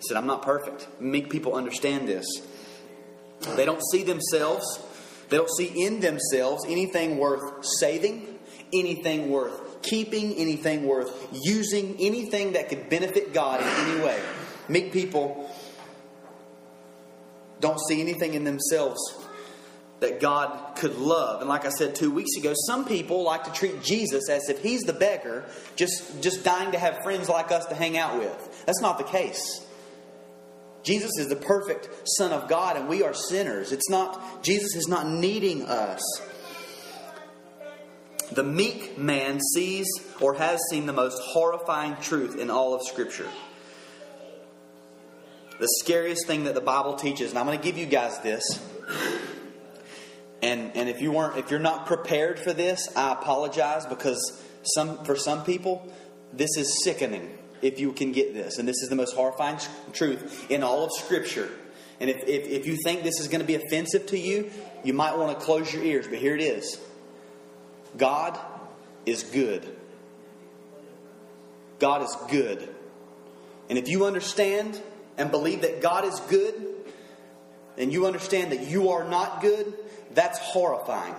said, 0.00 0.16
I'm 0.16 0.26
not 0.26 0.42
perfect. 0.42 0.86
Meek 1.00 1.30
people 1.30 1.54
understand 1.54 2.06
this. 2.06 2.26
They 3.56 3.64
don't 3.64 3.82
see 3.90 4.02
themselves, 4.02 4.64
they 5.28 5.36
don't 5.36 5.50
see 5.50 5.86
in 5.86 6.00
themselves 6.00 6.64
anything 6.66 7.18
worth 7.18 7.64
saving, 7.64 8.38
anything 8.72 9.30
worth 9.30 9.82
keeping, 9.82 10.34
anything 10.34 10.86
worth 10.86 11.28
using, 11.32 11.96
anything 11.98 12.52
that 12.52 12.68
could 12.68 12.88
benefit 12.88 13.32
God 13.32 13.60
in 13.60 13.66
any 13.66 14.04
way. 14.04 14.20
Meek 14.68 14.92
people 14.92 15.50
don't 17.60 17.80
see 17.88 18.00
anything 18.00 18.34
in 18.34 18.44
themselves 18.44 19.00
that 20.00 20.20
God 20.20 20.76
could 20.76 20.96
love. 20.96 21.40
And 21.40 21.48
like 21.48 21.64
I 21.64 21.70
said 21.70 21.94
two 21.94 22.10
weeks 22.10 22.36
ago, 22.36 22.54
some 22.66 22.84
people 22.84 23.22
like 23.22 23.44
to 23.44 23.52
treat 23.52 23.82
Jesus 23.82 24.28
as 24.28 24.48
if 24.48 24.60
he's 24.60 24.82
the 24.82 24.92
beggar, 24.92 25.44
just, 25.76 26.20
just 26.22 26.44
dying 26.44 26.72
to 26.72 26.78
have 26.78 26.98
friends 27.02 27.28
like 27.28 27.52
us 27.52 27.66
to 27.66 27.74
hang 27.74 27.96
out 27.96 28.18
with. 28.18 28.64
That's 28.66 28.80
not 28.80 28.98
the 28.98 29.04
case. 29.04 29.64
Jesus 30.82 31.12
is 31.18 31.28
the 31.28 31.36
perfect 31.36 31.88
Son 32.16 32.32
of 32.32 32.48
God, 32.48 32.76
and 32.76 32.88
we 32.88 33.02
are 33.02 33.14
sinners. 33.14 33.72
It's 33.72 33.88
not, 33.88 34.42
Jesus 34.42 34.74
is 34.74 34.88
not 34.88 35.06
needing 35.06 35.62
us. 35.62 36.02
The 38.32 38.42
meek 38.42 38.98
man 38.98 39.40
sees 39.54 39.86
or 40.20 40.34
has 40.34 40.58
seen 40.70 40.86
the 40.86 40.92
most 40.92 41.20
horrifying 41.22 41.96
truth 41.96 42.38
in 42.38 42.50
all 42.50 42.74
of 42.74 42.82
Scripture. 42.82 43.28
The 45.60 45.68
scariest 45.80 46.26
thing 46.26 46.44
that 46.44 46.54
the 46.54 46.60
Bible 46.60 46.94
teaches, 46.94 47.30
and 47.30 47.38
I'm 47.38 47.46
going 47.46 47.58
to 47.58 47.64
give 47.64 47.78
you 47.78 47.86
guys 47.86 48.18
this. 48.20 48.42
And, 50.42 50.72
and 50.74 50.88
if 50.88 51.00
you 51.00 51.12
weren't 51.12 51.38
if 51.38 51.52
you're 51.52 51.60
not 51.60 51.86
prepared 51.86 52.40
for 52.40 52.52
this, 52.52 52.88
I 52.96 53.12
apologize 53.12 53.86
because 53.86 54.42
some 54.64 55.04
for 55.04 55.14
some 55.14 55.44
people 55.44 55.92
this 56.32 56.56
is 56.56 56.82
sickening 56.82 57.38
if 57.62 57.80
you 57.80 57.92
can 57.92 58.12
get 58.12 58.34
this. 58.34 58.58
And 58.58 58.68
this 58.68 58.82
is 58.82 58.88
the 58.88 58.96
most 58.96 59.14
horrifying 59.14 59.58
truth 59.92 60.50
in 60.50 60.62
all 60.62 60.84
of 60.84 60.92
Scripture. 60.92 61.48
And 62.00 62.10
if, 62.10 62.26
if, 62.26 62.46
if 62.48 62.66
you 62.66 62.76
think 62.84 63.02
this 63.02 63.20
is 63.20 63.28
going 63.28 63.40
to 63.40 63.46
be 63.46 63.54
offensive 63.54 64.06
to 64.06 64.18
you, 64.18 64.50
you 64.82 64.92
might 64.92 65.16
want 65.16 65.38
to 65.38 65.44
close 65.44 65.72
your 65.72 65.84
ears, 65.84 66.08
but 66.08 66.18
here 66.18 66.34
it 66.34 66.42
is 66.42 66.78
God 67.96 68.38
is 69.06 69.22
good. 69.22 69.64
God 71.78 72.02
is 72.02 72.16
good. 72.28 72.68
And 73.68 73.78
if 73.78 73.88
you 73.88 74.04
understand 74.04 74.80
and 75.16 75.30
believe 75.30 75.62
that 75.62 75.80
God 75.80 76.04
is 76.04 76.18
good, 76.20 76.54
and 77.78 77.92
you 77.92 78.06
understand 78.06 78.52
that 78.52 78.68
you 78.68 78.90
are 78.90 79.08
not 79.08 79.40
good, 79.40 79.72
that's 80.12 80.38
horrifying. 80.38 81.14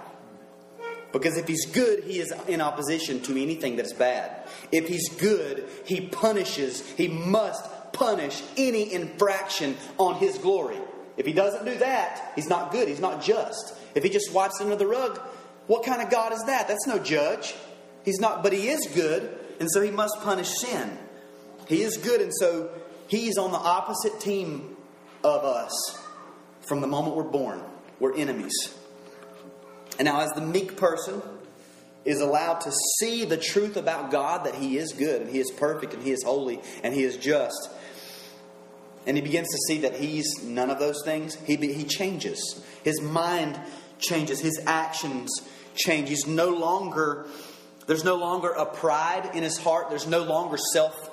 Because 1.12 1.38
if 1.38 1.48
he's 1.48 1.66
good, 1.66 2.04
he 2.04 2.20
is 2.20 2.34
in 2.48 2.62
opposition 2.62 3.22
to 3.22 3.32
anything 3.42 3.76
that 3.78 3.86
is 3.86 3.94
bad. 3.94 4.43
If 4.74 4.88
he's 4.88 5.08
good, 5.08 5.70
he 5.86 6.02
punishes, 6.02 6.82
he 6.94 7.08
must 7.08 7.64
punish 7.94 8.42
any 8.58 8.92
infraction 8.92 9.78
on 10.00 10.16
his 10.16 10.40
glory. 10.40 10.80
If 11.16 11.28
he 11.28 11.32
doesn't 11.32 11.64
do 11.64 11.78
that, 11.78 12.32
he's 12.36 12.50
not 12.50 12.72
good, 12.72 12.88
he's 12.88 13.00
not 13.00 13.22
just. 13.22 13.76
If 13.94 14.04
he 14.04 14.10
just 14.10 14.34
wipes 14.34 14.60
under 14.60 14.76
the 14.76 14.88
rug, 14.88 15.20
what 15.68 15.86
kind 15.86 16.02
of 16.02 16.10
God 16.10 16.34
is 16.34 16.44
that? 16.46 16.68
That's 16.68 16.88
no 16.88 16.98
judge. 16.98 17.54
He's 18.04 18.20
not, 18.20 18.42
but 18.42 18.52
he 18.52 18.68
is 18.68 18.88
good, 18.96 19.38
and 19.60 19.70
so 19.72 19.80
he 19.80 19.92
must 19.92 20.20
punish 20.22 20.50
sin. 20.50 20.98
He 21.68 21.84
is 21.84 21.98
good, 21.98 22.20
and 22.20 22.34
so 22.34 22.72
he's 23.08 23.38
on 23.38 23.52
the 23.52 23.60
opposite 23.60 24.20
team 24.20 24.76
of 25.24 25.44
us 25.46 26.00
from 26.62 26.82
the 26.82 26.88
moment 26.88 27.16
we're 27.16 27.24
born. 27.24 27.62
We're 28.00 28.16
enemies. 28.16 28.74
And 30.00 30.08
now, 30.08 30.22
as 30.22 30.32
the 30.32 30.42
meek 30.42 30.78
person 30.78 31.22
is 32.06 32.20
allowed 32.20 32.62
to 32.62 32.72
see 33.00 33.26
the 33.26 33.38
truth 33.38 33.78
about 33.78 34.12
God 34.12 34.46
that 34.46 34.56
He 34.56 34.78
is 34.78 34.92
good 34.94 35.22
and 35.22 35.30
He 35.30 35.40
is 35.40 35.52
perfect 35.52 35.94
and 35.94 36.04
He 36.04 36.12
is 36.12 36.24
holy 36.24 36.62
and 36.84 36.94
He 36.94 37.04
is 37.04 37.18
just, 37.18 37.70
and 39.06 39.18
he 39.18 39.22
begins 39.22 39.50
to 39.50 39.58
see 39.68 39.80
that 39.80 39.96
he's 39.96 40.44
none 40.44 40.70
of 40.70 40.80
those 40.80 41.02
things, 41.04 41.36
he, 41.46 41.56
he 41.56 41.84
changes. 41.84 42.64
His 42.84 43.02
mind 43.02 43.60
changes, 44.00 44.40
his 44.40 44.62
actions 44.66 45.30
change. 45.76 46.10
He's 46.10 46.28
no 46.28 46.50
longer, 46.50 47.28
there's 47.88 48.04
no 48.04 48.16
longer 48.16 48.50
a 48.52 48.66
pride 48.66 49.32
in 49.34 49.44
his 49.44 49.58
heart, 49.58 49.90
there's 49.90 50.08
no 50.08 50.24
longer 50.24 50.58
self 50.58 51.10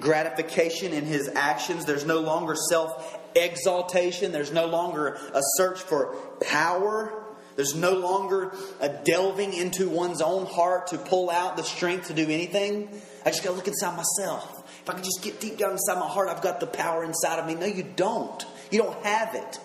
gratification 0.00 0.92
in 0.92 1.04
his 1.04 1.28
actions, 1.28 1.84
there's 1.84 2.06
no 2.06 2.20
longer 2.20 2.54
self 2.70 3.18
exaltation, 3.34 4.32
there's 4.32 4.52
no 4.52 4.66
longer 4.66 5.18
a 5.34 5.40
search 5.56 5.80
for 5.80 6.14
power 6.40 7.22
there's 7.56 7.74
no 7.74 7.94
longer 7.94 8.52
a 8.80 8.88
delving 8.88 9.54
into 9.54 9.88
one's 9.88 10.20
own 10.20 10.46
heart 10.46 10.88
to 10.88 10.98
pull 10.98 11.30
out 11.30 11.56
the 11.56 11.64
strength 11.64 12.08
to 12.08 12.14
do 12.14 12.24
anything. 12.24 12.88
I 13.24 13.30
just 13.30 13.42
got 13.42 13.50
to 13.50 13.56
look 13.56 13.66
inside 13.66 13.96
myself. 13.96 14.62
If 14.82 14.90
I 14.90 14.92
can 14.92 15.02
just 15.02 15.22
get 15.22 15.40
deep 15.40 15.56
down 15.56 15.72
inside 15.72 15.98
my 15.98 16.06
heart, 16.06 16.28
I've 16.28 16.42
got 16.42 16.60
the 16.60 16.66
power 16.66 17.02
inside 17.02 17.38
of 17.38 17.46
me. 17.46 17.54
No, 17.54 17.66
you 17.66 17.82
don't. 17.82 18.44
You 18.70 18.82
don't 18.82 19.04
have 19.04 19.34
it. 19.34 19.58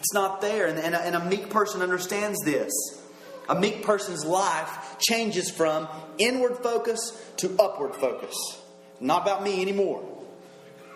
It's 0.00 0.12
not 0.12 0.40
there. 0.40 0.66
And, 0.66 0.78
and, 0.78 0.94
a, 0.94 1.00
and 1.00 1.14
a 1.14 1.24
meek 1.24 1.50
person 1.50 1.82
understands 1.82 2.38
this. 2.44 2.72
A 3.48 3.58
meek 3.58 3.84
person's 3.84 4.24
life 4.24 4.98
changes 4.98 5.50
from 5.50 5.88
inward 6.18 6.58
focus 6.58 6.98
to 7.38 7.56
upward 7.58 7.94
focus. 7.94 8.34
Not 9.00 9.22
about 9.22 9.42
me 9.42 9.62
anymore. 9.62 10.04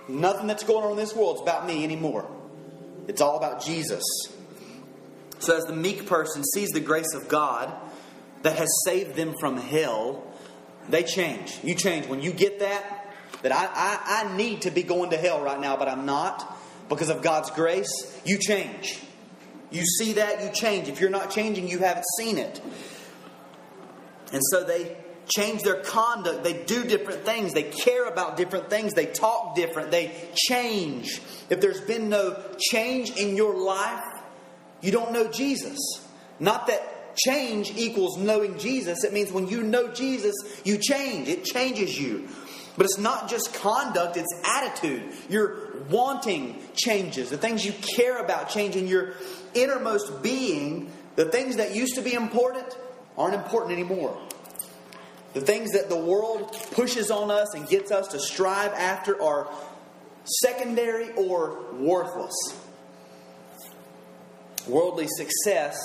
Nothing 0.09 0.47
that's 0.47 0.65
going 0.65 0.85
on 0.85 0.91
in 0.93 0.97
this 0.97 1.15
world 1.15 1.37
is 1.37 1.43
about 1.43 1.67
me 1.67 1.85
anymore. 1.85 2.31
It's 3.09 3.21
all 3.21 3.37
about 3.37 3.63
Jesus. 3.63 4.03
So, 5.39 5.57
as 5.57 5.65
the 5.65 5.75
meek 5.75 6.07
person 6.07 6.43
sees 6.45 6.71
the 6.71 6.81
grace 6.81 7.15
of 7.15 7.29
God 7.29 7.73
that 8.43 8.57
has 8.57 8.69
saved 8.85 9.17
them 9.17 9.35
from 9.41 9.57
hell, 9.57 10.25
they 10.89 11.03
change. 11.03 11.59
You 11.63 11.75
change. 11.75 12.07
When 12.07 12.23
you 12.23 12.33
get 12.33 12.61
that, 12.61 13.15
that 13.43 13.53
I, 13.53 13.67
I, 13.67 14.25
I 14.25 14.37
need 14.37 14.63
to 14.63 14.71
be 14.71 14.83
going 14.83 15.11
to 15.11 15.17
hell 15.17 15.43
right 15.43 15.61
now, 15.61 15.77
but 15.77 15.89
I'm 15.89 16.07
not 16.07 16.59
because 16.89 17.11
of 17.11 17.23
God's 17.23 17.51
grace, 17.51 18.21
you 18.25 18.39
change. 18.39 19.01
You 19.71 19.85
see 19.85 20.15
that, 20.15 20.43
you 20.43 20.51
change. 20.51 20.89
If 20.89 21.01
you're 21.01 21.11
not 21.11 21.31
changing, 21.31 21.69
you 21.69 21.79
haven't 21.79 22.07
seen 22.19 22.39
it. 22.39 22.61
And 24.33 24.43
so 24.51 24.65
they 24.65 24.97
change 25.27 25.63
their 25.63 25.81
conduct. 25.81 26.45
They 26.45 26.65
do 26.65 26.85
different 26.85 27.25
things. 27.25 27.55
They 27.55 27.65
care 27.65 28.07
about 28.07 28.37
different 28.37 28.69
things. 28.71 28.93
They 28.93 29.07
talk 29.07 29.57
different. 29.57 29.91
They 29.91 30.13
change. 30.35 31.21
If 31.51 31.61
there's 31.61 31.81
been 31.81 32.09
no 32.09 32.41
change 32.59 33.17
in 33.17 33.37
your 33.37 33.57
life, 33.57 34.03
you 34.81 34.91
don't 34.91 35.13
know 35.13 35.31
Jesus. 35.31 35.79
Not 36.41 36.67
that 36.67 37.17
change 37.17 37.73
equals 37.77 38.19
knowing 38.19 38.59
Jesus. 38.59 39.05
It 39.05 39.13
means 39.13 39.31
when 39.31 39.49
you 39.49 39.63
know 39.63 39.93
Jesus, 39.93 40.35
you 40.65 40.79
change. 40.79 41.29
It 41.29 41.45
changes 41.45 41.99
you. 41.99 42.29
But 42.77 42.87
it's 42.87 42.99
not 42.99 43.31
just 43.31 43.55
conduct, 43.55 44.17
it's 44.17 44.35
attitude. 44.45 45.13
Your 45.29 45.77
wanting 45.89 46.59
changes. 46.75 47.31
The 47.31 47.39
things 47.39 47.65
you 47.65 47.73
care 47.97 48.19
about 48.19 48.49
change 48.49 48.75
changing 48.75 48.89
your 48.89 49.15
innermost 49.55 50.23
being, 50.23 50.91
the 51.17 51.27
things 51.27 51.57
that 51.57 51.75
used 51.75 51.95
to 51.97 52.03
be 52.03 52.15
important 52.15 52.67
aren't 53.17 53.35
important 53.35 53.73
anymore. 53.73 54.19
The 55.35 55.41
things 55.41 55.73
that 55.73 55.89
the 55.89 55.97
world 55.97 56.53
pushes 56.73 57.11
on 57.11 57.31
us 57.31 57.55
and 57.55 57.69
gets 57.69 57.91
us 57.91 58.09
to 58.09 58.19
strive 58.19 58.73
after 58.73 59.21
are 59.21 59.49
secondary 60.25 61.13
or 61.13 61.73
worthless. 61.75 62.35
Worldly 64.67 65.07
success 65.09 65.77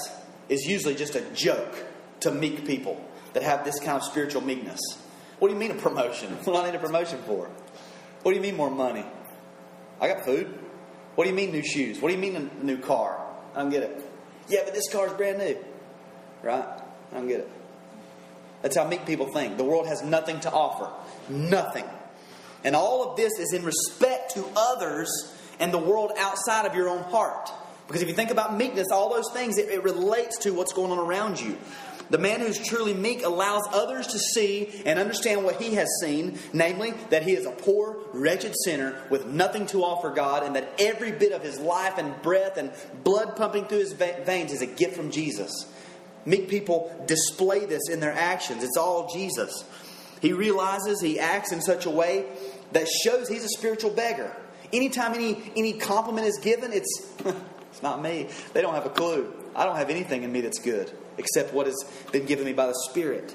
is 0.48 0.66
usually 0.66 0.96
just 0.96 1.16
a 1.16 1.22
joke 1.34 1.86
to 2.22 2.32
meek 2.32 2.66
people 2.66 3.04
that 3.34 3.44
have 3.44 3.64
this 3.64 3.80
kind 3.80 3.92
of 3.98 4.04
spiritual 4.04 4.42
meekness. 4.42 4.80
What 5.40 5.48
do 5.48 5.54
you 5.54 5.60
mean 5.60 5.72
a 5.72 5.76
promotion? 5.76 6.30
What 6.44 6.54
do 6.54 6.56
I 6.56 6.66
need 6.72 6.76
a 6.76 6.80
promotion 6.80 7.20
for? 7.26 7.50
What 8.24 8.32
do 8.32 8.36
you 8.36 8.42
mean 8.42 8.58
more 8.58 8.72
money? 8.72 9.06
I 10.02 10.08
got 10.08 10.26
food. 10.26 10.48
What 11.16 11.24
do 11.26 11.30
you 11.30 11.36
mean 11.36 11.52
new 11.52 11.64
shoes? 11.64 12.02
What 12.02 12.10
do 12.10 12.16
you 12.16 12.22
mean 12.22 12.36
a 12.36 12.64
new 12.64 12.78
car? 12.78 13.26
I 13.56 13.62
don't 13.62 13.70
get 13.70 13.84
it. 13.84 14.12
Yeah, 14.48 14.62
but 14.66 14.74
this 14.74 14.92
car's 14.92 15.14
brand 15.14 15.38
new. 15.38 15.58
Right? 16.42 16.64
I 16.64 17.16
don't 17.16 17.28
get 17.28 17.42
it. 17.42 17.50
That's 18.62 18.76
how 18.76 18.86
meek 18.86 19.06
people 19.06 19.32
think. 19.32 19.58
The 19.58 19.64
world 19.64 19.88
has 19.88 20.02
nothing 20.04 20.40
to 20.42 20.52
offer. 20.52 20.92
Nothing. 21.30 21.86
And 22.64 22.76
all 22.76 23.10
of 23.10 23.18
this 23.18 23.32
is 23.40 23.54
in 23.54 23.64
respect 23.64 24.34
to 24.34 24.46
others 24.56 25.10
and 25.60 25.74
the 25.74 25.78
world 25.78 26.12
outside 26.18 26.66
of 26.66 26.76
your 26.76 26.90
own 26.90 27.04
heart. 27.04 27.50
Because 27.90 28.04
if 28.04 28.08
you 28.08 28.14
think 28.14 28.30
about 28.30 28.56
meekness, 28.56 28.90
all 28.92 29.10
those 29.10 29.32
things, 29.34 29.58
it, 29.58 29.68
it 29.70 29.84
relates 29.84 30.38
to 30.44 30.52
what's 30.52 30.74
going 30.74 30.92
on 30.92 31.00
around 31.00 31.42
you. 31.42 31.58
The 32.12 32.20
man 32.20 32.40
who's 32.40 32.60
truly 32.60 32.94
meek 32.94 33.24
allows 33.24 33.64
others 33.72 34.06
to 34.08 34.20
see 34.20 34.70
and 34.86 35.00
understand 35.00 35.44
what 35.44 35.60
he 35.60 35.74
has 35.74 35.90
seen, 36.00 36.38
namely, 36.54 36.94
that 37.10 37.24
he 37.24 37.34
is 37.34 37.48
a 37.48 37.52
poor, 37.52 37.98
wretched 38.14 38.54
sinner 38.64 39.02
with 39.10 39.26
nothing 39.26 39.66
to 39.68 39.84
offer 39.84 40.12
God, 40.12 40.44
and 40.44 40.56
that 40.56 40.72
every 40.78 41.12
bit 41.12 41.32
of 41.32 41.42
his 41.42 41.60
life 41.60 41.98
and 41.98 42.20
breath 42.22 42.58
and 42.58 42.72
blood 43.04 43.36
pumping 43.36 43.66
through 43.66 43.80
his 43.80 43.94
veins 43.94 44.52
is 44.52 44.62
a 44.62 44.68
gift 44.68 44.96
from 44.96 45.10
Jesus. 45.10 45.52
Meek 46.26 46.48
people 46.48 46.96
display 47.08 47.66
this 47.66 47.90
in 47.90 48.00
their 48.00 48.14
actions. 48.14 48.64
It's 48.64 48.78
all 48.78 49.12
Jesus. 49.12 49.64
He 50.22 50.32
realizes 50.32 51.02
he 51.02 51.20
acts 51.20 51.52
in 51.52 51.60
such 51.60 51.88
a 51.88 51.90
way 51.90 52.28
that 52.74 52.88
shows 52.88 53.28
he's 53.28 53.46
a 53.46 53.50
spiritual 53.50 53.90
beggar. 53.90 54.36
Anytime 54.72 55.16
any, 55.16 55.52
any 55.56 55.74
compliment 55.74 56.28
is 56.28 56.38
given, 56.38 56.72
it's, 56.72 57.12
it's 57.80 57.84
not 57.84 58.02
me. 58.02 58.28
They 58.52 58.62
don't 58.62 58.74
have 58.74 58.86
a 58.86 58.90
clue. 58.90 59.34
I 59.56 59.64
don't 59.64 59.78
have 59.78 59.90
anything 59.90 60.24
in 60.24 60.34
me 60.34 60.42
that's 60.42 60.60
good 60.60 60.92
except 61.18 61.54
what 61.54 61.66
has 61.66 61.78
been 62.12 62.26
given 62.26 62.44
me 62.44 62.52
by 62.52 62.68
the 62.68 62.76
Spirit. 62.90 63.34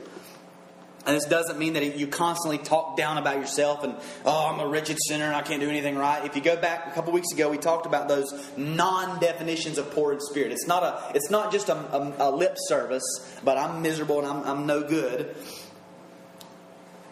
And 1.06 1.16
this 1.16 1.24
doesn't 1.24 1.58
mean 1.58 1.72
that 1.72 1.96
you 1.96 2.06
constantly 2.06 2.58
talk 2.58 2.98
down 2.98 3.16
about 3.16 3.36
yourself 3.36 3.84
and, 3.84 3.94
oh, 4.26 4.50
I'm 4.52 4.60
a 4.60 4.66
wretched 4.66 4.98
sinner 5.08 5.24
and 5.24 5.34
I 5.34 5.40
can't 5.40 5.62
do 5.62 5.68
anything 5.70 5.96
right. 5.96 6.26
If 6.26 6.36
you 6.36 6.42
go 6.42 6.56
back 6.56 6.86
a 6.86 6.90
couple 6.90 7.14
weeks 7.14 7.32
ago, 7.32 7.48
we 7.48 7.56
talked 7.56 7.86
about 7.86 8.06
those 8.06 8.34
non 8.58 9.18
definitions 9.18 9.78
of 9.78 9.90
poor 9.92 10.12
in 10.12 10.20
spirit. 10.20 10.52
It's 10.52 10.66
not, 10.66 10.82
a, 10.82 11.16
it's 11.16 11.30
not 11.30 11.50
just 11.50 11.70
a, 11.70 11.76
a, 11.76 12.14
a 12.18 12.30
lip 12.30 12.56
service, 12.68 13.02
but 13.42 13.56
I'm 13.56 13.80
miserable 13.80 14.18
and 14.18 14.28
I'm, 14.28 14.44
I'm 14.44 14.66
no 14.66 14.82
good. 14.82 15.34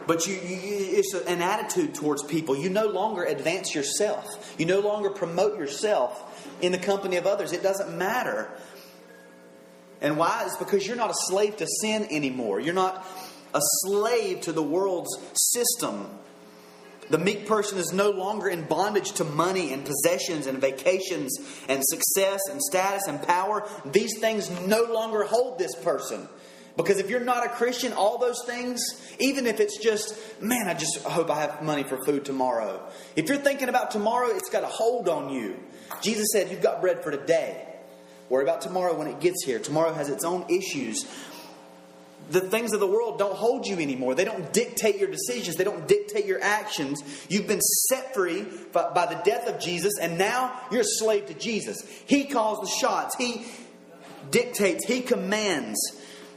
But 0.06 0.26
you, 0.26 0.34
you, 0.34 0.40
it's 0.42 1.14
an 1.14 1.42
attitude 1.42 1.94
towards 1.94 2.22
people. 2.24 2.56
You 2.56 2.70
no 2.70 2.86
longer 2.86 3.24
advance 3.24 3.74
yourself. 3.74 4.54
You 4.58 4.66
no 4.66 4.80
longer 4.80 5.10
promote 5.10 5.58
yourself 5.58 6.56
in 6.60 6.72
the 6.72 6.78
company 6.78 7.16
of 7.16 7.26
others. 7.26 7.52
It 7.52 7.62
doesn't 7.62 7.96
matter 7.96 8.50
and 10.02 10.18
why? 10.18 10.42
It's 10.44 10.56
because 10.56 10.86
you're 10.86 10.96
not 10.96 11.10
a 11.10 11.14
slave 11.14 11.56
to 11.58 11.66
sin 11.80 12.08
anymore. 12.10 12.60
You're 12.60 12.74
not 12.74 13.06
a 13.54 13.60
slave 13.84 14.42
to 14.42 14.52
the 14.52 14.62
world's 14.62 15.16
system. 15.34 16.08
The 17.08 17.18
meek 17.18 17.46
person 17.46 17.78
is 17.78 17.92
no 17.92 18.10
longer 18.10 18.48
in 18.48 18.64
bondage 18.64 19.12
to 19.12 19.24
money 19.24 19.72
and 19.72 19.84
possessions 19.84 20.46
and 20.46 20.60
vacations 20.60 21.38
and 21.68 21.82
success 21.84 22.40
and 22.50 22.60
status 22.60 23.06
and 23.06 23.22
power. 23.22 23.68
These 23.84 24.18
things 24.18 24.50
no 24.66 24.82
longer 24.84 25.22
hold 25.22 25.58
this 25.58 25.74
person. 25.76 26.28
Because 26.76 26.98
if 26.98 27.10
you're 27.10 27.20
not 27.20 27.44
a 27.44 27.50
Christian, 27.50 27.92
all 27.92 28.18
those 28.18 28.42
things, 28.46 28.82
even 29.18 29.46
if 29.46 29.60
it's 29.60 29.78
just, 29.78 30.16
man, 30.40 30.68
I 30.68 30.74
just 30.74 31.02
hope 31.02 31.30
I 31.30 31.40
have 31.40 31.62
money 31.62 31.82
for 31.82 32.02
food 32.04 32.24
tomorrow. 32.24 32.82
If 33.14 33.28
you're 33.28 33.38
thinking 33.38 33.68
about 33.68 33.90
tomorrow, 33.90 34.28
it's 34.28 34.48
got 34.48 34.62
a 34.62 34.68
hold 34.68 35.08
on 35.08 35.28
you. 35.28 35.56
Jesus 36.00 36.28
said, 36.32 36.50
You've 36.50 36.62
got 36.62 36.80
bread 36.80 37.02
for 37.02 37.10
today. 37.10 37.68
Worry 38.30 38.44
about 38.44 38.62
tomorrow 38.62 38.96
when 38.96 39.08
it 39.08 39.20
gets 39.20 39.44
here. 39.44 39.58
Tomorrow 39.58 39.92
has 39.92 40.08
its 40.08 40.24
own 40.24 40.46
issues. 40.48 41.06
The 42.30 42.40
things 42.40 42.72
of 42.72 42.80
the 42.80 42.86
world 42.86 43.18
don't 43.18 43.34
hold 43.34 43.66
you 43.66 43.78
anymore. 43.78 44.14
They 44.14 44.24
don't 44.24 44.50
dictate 44.54 44.98
your 44.98 45.10
decisions. 45.10 45.56
They 45.56 45.64
don't 45.64 45.86
dictate 45.86 46.24
your 46.24 46.42
actions. 46.42 47.02
You've 47.28 47.46
been 47.46 47.60
set 47.60 48.14
free 48.14 48.46
by, 48.72 49.06
the 49.06 49.20
death 49.22 49.48
of 49.48 49.60
Jesus, 49.60 49.98
and 50.00 50.16
now 50.16 50.58
you're 50.70 50.80
a 50.80 50.84
slave 50.84 51.26
to 51.26 51.34
Jesus. 51.34 51.82
He 52.06 52.24
calls 52.24 52.60
the 52.60 52.74
shots. 52.80 53.16
He 53.16 53.44
dictates. 54.30 54.86
He 54.86 55.02
commands. 55.02 55.78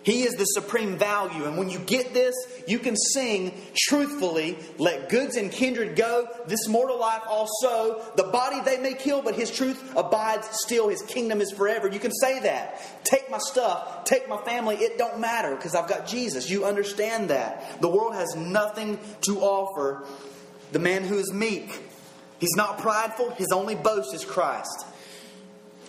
He 0.06 0.22
is 0.22 0.36
the 0.36 0.45
supreme 0.45 0.97
value. 0.97 1.45
And 1.45 1.58
when 1.58 1.68
you 1.68 1.80
get 1.80 2.14
this, 2.14 2.36
you 2.68 2.78
can 2.78 2.95
sing 2.95 3.60
truthfully, 3.76 4.56
Let 4.78 5.10
goods 5.10 5.36
and 5.36 5.51
kindred 5.51 5.95
go, 5.95 6.30
this 6.45 6.68
mortal 6.68 6.99
life 6.99 7.24
also. 7.28 8.03
The 8.16 8.26
body 8.26 8.62
they 8.62 8.78
may 8.78 8.93
kill, 8.93 9.24
but 9.24 9.34
his 9.34 9.49
truth 9.49 9.95
abides 9.97 10.47
still. 10.51 10.89
His 10.89 11.01
kingdom 11.01 11.41
is 11.41 11.51
forever. 11.51 11.88
You 11.88 11.99
can 11.99 12.14
say 12.14 12.39
that. 12.41 13.03
Take 13.03 13.32
my 13.32 13.39
stuff, 13.39 14.03
take 14.06 14.30
my 14.30 14.38
family, 14.43 14.76
it 14.76 14.99
don't 14.99 15.20
matter 15.20 15.56
because 15.56 15.74
I've 15.74 15.89
got 15.89 16.06
Jesus. 16.06 16.51
You 16.51 16.66
understand 16.66 17.32
that. 17.32 17.82
The 17.82 17.89
world 17.89 18.14
has 18.14 18.36
nothing 18.36 18.99
to 19.22 19.39
offer 19.39 20.06
the 20.72 20.80
man 20.80 21.03
who 21.03 21.18
is 21.18 21.34
meek. 21.34 21.82
He's 22.38 22.56
not 22.56 22.78
prideful, 22.78 23.32
his 23.32 23.51
only 23.51 23.74
boast 23.74 24.14
is 24.14 24.24
Christ. 24.24 24.86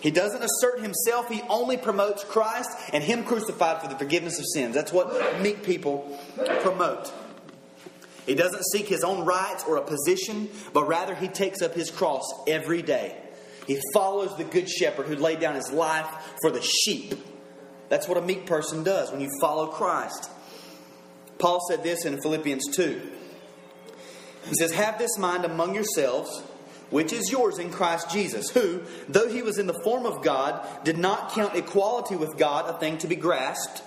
He 0.01 0.11
doesn't 0.11 0.43
assert 0.43 0.81
himself, 0.81 1.29
he 1.29 1.41
only 1.49 1.77
promotes 1.77 2.23
Christ 2.23 2.69
and 2.93 3.03
Him 3.03 3.23
crucified 3.23 3.81
for 3.81 3.87
the 3.87 3.97
forgiveness 3.97 4.39
of 4.39 4.45
sins. 4.53 4.75
That's 4.75 4.93
what 4.93 5.41
meek 5.41 5.63
people 5.63 6.19
promote. 6.61 7.11
He 8.27 8.35
doesn't 8.35 8.63
seek 8.73 8.87
his 8.87 9.03
own 9.03 9.25
rights 9.25 9.63
or 9.65 9.77
a 9.77 9.81
position, 9.81 10.49
but 10.73 10.85
rather 10.85 11.15
he 11.15 11.29
takes 11.29 11.61
up 11.61 11.73
his 11.73 11.89
cross 11.89 12.29
every 12.45 12.81
day. 12.81 13.15
He 13.65 13.79
follows 13.93 14.35
the 14.37 14.43
good 14.43 14.69
shepherd 14.69 15.07
who 15.07 15.15
laid 15.15 15.39
down 15.39 15.55
his 15.55 15.71
life 15.71 16.07
for 16.41 16.51
the 16.51 16.61
sheep. 16.61 17.15
That's 17.87 18.07
what 18.07 18.17
a 18.17 18.21
meek 18.21 18.45
person 18.45 18.83
does 18.83 19.11
when 19.11 19.21
you 19.21 19.29
follow 19.39 19.67
Christ. 19.67 20.29
Paul 21.39 21.59
said 21.69 21.83
this 21.83 22.03
in 22.03 22.21
Philippians 22.21 22.75
2. 22.75 23.01
He 24.49 24.55
says, 24.55 24.71
Have 24.73 24.97
this 24.99 25.17
mind 25.17 25.45
among 25.45 25.73
yourselves 25.73 26.43
which 26.89 27.13
is 27.13 27.31
yours 27.31 27.59
in 27.59 27.71
Christ 27.71 28.09
Jesus, 28.09 28.49
who, 28.49 28.81
though 29.07 29.27
he 29.27 29.41
was 29.41 29.57
in 29.57 29.67
the 29.67 29.81
form 29.83 30.05
of 30.05 30.23
God, 30.23 30.65
did 30.83 30.97
not 30.97 31.31
count 31.31 31.55
equality 31.55 32.15
with 32.15 32.37
God 32.37 32.69
a 32.69 32.77
thing 32.79 32.97
to 32.99 33.07
be 33.07 33.15
grasped, 33.15 33.83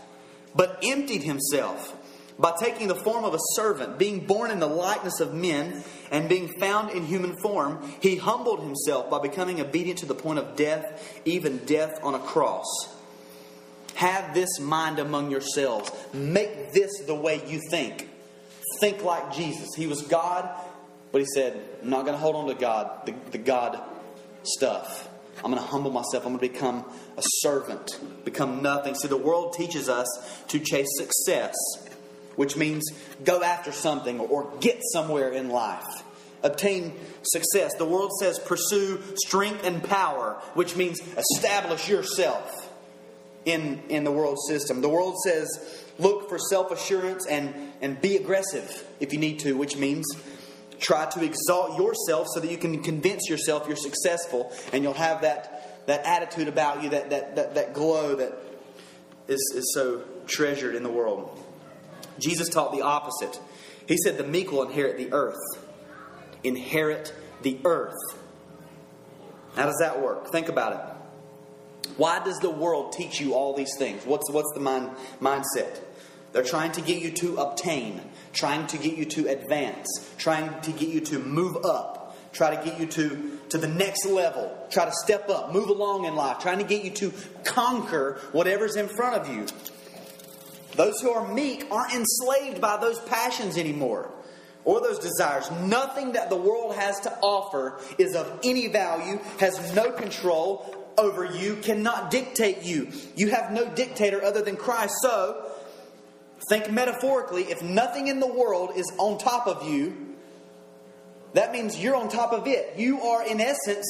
but 0.55 0.79
emptied 0.83 1.23
himself 1.23 1.97
by 2.41 2.55
taking 2.59 2.89
the 2.89 2.95
form 2.95 3.25
of 3.25 3.35
a 3.35 3.39
servant, 3.55 3.99
being 3.99 4.27
born 4.27 4.51
in 4.51 4.61
the 4.61 4.67
likeness 4.67 5.21
of 5.21 5.35
men, 5.35 5.85
and 6.11 6.29
being 6.29 6.49
found 6.59 6.91
in 6.91 7.05
human 7.05 7.37
form, 7.37 7.87
he 8.01 8.17
humbled 8.17 8.63
himself 8.63 9.11
by 9.11 9.21
becoming 9.21 9.61
obedient 9.61 9.99
to 9.99 10.07
the 10.07 10.15
point 10.15 10.39
of 10.39 10.57
death, 10.57 11.21
even 11.27 11.59
death 11.67 12.01
on 12.03 12.15
a 12.15 12.19
cross. 12.19 12.67
Have 13.95 14.33
this 14.33 14.59
mind 14.59 14.99
among 14.99 15.31
yourselves. 15.31 15.93
Make 16.15 16.73
this 16.73 16.91
the 17.07 17.15
way 17.15 17.43
you 17.47 17.61
think. 17.71 18.09
Think 18.81 19.05
like 19.05 19.35
Jesus. 19.35 19.69
He 19.77 19.87
was 19.87 20.01
God, 20.03 20.49
but 21.13 21.21
he 21.21 21.27
said, 21.35 21.61
I'm 21.83 21.91
not 21.91 22.03
going 22.05 22.15
to 22.15 22.19
hold 22.19 22.37
on 22.37 22.49
to 22.49 22.55
God, 22.55 23.07
the, 23.07 23.15
the 23.33 23.39
God 23.39 23.81
stuff. 24.43 25.09
I'm 25.39 25.51
going 25.51 25.63
to 25.63 25.69
humble 25.69 25.91
myself. 25.91 26.27
I'm 26.27 26.37
going 26.37 26.47
to 26.47 26.53
become 26.53 26.85
a 27.17 27.23
servant, 27.41 27.99
become 28.25 28.63
nothing. 28.63 28.95
See, 28.95 29.09
the 29.09 29.17
world 29.17 29.55
teaches 29.55 29.89
us 29.89 30.07
to 30.49 30.59
chase 30.59 30.89
success, 30.97 31.55
which 32.37 32.57
means 32.57 32.85
go 33.25 33.43
after 33.43 33.73
something 33.73 34.21
or 34.21 34.53
get 34.61 34.81
somewhere 34.93 35.33
in 35.33 35.49
life, 35.49 35.87
obtain 36.43 36.93
success. 37.23 37.75
The 37.79 37.87
world 37.87 38.13
says 38.21 38.39
pursue 38.39 39.01
strength 39.17 39.65
and 39.65 39.83
power, 39.83 40.41
which 40.55 40.77
means 40.77 41.01
establish 41.17 41.89
yourself 41.89 42.71
in, 43.45 43.83
in 43.89 44.05
the 44.05 44.13
world 44.13 44.39
system. 44.47 44.83
The 44.83 44.89
world 44.89 45.17
says 45.25 45.49
look 45.99 46.29
for 46.29 46.39
self 46.39 46.71
assurance 46.71 47.27
and, 47.27 47.55
and 47.81 48.01
be 48.01 48.17
aggressive 48.17 48.87
if 49.01 49.13
you 49.13 49.19
need 49.19 49.39
to, 49.41 49.57
which 49.57 49.77
means 49.77 50.05
try 50.81 51.07
to 51.07 51.25
exalt 51.25 51.79
yourself 51.79 52.27
so 52.33 52.41
that 52.41 52.51
you 52.51 52.57
can 52.57 52.83
convince 52.83 53.29
yourself 53.29 53.69
you're 53.69 53.77
successful 53.77 54.53
and 54.73 54.83
you'll 54.83 54.93
have 54.95 55.23
that, 55.23 55.87
that 55.87 56.05
attitude 56.05 56.49
about 56.49 56.83
you, 56.83 56.91
that, 56.91 57.11
that, 57.11 57.37
that, 57.37 57.55
that 57.55 57.75
glow 57.75 58.17
that 58.17 58.33
is, 59.29 59.53
is 59.55 59.73
so 59.75 60.03
treasured 60.27 60.75
in 60.75 60.83
the 60.83 60.91
world. 60.91 61.39
Jesus 62.19 62.49
taught 62.49 62.73
the 62.73 62.83
opposite. 62.83 63.39
He 63.87 63.97
said 63.97 64.19
the 64.19 64.25
meek 64.25 64.53
will 64.53 64.63
inherit 64.63 64.97
the 64.97 65.13
earth. 65.13 65.39
Inherit 66.43 67.13
the 67.43 67.59
earth. 67.65 67.95
How 69.57 69.67
does 69.67 69.79
that 69.81 70.01
work? 70.01 70.31
Think 70.31 70.49
about 70.49 70.73
it. 70.73 71.91
Why 71.97 72.23
does 72.25 72.39
the 72.39 72.51
world 72.51 72.93
teach 72.93 73.21
you 73.21 73.35
all 73.35 73.55
these 73.55 73.77
things? 73.77 74.07
What's, 74.07 74.31
what's 74.31 74.51
the 74.55 74.61
mind, 74.61 74.91
mindset? 75.21 75.81
They're 76.33 76.45
trying 76.45 76.73
to 76.73 76.81
get 76.81 77.03
you 77.03 77.11
to 77.11 77.39
obtain, 77.39 78.01
trying 78.33 78.67
to 78.69 78.79
get 78.79 78.97
you 78.97 79.05
to 79.05 79.29
advance, 79.29 80.15
trying 80.19 80.61
to 80.63 80.73
get 80.73 80.89
you 80.89 81.01
to 81.01 81.19
move 81.19 81.65
up, 81.65 82.17
try 82.33 82.55
to 82.55 82.65
get 82.65 82.79
you 82.79 82.87
to, 82.87 83.39
to 83.49 83.59
the 83.59 83.69
next 83.69 84.07
level, 84.07 84.57
try 84.71 84.85
to 84.85 84.93
step 85.05 85.29
up, 85.29 85.53
move 85.53 85.69
along 85.69 86.05
in 86.05 86.15
life, 86.15 86.39
trying 86.39 86.59
to 86.59 86.65
get 86.65 86.85
you 86.85 86.91
to 86.91 87.13
conquer 87.45 88.21
whatever's 88.33 88.77
in 88.77 88.89
front 88.89 89.17
of 89.17 89.35
you. 89.35 89.47
Those 90.77 91.01
who 91.01 91.11
are 91.11 91.33
meek 91.33 91.67
aren't 91.71 91.95
enslaved 91.95 92.61
by 92.61 92.77
those 92.77 92.99
passions 93.01 93.59
anymore 93.59 94.11
or 94.65 94.81
those 94.81 94.99
desires. 94.99 95.51
Nothing 95.51 96.13
that 96.13 96.31
the 96.31 96.37
world 96.37 96.75
has 96.77 97.01
to 97.01 97.19
offer 97.21 97.81
is 97.99 98.15
of 98.15 98.41
any 98.45 98.69
value, 98.69 99.19
has 99.39 99.75
no 99.75 99.91
control 99.91 100.77
over 100.99 101.25
you 101.25 101.57
cannot 101.57 102.11
dictate 102.11 102.63
you. 102.63 102.89
You 103.17 103.31
have 103.31 103.53
no 103.53 103.67
dictator 103.75 104.23
other 104.23 104.43
than 104.43 104.57
Christ. 104.57 104.95
So, 105.03 105.50
think 106.49 106.71
metaphorically 106.71 107.45
if 107.45 107.63
nothing 107.63 108.09
in 108.09 108.21
the 108.21 108.27
world 108.27 108.73
is 108.77 108.91
on 108.99 109.19
top 109.19 109.47
of 109.47 109.69
you, 109.69 110.17
that 111.35 111.53
means 111.53 111.79
you're 111.79 111.97
on 111.97 112.09
top 112.09 112.33
of 112.33 112.47
it. 112.47 112.75
You 112.77 113.01
are, 113.03 113.27
in 113.27 113.41
essence, 113.41 113.87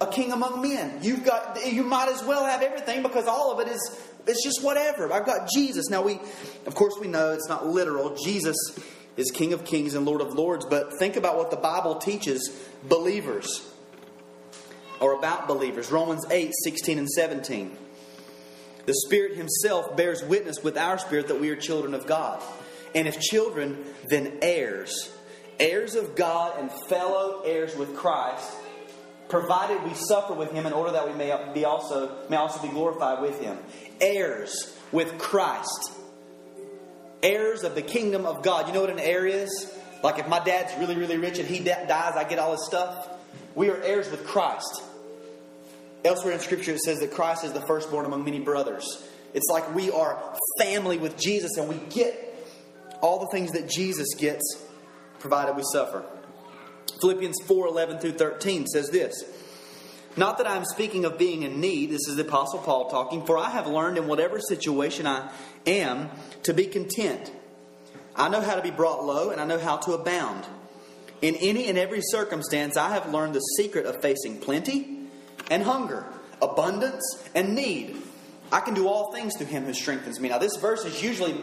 a 0.00 0.06
king 0.06 0.32
among 0.32 0.60
men. 0.60 0.98
You've 1.02 1.24
got 1.24 1.58
you 1.72 1.82
might 1.82 2.08
as 2.08 2.22
well 2.24 2.44
have 2.44 2.62
everything 2.62 3.02
because 3.02 3.26
all 3.26 3.52
of 3.52 3.66
it 3.66 3.70
is 3.70 4.00
it's 4.26 4.42
just 4.42 4.62
whatever. 4.62 5.12
I've 5.12 5.26
got 5.26 5.48
Jesus. 5.54 5.88
Now 5.88 6.02
we 6.02 6.20
of 6.66 6.74
course 6.74 6.94
we 7.00 7.08
know 7.08 7.32
it's 7.32 7.48
not 7.48 7.66
literal. 7.66 8.16
Jesus 8.16 8.56
is 9.16 9.30
King 9.30 9.52
of 9.52 9.64
Kings 9.64 9.94
and 9.94 10.06
Lord 10.06 10.20
of 10.20 10.32
Lords, 10.34 10.64
but 10.64 10.98
think 10.98 11.16
about 11.16 11.36
what 11.36 11.50
the 11.50 11.56
Bible 11.56 11.96
teaches 11.96 12.50
believers 12.88 13.68
or 15.00 15.14
about 15.14 15.46
believers. 15.46 15.90
Romans 15.90 16.24
8, 16.30 16.50
16 16.64 16.98
and 16.98 17.08
17. 17.08 17.76
The 18.86 18.94
Spirit 19.06 19.36
Himself 19.36 19.96
bears 19.96 20.22
witness 20.22 20.62
with 20.62 20.76
our 20.76 20.98
spirit 20.98 21.28
that 21.28 21.40
we 21.40 21.50
are 21.50 21.56
children 21.56 21.94
of 21.94 22.06
God. 22.06 22.42
And 22.94 23.06
if 23.08 23.20
children, 23.20 23.84
then 24.08 24.38
heirs. 24.42 25.10
Heirs 25.58 25.94
of 25.94 26.16
God 26.16 26.58
and 26.58 26.70
fellow 26.88 27.42
heirs 27.44 27.76
with 27.76 27.96
Christ 27.96 28.52
provided 29.32 29.82
we 29.84 29.94
suffer 29.94 30.34
with 30.34 30.52
him 30.52 30.66
in 30.66 30.74
order 30.74 30.92
that 30.92 31.08
we 31.08 31.14
may 31.14 31.34
be 31.54 31.64
also 31.64 32.28
may 32.28 32.36
also 32.36 32.60
be 32.60 32.68
glorified 32.68 33.22
with 33.22 33.40
him. 33.40 33.56
Heirs 34.00 34.76
with 34.92 35.18
christ. 35.18 35.92
Heirs 37.22 37.62
of 37.62 37.74
the 37.74 37.80
kingdom 37.80 38.26
of 38.26 38.42
god. 38.42 38.66
You 38.66 38.74
know 38.74 38.82
what 38.82 38.90
an 38.90 38.98
heir 38.98 39.26
is? 39.26 39.72
Like 40.02 40.18
if 40.18 40.28
my 40.28 40.44
dad's 40.44 40.78
really 40.78 40.96
really 40.96 41.16
rich 41.16 41.38
and 41.38 41.48
he 41.48 41.60
dies 41.60 42.14
i 42.14 42.24
get 42.28 42.38
all 42.38 42.52
his 42.52 42.66
stuff. 42.66 43.08
We 43.54 43.70
are 43.70 43.80
heirs 43.80 44.10
with 44.10 44.26
christ 44.26 44.82
elsewhere 46.04 46.32
in 46.32 46.40
scripture 46.40 46.72
it 46.72 46.80
says 46.80 47.00
that 47.00 47.12
christ 47.12 47.44
is 47.44 47.52
the 47.52 47.60
firstborn 47.66 48.06
among 48.06 48.24
many 48.24 48.40
brothers 48.40 49.06
it's 49.34 49.48
like 49.50 49.74
we 49.74 49.90
are 49.90 50.36
family 50.58 50.98
with 50.98 51.16
jesus 51.18 51.56
and 51.56 51.68
we 51.68 51.76
get 51.90 52.28
all 53.00 53.18
the 53.18 53.28
things 53.28 53.52
that 53.52 53.68
jesus 53.68 54.14
gets 54.14 54.62
provided 55.18 55.56
we 55.56 55.62
suffer 55.72 56.04
Philippians 57.02 57.38
4 57.46 57.66
11 57.66 57.98
through 57.98 58.12
13 58.12 58.66
says 58.68 58.88
this 58.90 59.24
Not 60.16 60.38
that 60.38 60.48
I'm 60.48 60.64
speaking 60.64 61.04
of 61.04 61.18
being 61.18 61.42
in 61.42 61.60
need, 61.60 61.90
this 61.90 62.06
is 62.08 62.14
the 62.14 62.22
Apostle 62.22 62.60
Paul 62.60 62.88
talking, 62.88 63.26
for 63.26 63.36
I 63.36 63.50
have 63.50 63.66
learned 63.66 63.98
in 63.98 64.06
whatever 64.06 64.38
situation 64.38 65.06
I 65.06 65.30
am 65.66 66.10
to 66.44 66.54
be 66.54 66.66
content. 66.66 67.32
I 68.14 68.28
know 68.28 68.40
how 68.40 68.54
to 68.54 68.62
be 68.62 68.70
brought 68.70 69.04
low, 69.04 69.30
and 69.30 69.40
I 69.40 69.46
know 69.46 69.58
how 69.58 69.78
to 69.78 69.94
abound. 69.94 70.44
In 71.22 71.34
any 71.36 71.68
and 71.68 71.76
every 71.76 72.00
circumstance, 72.02 72.76
I 72.76 72.90
have 72.90 73.12
learned 73.12 73.34
the 73.34 73.40
secret 73.56 73.84
of 73.86 74.00
facing 74.00 74.38
plenty 74.38 75.01
and 75.50 75.62
hunger, 75.62 76.04
abundance 76.40 77.22
and 77.34 77.54
need. 77.54 77.96
I 78.50 78.60
can 78.60 78.74
do 78.74 78.86
all 78.86 79.12
things 79.12 79.36
through 79.36 79.46
him 79.46 79.64
who 79.64 79.72
strengthens 79.72 80.20
me. 80.20 80.28
Now, 80.28 80.38
this 80.38 80.56
verse 80.56 80.84
is 80.84 81.02
usually 81.02 81.34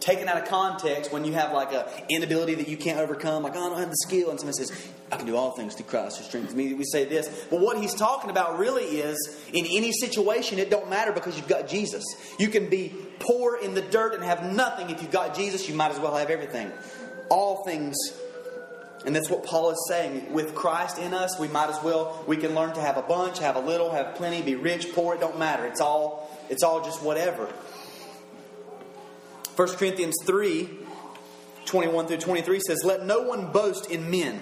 taken 0.00 0.28
out 0.28 0.36
of 0.36 0.46
context 0.46 1.12
when 1.12 1.24
you 1.24 1.32
have 1.32 1.52
like 1.52 1.72
a 1.72 1.90
inability 2.08 2.54
that 2.54 2.68
you 2.68 2.76
can't 2.76 2.98
overcome, 2.98 3.42
like, 3.42 3.54
oh, 3.56 3.66
I 3.66 3.68
don't 3.70 3.78
have 3.78 3.90
the 3.90 3.96
skill, 3.96 4.30
and 4.30 4.38
somebody 4.38 4.64
says, 4.64 4.88
I 5.10 5.16
can 5.16 5.26
do 5.26 5.36
all 5.36 5.52
things 5.52 5.74
through 5.74 5.86
Christ 5.86 6.18
who 6.18 6.24
strengthens 6.24 6.54
me. 6.54 6.74
We 6.74 6.84
say 6.84 7.04
this. 7.04 7.46
But 7.50 7.60
what 7.60 7.78
he's 7.78 7.94
talking 7.94 8.30
about 8.30 8.58
really 8.58 8.84
is 8.84 9.40
in 9.52 9.66
any 9.66 9.92
situation, 9.92 10.58
it 10.58 10.70
don't 10.70 10.90
matter 10.90 11.12
because 11.12 11.36
you've 11.36 11.48
got 11.48 11.68
Jesus. 11.68 12.04
You 12.38 12.48
can 12.48 12.68
be 12.68 12.94
poor 13.18 13.56
in 13.56 13.74
the 13.74 13.82
dirt 13.82 14.14
and 14.14 14.24
have 14.24 14.52
nothing. 14.52 14.90
If 14.90 15.02
you've 15.02 15.10
got 15.10 15.34
Jesus, 15.34 15.68
you 15.68 15.74
might 15.74 15.92
as 15.92 15.98
well 15.98 16.16
have 16.16 16.30
everything. 16.30 16.70
All 17.28 17.64
things. 17.64 17.96
And 19.04 19.14
that's 19.14 19.30
what 19.30 19.44
Paul 19.44 19.70
is 19.70 19.84
saying. 19.88 20.32
With 20.32 20.54
Christ 20.54 20.98
in 20.98 21.14
us, 21.14 21.38
we 21.38 21.48
might 21.48 21.68
as 21.68 21.80
well, 21.82 22.24
we 22.26 22.36
can 22.36 22.54
learn 22.54 22.74
to 22.74 22.80
have 22.80 22.96
a 22.96 23.02
bunch, 23.02 23.38
have 23.38 23.56
a 23.56 23.60
little, 23.60 23.92
have 23.92 24.14
plenty, 24.16 24.42
be 24.42 24.54
rich, 24.54 24.92
poor, 24.92 25.14
it 25.14 25.20
don't 25.20 25.38
matter. 25.38 25.66
It's 25.66 25.80
all, 25.80 26.30
it's 26.48 26.62
all 26.62 26.82
just 26.82 27.02
whatever. 27.02 27.46
1 29.56 29.68
Corinthians 29.76 30.16
3 30.24 30.68
21 31.66 32.06
through 32.06 32.18
23 32.18 32.60
says, 32.60 32.84
Let 32.84 33.04
no 33.04 33.22
one 33.22 33.52
boast 33.52 33.90
in 33.90 34.10
men, 34.10 34.40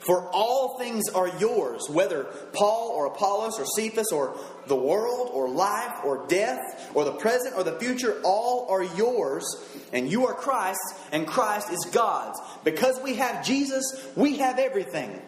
for 0.00 0.30
all 0.32 0.78
things 0.78 1.04
are 1.14 1.28
yours, 1.38 1.88
whether 1.88 2.24
Paul 2.52 2.92
or 2.94 3.06
Apollos 3.06 3.58
or 3.58 3.64
Cephas 3.64 4.12
or 4.12 4.36
the 4.66 4.76
world 4.76 5.30
or 5.32 5.48
life 5.48 6.04
or 6.04 6.26
death 6.26 6.90
or 6.94 7.04
the 7.04 7.12
present 7.12 7.56
or 7.56 7.64
the 7.64 7.78
future, 7.78 8.20
all 8.24 8.66
are 8.70 8.82
yours, 8.82 9.44
and 9.92 10.10
you 10.10 10.26
are 10.26 10.34
Christ's, 10.34 10.94
and 11.12 11.26
Christ 11.26 11.70
is 11.70 11.84
God's. 11.92 12.38
Because 12.64 13.00
we 13.02 13.14
have 13.14 13.44
Jesus, 13.44 14.08
we 14.16 14.38
have 14.38 14.58
everything. 14.58 15.20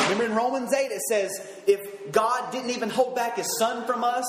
Remember 0.00 0.24
in 0.24 0.34
Romans 0.34 0.72
8 0.72 0.90
it 0.90 1.02
says, 1.02 1.30
If 1.66 2.12
God 2.12 2.52
didn't 2.52 2.70
even 2.70 2.90
hold 2.90 3.14
back 3.14 3.36
his 3.36 3.58
Son 3.58 3.86
from 3.86 4.04
us, 4.04 4.24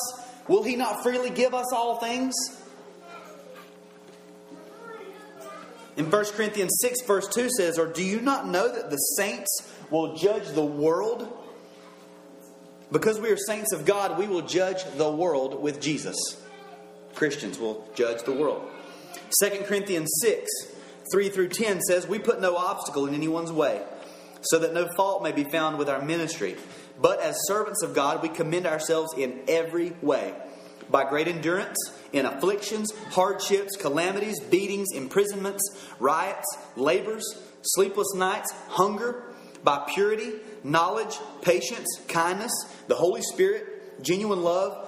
will 0.47 0.63
he 0.63 0.75
not 0.75 1.03
freely 1.03 1.29
give 1.29 1.53
us 1.53 1.71
all 1.73 1.97
things? 1.97 2.33
In 5.95 6.11
1 6.11 6.25
Corinthians 6.25 6.77
6, 6.81 7.01
verse 7.03 7.27
2 7.29 7.49
says, 7.57 7.79
Or 7.79 7.87
do 7.87 8.03
you 8.03 8.21
not 8.21 8.47
know 8.47 8.71
that 8.71 8.91
the 8.91 8.97
saints 8.97 9.73
will 9.89 10.15
judge 10.15 10.47
the 10.49 10.65
world? 10.65 11.27
Because 12.91 13.19
we 13.19 13.29
are 13.31 13.37
saints 13.37 13.73
of 13.73 13.85
God, 13.85 14.17
we 14.17 14.27
will 14.27 14.43
judge 14.43 14.83
the 14.95 15.11
world 15.11 15.61
with 15.61 15.81
Jesus. 15.81 16.15
Christians 17.15 17.57
will 17.57 17.89
judge 17.95 18.23
the 18.23 18.31
world. 18.31 18.69
2 19.41 19.49
Corinthians 19.65 20.09
6, 20.21 20.49
3 21.11 21.29
through 21.29 21.49
10 21.49 21.81
says, 21.81 22.07
We 22.07 22.19
put 22.19 22.41
no 22.41 22.55
obstacle 22.55 23.05
in 23.07 23.13
anyone's 23.13 23.51
way, 23.51 23.81
so 24.41 24.59
that 24.59 24.73
no 24.73 24.87
fault 24.95 25.23
may 25.23 25.31
be 25.31 25.43
found 25.43 25.77
with 25.77 25.89
our 25.89 26.01
ministry. 26.01 26.55
But 26.99 27.21
as 27.21 27.35
servants 27.47 27.83
of 27.83 27.93
God, 27.93 28.21
we 28.21 28.29
commend 28.29 28.65
ourselves 28.65 29.13
in 29.17 29.41
every 29.47 29.91
way 30.01 30.33
by 30.89 31.09
great 31.09 31.27
endurance 31.27 31.77
in 32.13 32.25
afflictions, 32.25 32.91
hardships, 33.11 33.75
calamities, 33.75 34.39
beatings, 34.39 34.87
imprisonments, 34.93 35.63
riots, 35.99 36.45
labors, 36.75 37.25
sleepless 37.61 38.13
nights, 38.15 38.51
hunger, 38.69 39.23
by 39.63 39.85
purity, 39.93 40.33
knowledge, 40.63 41.17
patience, 41.41 41.87
kindness, 42.07 42.51
the 42.87 42.95
Holy 42.95 43.21
Spirit, 43.21 44.01
genuine 44.01 44.41
love, 44.43 44.86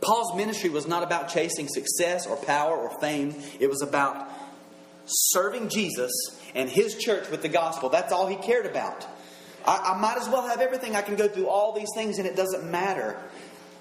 Paul's 0.00 0.36
ministry 0.36 0.70
was 0.70 0.86
not 0.86 1.02
about 1.02 1.28
chasing 1.28 1.68
success 1.68 2.26
or 2.26 2.36
power 2.36 2.76
or 2.76 2.98
fame, 3.00 3.34
it 3.58 3.68
was 3.68 3.82
about 3.82 4.28
serving 5.06 5.68
Jesus 5.68 6.12
and 6.54 6.68
his 6.68 6.96
church 6.96 7.30
with 7.30 7.42
the 7.42 7.48
gospel. 7.48 7.88
That's 7.88 8.12
all 8.12 8.26
he 8.26 8.36
cared 8.36 8.66
about. 8.66 9.06
I, 9.66 9.94
I 9.94 10.00
might 10.00 10.16
as 10.16 10.28
well 10.28 10.46
have 10.46 10.60
everything. 10.60 10.96
I 10.96 11.02
can 11.02 11.16
go 11.16 11.28
through 11.28 11.48
all 11.48 11.72
these 11.72 11.88
things 11.94 12.18
and 12.18 12.26
it 12.26 12.36
doesn't 12.36 12.70
matter 12.70 13.20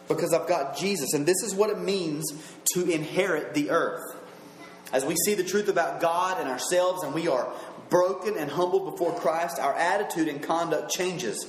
because 0.08 0.34
I've 0.34 0.48
got 0.48 0.78
Jesus. 0.78 1.14
And 1.14 1.26
this 1.26 1.42
is 1.44 1.56
what 1.56 1.70
it 1.70 1.80
means 1.80 2.26
to 2.74 2.90
inherit 2.90 3.54
the 3.54 3.70
earth. 3.70 4.16
As 4.92 5.06
we 5.06 5.16
see 5.16 5.36
the 5.36 5.44
truth 5.44 5.68
about 5.70 6.02
God 6.02 6.40
and 6.40 6.50
ourselves, 6.50 7.04
and 7.04 7.14
we 7.14 7.28
are 7.28 7.48
broken 7.90 8.36
and 8.38 8.50
humbled 8.50 8.92
before 8.92 9.14
Christ, 9.14 9.60
our 9.60 9.74
attitude 9.74 10.28
and 10.28 10.42
conduct 10.42 10.92
changes. 10.92 11.46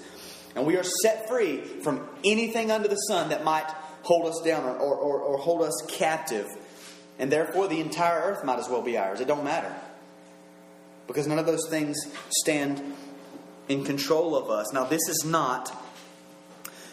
And 0.55 0.67
we 0.67 0.77
are 0.77 0.85
set 1.03 1.27
free 1.27 1.59
from 1.59 2.07
anything 2.23 2.71
under 2.71 2.89
the 2.89 2.97
sun 2.97 3.31
that 3.31 3.43
might 3.43 3.69
hold 4.03 4.27
us 4.27 4.41
down 4.45 4.65
or, 4.65 4.77
or, 4.77 5.19
or, 5.21 5.39
hold 5.39 5.63
us 5.63 5.83
captive. 5.89 6.47
And 7.19 7.31
therefore, 7.31 7.69
the 7.69 7.81
entire 7.81 8.21
earth 8.21 8.45
might 8.45 8.59
as 8.59 8.69
well 8.69 8.83
be 8.83 8.97
ours. 8.97 9.21
It 9.21 9.29
don't 9.29 9.45
matter. 9.45 9.75
Because 11.07 11.27
none 11.27 11.39
of 11.39 11.47
those 11.47 11.69
things 11.69 11.99
stand 12.31 12.83
in 13.69 13.85
control 13.85 14.37
of 14.37 14.51
us. 14.51 14.73
Now, 14.73 14.85
this 14.85 15.09
is 15.09 15.25
not 15.25 15.77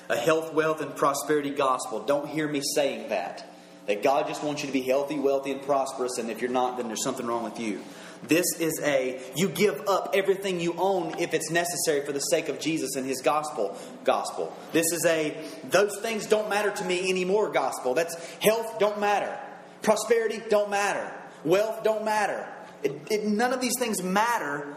a 0.09 0.15
health, 0.15 0.53
wealth, 0.53 0.81
and 0.81 0.95
prosperity 0.95 1.49
gospel. 1.49 1.99
Don't 1.99 2.27
hear 2.27 2.47
me 2.47 2.61
saying 2.75 3.09
that. 3.09 3.53
That 3.87 4.03
God 4.03 4.27
just 4.27 4.43
wants 4.43 4.61
you 4.63 4.67
to 4.67 4.73
be 4.73 4.81
healthy, 4.81 5.17
wealthy, 5.17 5.51
and 5.51 5.61
prosperous, 5.61 6.17
and 6.17 6.29
if 6.29 6.41
you're 6.41 6.51
not, 6.51 6.77
then 6.77 6.87
there's 6.87 7.03
something 7.03 7.25
wrong 7.25 7.43
with 7.43 7.59
you. 7.59 7.81
This 8.23 8.45
is 8.59 8.79
a 8.83 9.21
you 9.35 9.49
give 9.49 9.87
up 9.87 10.11
everything 10.13 10.59
you 10.59 10.73
own 10.77 11.19
if 11.19 11.33
it's 11.33 11.49
necessary 11.51 12.05
for 12.05 12.11
the 12.11 12.19
sake 12.19 12.49
of 12.49 12.59
Jesus 12.59 12.95
and 12.95 13.05
his 13.05 13.21
gospel 13.21 13.77
gospel. 14.03 14.55
This 14.73 14.91
is 14.91 15.05
a 15.05 15.37
those 15.69 15.99
things 16.01 16.25
don't 16.25 16.49
matter 16.49 16.71
to 16.71 16.83
me 16.85 17.09
anymore 17.09 17.51
gospel. 17.51 17.93
That's 17.93 18.15
health 18.39 18.79
don't 18.79 18.99
matter. 18.99 19.37
Prosperity 19.81 20.41
don't 20.49 20.69
matter. 20.69 21.11
Wealth 21.43 21.83
don't 21.83 22.03
matter. 22.03 22.47
It, 22.83 22.93
it, 23.09 23.25
none 23.25 23.53
of 23.53 23.61
these 23.61 23.77
things 23.77 24.03
matter 24.03 24.75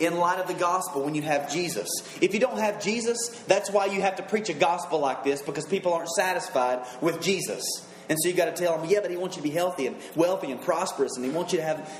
in 0.00 0.16
light 0.16 0.38
of 0.38 0.46
the 0.46 0.54
gospel 0.54 1.04
when 1.04 1.14
you 1.14 1.22
have 1.22 1.50
Jesus. 1.52 1.88
If 2.20 2.34
you 2.34 2.40
don't 2.40 2.58
have 2.58 2.82
Jesus, 2.82 3.28
that's 3.46 3.70
why 3.70 3.86
you 3.86 4.00
have 4.00 4.16
to 4.16 4.22
preach 4.22 4.48
a 4.48 4.54
gospel 4.54 5.00
like 5.00 5.24
this 5.24 5.42
because 5.42 5.64
people 5.64 5.92
aren't 5.92 6.10
satisfied 6.10 6.86
with 7.00 7.20
Jesus. 7.20 7.64
And 8.08 8.18
so 8.20 8.28
you 8.28 8.34
got 8.34 8.54
to 8.54 8.62
tell 8.62 8.78
them, 8.78 8.88
yeah, 8.88 9.00
but 9.00 9.10
he 9.10 9.16
wants 9.16 9.36
you 9.36 9.42
to 9.42 9.48
be 9.48 9.54
healthy 9.54 9.86
and 9.86 9.96
wealthy 10.14 10.50
and 10.50 10.60
prosperous, 10.60 11.16
and 11.16 11.24
he 11.24 11.30
wants 11.30 11.52
you 11.52 11.58
to 11.58 11.64
have. 11.64 11.92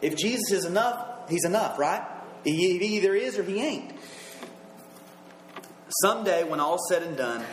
If 0.00 0.16
Jesus 0.16 0.52
is 0.52 0.64
enough, 0.64 1.28
he's 1.28 1.44
enough, 1.44 1.78
right? 1.78 2.06
He 2.44 2.96
either 2.96 3.14
is 3.14 3.38
or 3.38 3.42
he 3.42 3.60
ain't. 3.60 3.92
Someday, 6.02 6.44
when 6.44 6.60
all's 6.60 6.86
said 6.88 7.02
and 7.02 7.16
done, 7.16 7.44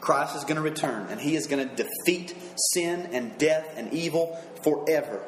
Christ 0.00 0.36
is 0.36 0.44
going 0.44 0.56
to 0.56 0.62
return 0.62 1.08
and 1.10 1.20
he 1.20 1.36
is 1.36 1.46
going 1.46 1.68
to 1.68 1.74
defeat 1.74 2.34
sin 2.72 3.10
and 3.12 3.36
death 3.36 3.74
and 3.76 3.92
evil 3.92 4.40
forever. 4.62 5.22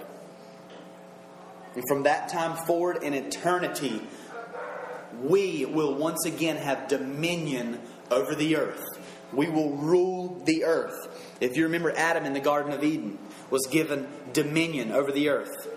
And 1.75 1.85
from 1.89 2.05
that 2.05 2.29
time 2.29 2.57
forward 2.67 3.03
in 3.03 3.15
eternity, 3.15 4.03
we 5.21 5.65
will 5.65 5.95
once 5.95 6.25
again 6.25 6.57
have 6.57 6.89
dominion 6.89 7.81
over 8.11 8.35
the 8.35 8.57
earth. 8.57 8.83
We 9.33 9.49
will 9.49 9.77
rule 9.77 10.43
the 10.45 10.65
earth. 10.65 11.37
If 11.41 11.57
you 11.57 11.65
remember, 11.65 11.93
Adam 11.97 12.25
in 12.25 12.33
the 12.33 12.41
Garden 12.41 12.73
of 12.73 12.83
Eden 12.83 13.19
was 13.51 13.67
given 13.71 14.09
dominion 14.33 14.91
over 14.93 15.13
the 15.13 15.29
earth. 15.29 15.69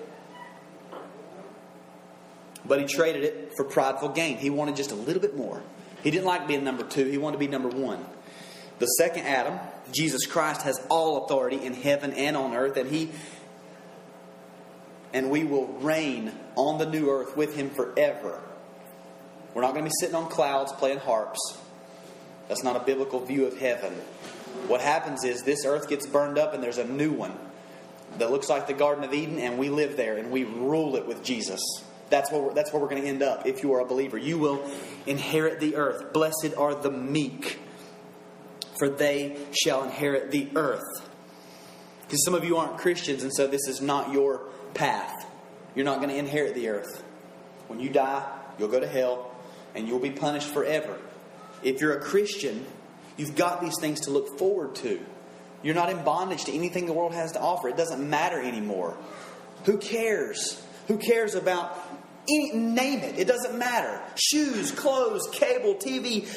But 2.65 2.79
he 2.79 2.85
traded 2.85 3.23
it 3.23 3.53
for 3.55 3.65
prideful 3.65 4.09
gain. 4.09 4.37
He 4.37 4.49
wanted 4.49 4.75
just 4.75 4.91
a 4.91 4.95
little 4.95 5.21
bit 5.21 5.35
more. 5.35 5.61
He 6.01 6.11
didn't 6.11 6.25
like 6.25 6.47
being 6.47 6.63
number 6.63 6.83
two, 6.83 7.05
he 7.05 7.17
wanted 7.17 7.37
to 7.37 7.39
be 7.39 7.47
number 7.47 7.69
one. 7.69 8.05
The 8.79 8.87
second 8.87 9.25
Adam, 9.25 9.59
Jesus 9.91 10.25
Christ, 10.25 10.63
has 10.63 10.79
all 10.89 11.25
authority 11.25 11.63
in 11.63 11.73
heaven 11.73 12.11
and 12.13 12.35
on 12.35 12.53
earth, 12.53 12.75
and 12.77 12.89
he 12.89 13.11
and 15.13 15.29
we 15.29 15.43
will 15.43 15.67
reign 15.67 16.31
on 16.55 16.79
the 16.79 16.85
new 16.87 17.09
earth 17.09 17.37
with 17.37 17.55
him 17.55 17.69
forever. 17.69 18.41
We're 19.53 19.61
not 19.61 19.73
going 19.73 19.85
to 19.85 19.89
be 19.89 19.95
sitting 19.99 20.15
on 20.15 20.27
clouds 20.29 20.71
playing 20.73 20.97
harps. 20.97 21.57
That's 22.47 22.63
not 22.63 22.75
a 22.75 22.79
biblical 22.79 23.19
view 23.19 23.45
of 23.45 23.57
heaven. 23.59 23.93
What 24.67 24.81
happens 24.81 25.23
is 25.23 25.43
this 25.43 25.65
earth 25.65 25.87
gets 25.87 26.07
burned 26.07 26.39
up 26.39 26.53
and 26.53 26.63
there's 26.63 26.79
a 26.79 26.85
new 26.85 27.11
one 27.11 27.37
that 28.17 28.31
looks 28.31 28.49
like 28.49 28.67
the 28.67 28.73
Garden 28.73 29.03
of 29.03 29.13
Eden, 29.13 29.39
and 29.39 29.57
we 29.57 29.69
live 29.69 29.97
there 29.97 30.17
and 30.17 30.31
we 30.31 30.43
rule 30.43 30.95
it 30.95 31.07
with 31.07 31.23
Jesus. 31.23 31.61
That's 32.13 32.31
where 32.31 32.41
we're, 32.41 32.53
that's 32.53 32.71
where 32.71 32.79
we're 32.79 32.89
going 32.89 33.01
to 33.01 33.07
end 33.07 33.23
up 33.23 33.47
if 33.47 33.63
you 33.63 33.73
are 33.73 33.79
a 33.79 33.85
believer. 33.85 34.19
You 34.19 34.37
will 34.37 34.63
inherit 35.07 35.59
the 35.59 35.77
earth. 35.77 36.13
Blessed 36.13 36.53
are 36.55 36.75
the 36.75 36.91
meek, 36.91 37.57
for 38.77 38.87
they 38.87 39.35
shall 39.51 39.83
inherit 39.83 40.29
the 40.29 40.47
earth. 40.55 41.09
Because 42.03 42.23
some 42.23 42.35
of 42.35 42.43
you 42.43 42.57
aren't 42.57 42.77
Christians, 42.77 43.23
and 43.23 43.33
so 43.33 43.47
this 43.47 43.67
is 43.67 43.81
not 43.81 44.13
your 44.13 44.47
path. 44.75 45.25
You're 45.73 45.85
not 45.85 45.97
going 45.97 46.09
to 46.09 46.15
inherit 46.15 46.53
the 46.53 46.69
earth. 46.69 47.03
When 47.67 47.79
you 47.79 47.89
die, 47.89 48.23
you'll 48.59 48.69
go 48.69 48.79
to 48.79 48.87
hell 48.87 49.35
and 49.73 49.87
you'll 49.87 49.97
be 49.97 50.11
punished 50.11 50.49
forever. 50.49 50.99
If 51.63 51.81
you're 51.81 51.97
a 51.97 51.99
Christian, 51.99 52.63
you've 53.17 53.35
got 53.35 53.59
these 53.59 53.79
things 53.79 54.01
to 54.01 54.11
look 54.11 54.37
forward 54.37 54.75
to. 54.75 55.03
You're 55.63 55.73
not 55.73 55.89
in 55.89 56.03
bondage 56.03 56.43
to 56.43 56.53
anything 56.53 56.85
the 56.85 56.93
world 56.93 57.15
has 57.15 57.31
to 57.31 57.39
offer. 57.39 57.69
It 57.69 57.77
doesn't 57.77 58.07
matter 58.07 58.39
anymore. 58.39 58.95
Who 59.65 59.79
cares? 59.79 60.61
Who 60.87 60.97
cares 60.97 61.33
about 61.33 61.82
any, 62.27 62.51
name 62.53 62.99
it? 62.99 63.19
It 63.19 63.27
doesn't 63.27 63.57
matter. 63.57 64.01
Shoes, 64.15 64.71
clothes, 64.71 65.27
cable, 65.31 65.75
TV, 65.75 66.27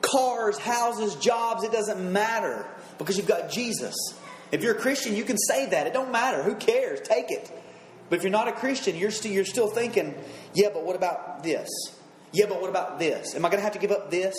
cars, 0.00 0.58
houses, 0.58 1.14
jobs, 1.16 1.64
it 1.64 1.72
doesn't 1.72 2.12
matter 2.12 2.66
because 2.98 3.16
you've 3.16 3.26
got 3.26 3.50
Jesus. 3.50 3.94
If 4.52 4.62
you're 4.62 4.76
a 4.76 4.80
Christian, 4.80 5.16
you 5.16 5.24
can 5.24 5.38
say 5.38 5.66
that. 5.66 5.86
It 5.86 5.92
don't 5.92 6.12
matter. 6.12 6.42
Who 6.42 6.54
cares? 6.54 7.00
Take 7.00 7.30
it. 7.30 7.50
But 8.08 8.16
if 8.16 8.22
you're 8.22 8.30
not 8.30 8.48
a 8.48 8.52
Christian, 8.52 8.96
you're 8.96 9.10
still, 9.10 9.32
you're 9.32 9.44
still 9.44 9.68
thinking, 9.68 10.14
yeah, 10.54 10.68
but 10.72 10.84
what 10.84 10.94
about 10.94 11.42
this? 11.42 11.68
Yeah, 12.32 12.46
but 12.48 12.60
what 12.60 12.70
about 12.70 12.98
this? 12.98 13.34
Am 13.34 13.44
I 13.44 13.48
going 13.48 13.58
to 13.58 13.64
have 13.64 13.72
to 13.72 13.78
give 13.78 13.90
up 13.90 14.10
this? 14.10 14.34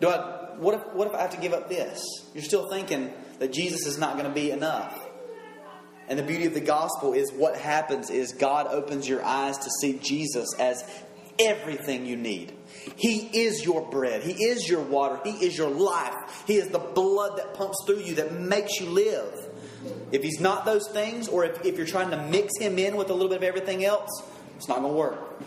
Do 0.00 0.08
I, 0.08 0.56
what, 0.58 0.74
if, 0.74 0.94
what 0.94 1.08
if 1.08 1.14
I 1.14 1.22
have 1.22 1.30
to 1.30 1.40
give 1.40 1.52
up 1.52 1.68
this? 1.68 2.02
You're 2.34 2.42
still 2.42 2.68
thinking 2.70 3.12
that 3.38 3.52
Jesus 3.52 3.86
is 3.86 3.98
not 3.98 4.14
going 4.14 4.26
to 4.26 4.34
be 4.34 4.50
enough. 4.50 4.98
And 6.10 6.18
the 6.18 6.24
beauty 6.24 6.44
of 6.46 6.54
the 6.54 6.60
gospel 6.60 7.12
is 7.12 7.32
what 7.32 7.56
happens 7.56 8.10
is 8.10 8.32
God 8.32 8.66
opens 8.66 9.08
your 9.08 9.24
eyes 9.24 9.56
to 9.58 9.70
see 9.80 9.96
Jesus 10.02 10.48
as 10.58 10.84
everything 11.38 12.04
you 12.04 12.16
need. 12.16 12.52
He 12.96 13.30
is 13.44 13.64
your 13.64 13.88
bread. 13.88 14.24
He 14.24 14.32
is 14.32 14.68
your 14.68 14.82
water. 14.82 15.20
He 15.22 15.46
is 15.46 15.56
your 15.56 15.70
life. 15.70 16.42
He 16.48 16.56
is 16.56 16.68
the 16.68 16.80
blood 16.80 17.38
that 17.38 17.54
pumps 17.54 17.84
through 17.86 18.00
you 18.00 18.16
that 18.16 18.32
makes 18.32 18.80
you 18.80 18.86
live. 18.86 19.32
If 20.10 20.24
he's 20.24 20.40
not 20.40 20.64
those 20.64 20.88
things, 20.88 21.28
or 21.28 21.44
if, 21.44 21.64
if 21.64 21.76
you're 21.76 21.86
trying 21.86 22.10
to 22.10 22.20
mix 22.26 22.58
him 22.58 22.78
in 22.78 22.96
with 22.96 23.08
a 23.10 23.12
little 23.12 23.28
bit 23.28 23.38
of 23.38 23.44
everything 23.44 23.84
else, 23.84 24.10
it's 24.56 24.68
not 24.68 24.80
going 24.80 24.92
to 24.92 24.98
work. 24.98 25.40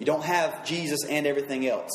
You 0.00 0.06
don't 0.06 0.24
have 0.24 0.66
Jesus 0.66 1.04
and 1.04 1.24
everything 1.24 1.68
else. 1.68 1.92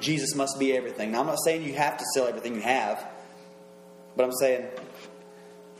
Jesus 0.00 0.34
must 0.34 0.58
be 0.58 0.74
everything. 0.74 1.12
Now, 1.12 1.20
I'm 1.20 1.26
not 1.26 1.38
saying 1.44 1.64
you 1.64 1.74
have 1.74 1.98
to 1.98 2.04
sell 2.14 2.26
everything 2.26 2.54
you 2.54 2.62
have, 2.62 3.06
but 4.16 4.24
I'm 4.24 4.32
saying 4.32 4.66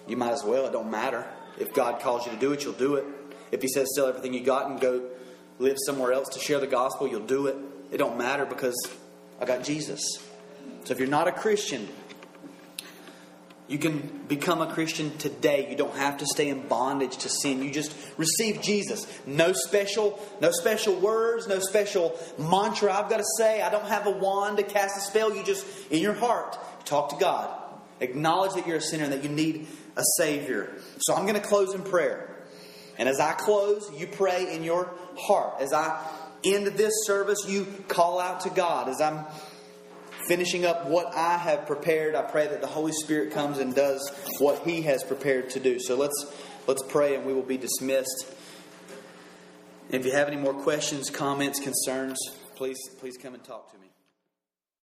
you 0.08 0.16
might 0.16 0.32
as 0.32 0.44
well. 0.44 0.66
It 0.66 0.72
don't 0.72 0.90
matter. 0.90 1.26
If 1.58 1.72
God 1.74 2.00
calls 2.00 2.26
you 2.26 2.32
to 2.32 2.38
do 2.38 2.52
it, 2.52 2.64
you'll 2.64 2.72
do 2.72 2.96
it. 2.96 3.04
If 3.52 3.62
He 3.62 3.68
says 3.68 3.88
sell 3.94 4.06
everything 4.06 4.34
you 4.34 4.40
got 4.40 4.70
and 4.70 4.80
go 4.80 5.02
live 5.58 5.76
somewhere 5.86 6.12
else 6.12 6.28
to 6.30 6.40
share 6.40 6.60
the 6.60 6.66
gospel, 6.66 7.08
you'll 7.08 7.26
do 7.26 7.46
it. 7.46 7.56
It 7.90 7.98
don't 7.98 8.18
matter 8.18 8.44
because 8.44 8.76
I 9.40 9.44
got 9.44 9.64
Jesus. 9.64 10.02
So 10.84 10.92
if 10.92 10.98
you're 10.98 11.08
not 11.08 11.28
a 11.28 11.32
Christian, 11.32 11.88
you 13.68 13.78
can 13.78 14.24
become 14.28 14.62
a 14.62 14.72
Christian 14.72 15.16
today. 15.18 15.68
You 15.68 15.76
don't 15.76 15.94
have 15.94 16.18
to 16.18 16.26
stay 16.26 16.48
in 16.48 16.66
bondage 16.68 17.18
to 17.18 17.28
sin. 17.28 17.62
You 17.62 17.70
just 17.70 17.94
receive 18.16 18.62
Jesus. 18.62 19.06
No 19.26 19.52
special, 19.52 20.18
no 20.40 20.50
special 20.50 20.94
words, 20.96 21.46
no 21.46 21.58
special 21.58 22.18
mantra 22.38 22.92
I've 22.92 23.10
got 23.10 23.18
to 23.18 23.26
say. 23.36 23.60
I 23.60 23.70
don't 23.70 23.84
have 23.84 24.06
a 24.06 24.10
wand 24.10 24.56
to 24.56 24.62
cast 24.62 24.96
a 24.96 25.00
spell. 25.00 25.34
You 25.34 25.44
just 25.44 25.66
in 25.90 26.00
your 26.00 26.14
heart 26.14 26.58
talk 26.86 27.10
to 27.10 27.16
God. 27.16 27.50
Acknowledge 28.00 28.54
that 28.54 28.66
you're 28.66 28.78
a 28.78 28.82
sinner 28.82 29.04
and 29.04 29.12
that 29.12 29.22
you 29.22 29.28
need 29.28 29.66
a 29.98 30.04
savior. 30.16 30.72
So 31.00 31.14
I'm 31.14 31.26
going 31.26 31.40
to 31.40 31.46
close 31.46 31.74
in 31.74 31.82
prayer. 31.82 32.36
And 32.96 33.08
as 33.08 33.20
I 33.20 33.32
close, 33.32 33.90
you 33.96 34.06
pray 34.06 34.54
in 34.54 34.62
your 34.62 34.92
heart. 35.18 35.60
As 35.60 35.72
I 35.72 36.00
end 36.44 36.66
this 36.68 36.92
service, 37.04 37.44
you 37.46 37.66
call 37.88 38.20
out 38.20 38.40
to 38.42 38.50
God. 38.50 38.88
As 38.88 39.00
I'm 39.00 39.24
finishing 40.26 40.64
up 40.64 40.86
what 40.86 41.14
I 41.14 41.36
have 41.36 41.66
prepared, 41.66 42.14
I 42.14 42.22
pray 42.22 42.46
that 42.46 42.60
the 42.60 42.66
Holy 42.66 42.92
Spirit 42.92 43.32
comes 43.32 43.58
and 43.58 43.74
does 43.74 44.10
what 44.38 44.62
He 44.64 44.82
has 44.82 45.02
prepared 45.04 45.50
to 45.50 45.60
do. 45.60 45.78
So 45.80 45.96
let's 45.96 46.26
let's 46.66 46.82
pray, 46.82 47.14
and 47.14 47.24
we 47.24 47.32
will 47.32 47.42
be 47.42 47.56
dismissed. 47.56 48.26
If 49.90 50.04
you 50.04 50.12
have 50.12 50.28
any 50.28 50.36
more 50.36 50.54
questions, 50.54 51.10
comments, 51.10 51.60
concerns, 51.60 52.18
please 52.56 52.78
please 52.98 53.16
come 53.16 53.34
and 53.34 53.42
talk 53.44 53.72
to 53.72 53.78
me. 53.78 53.87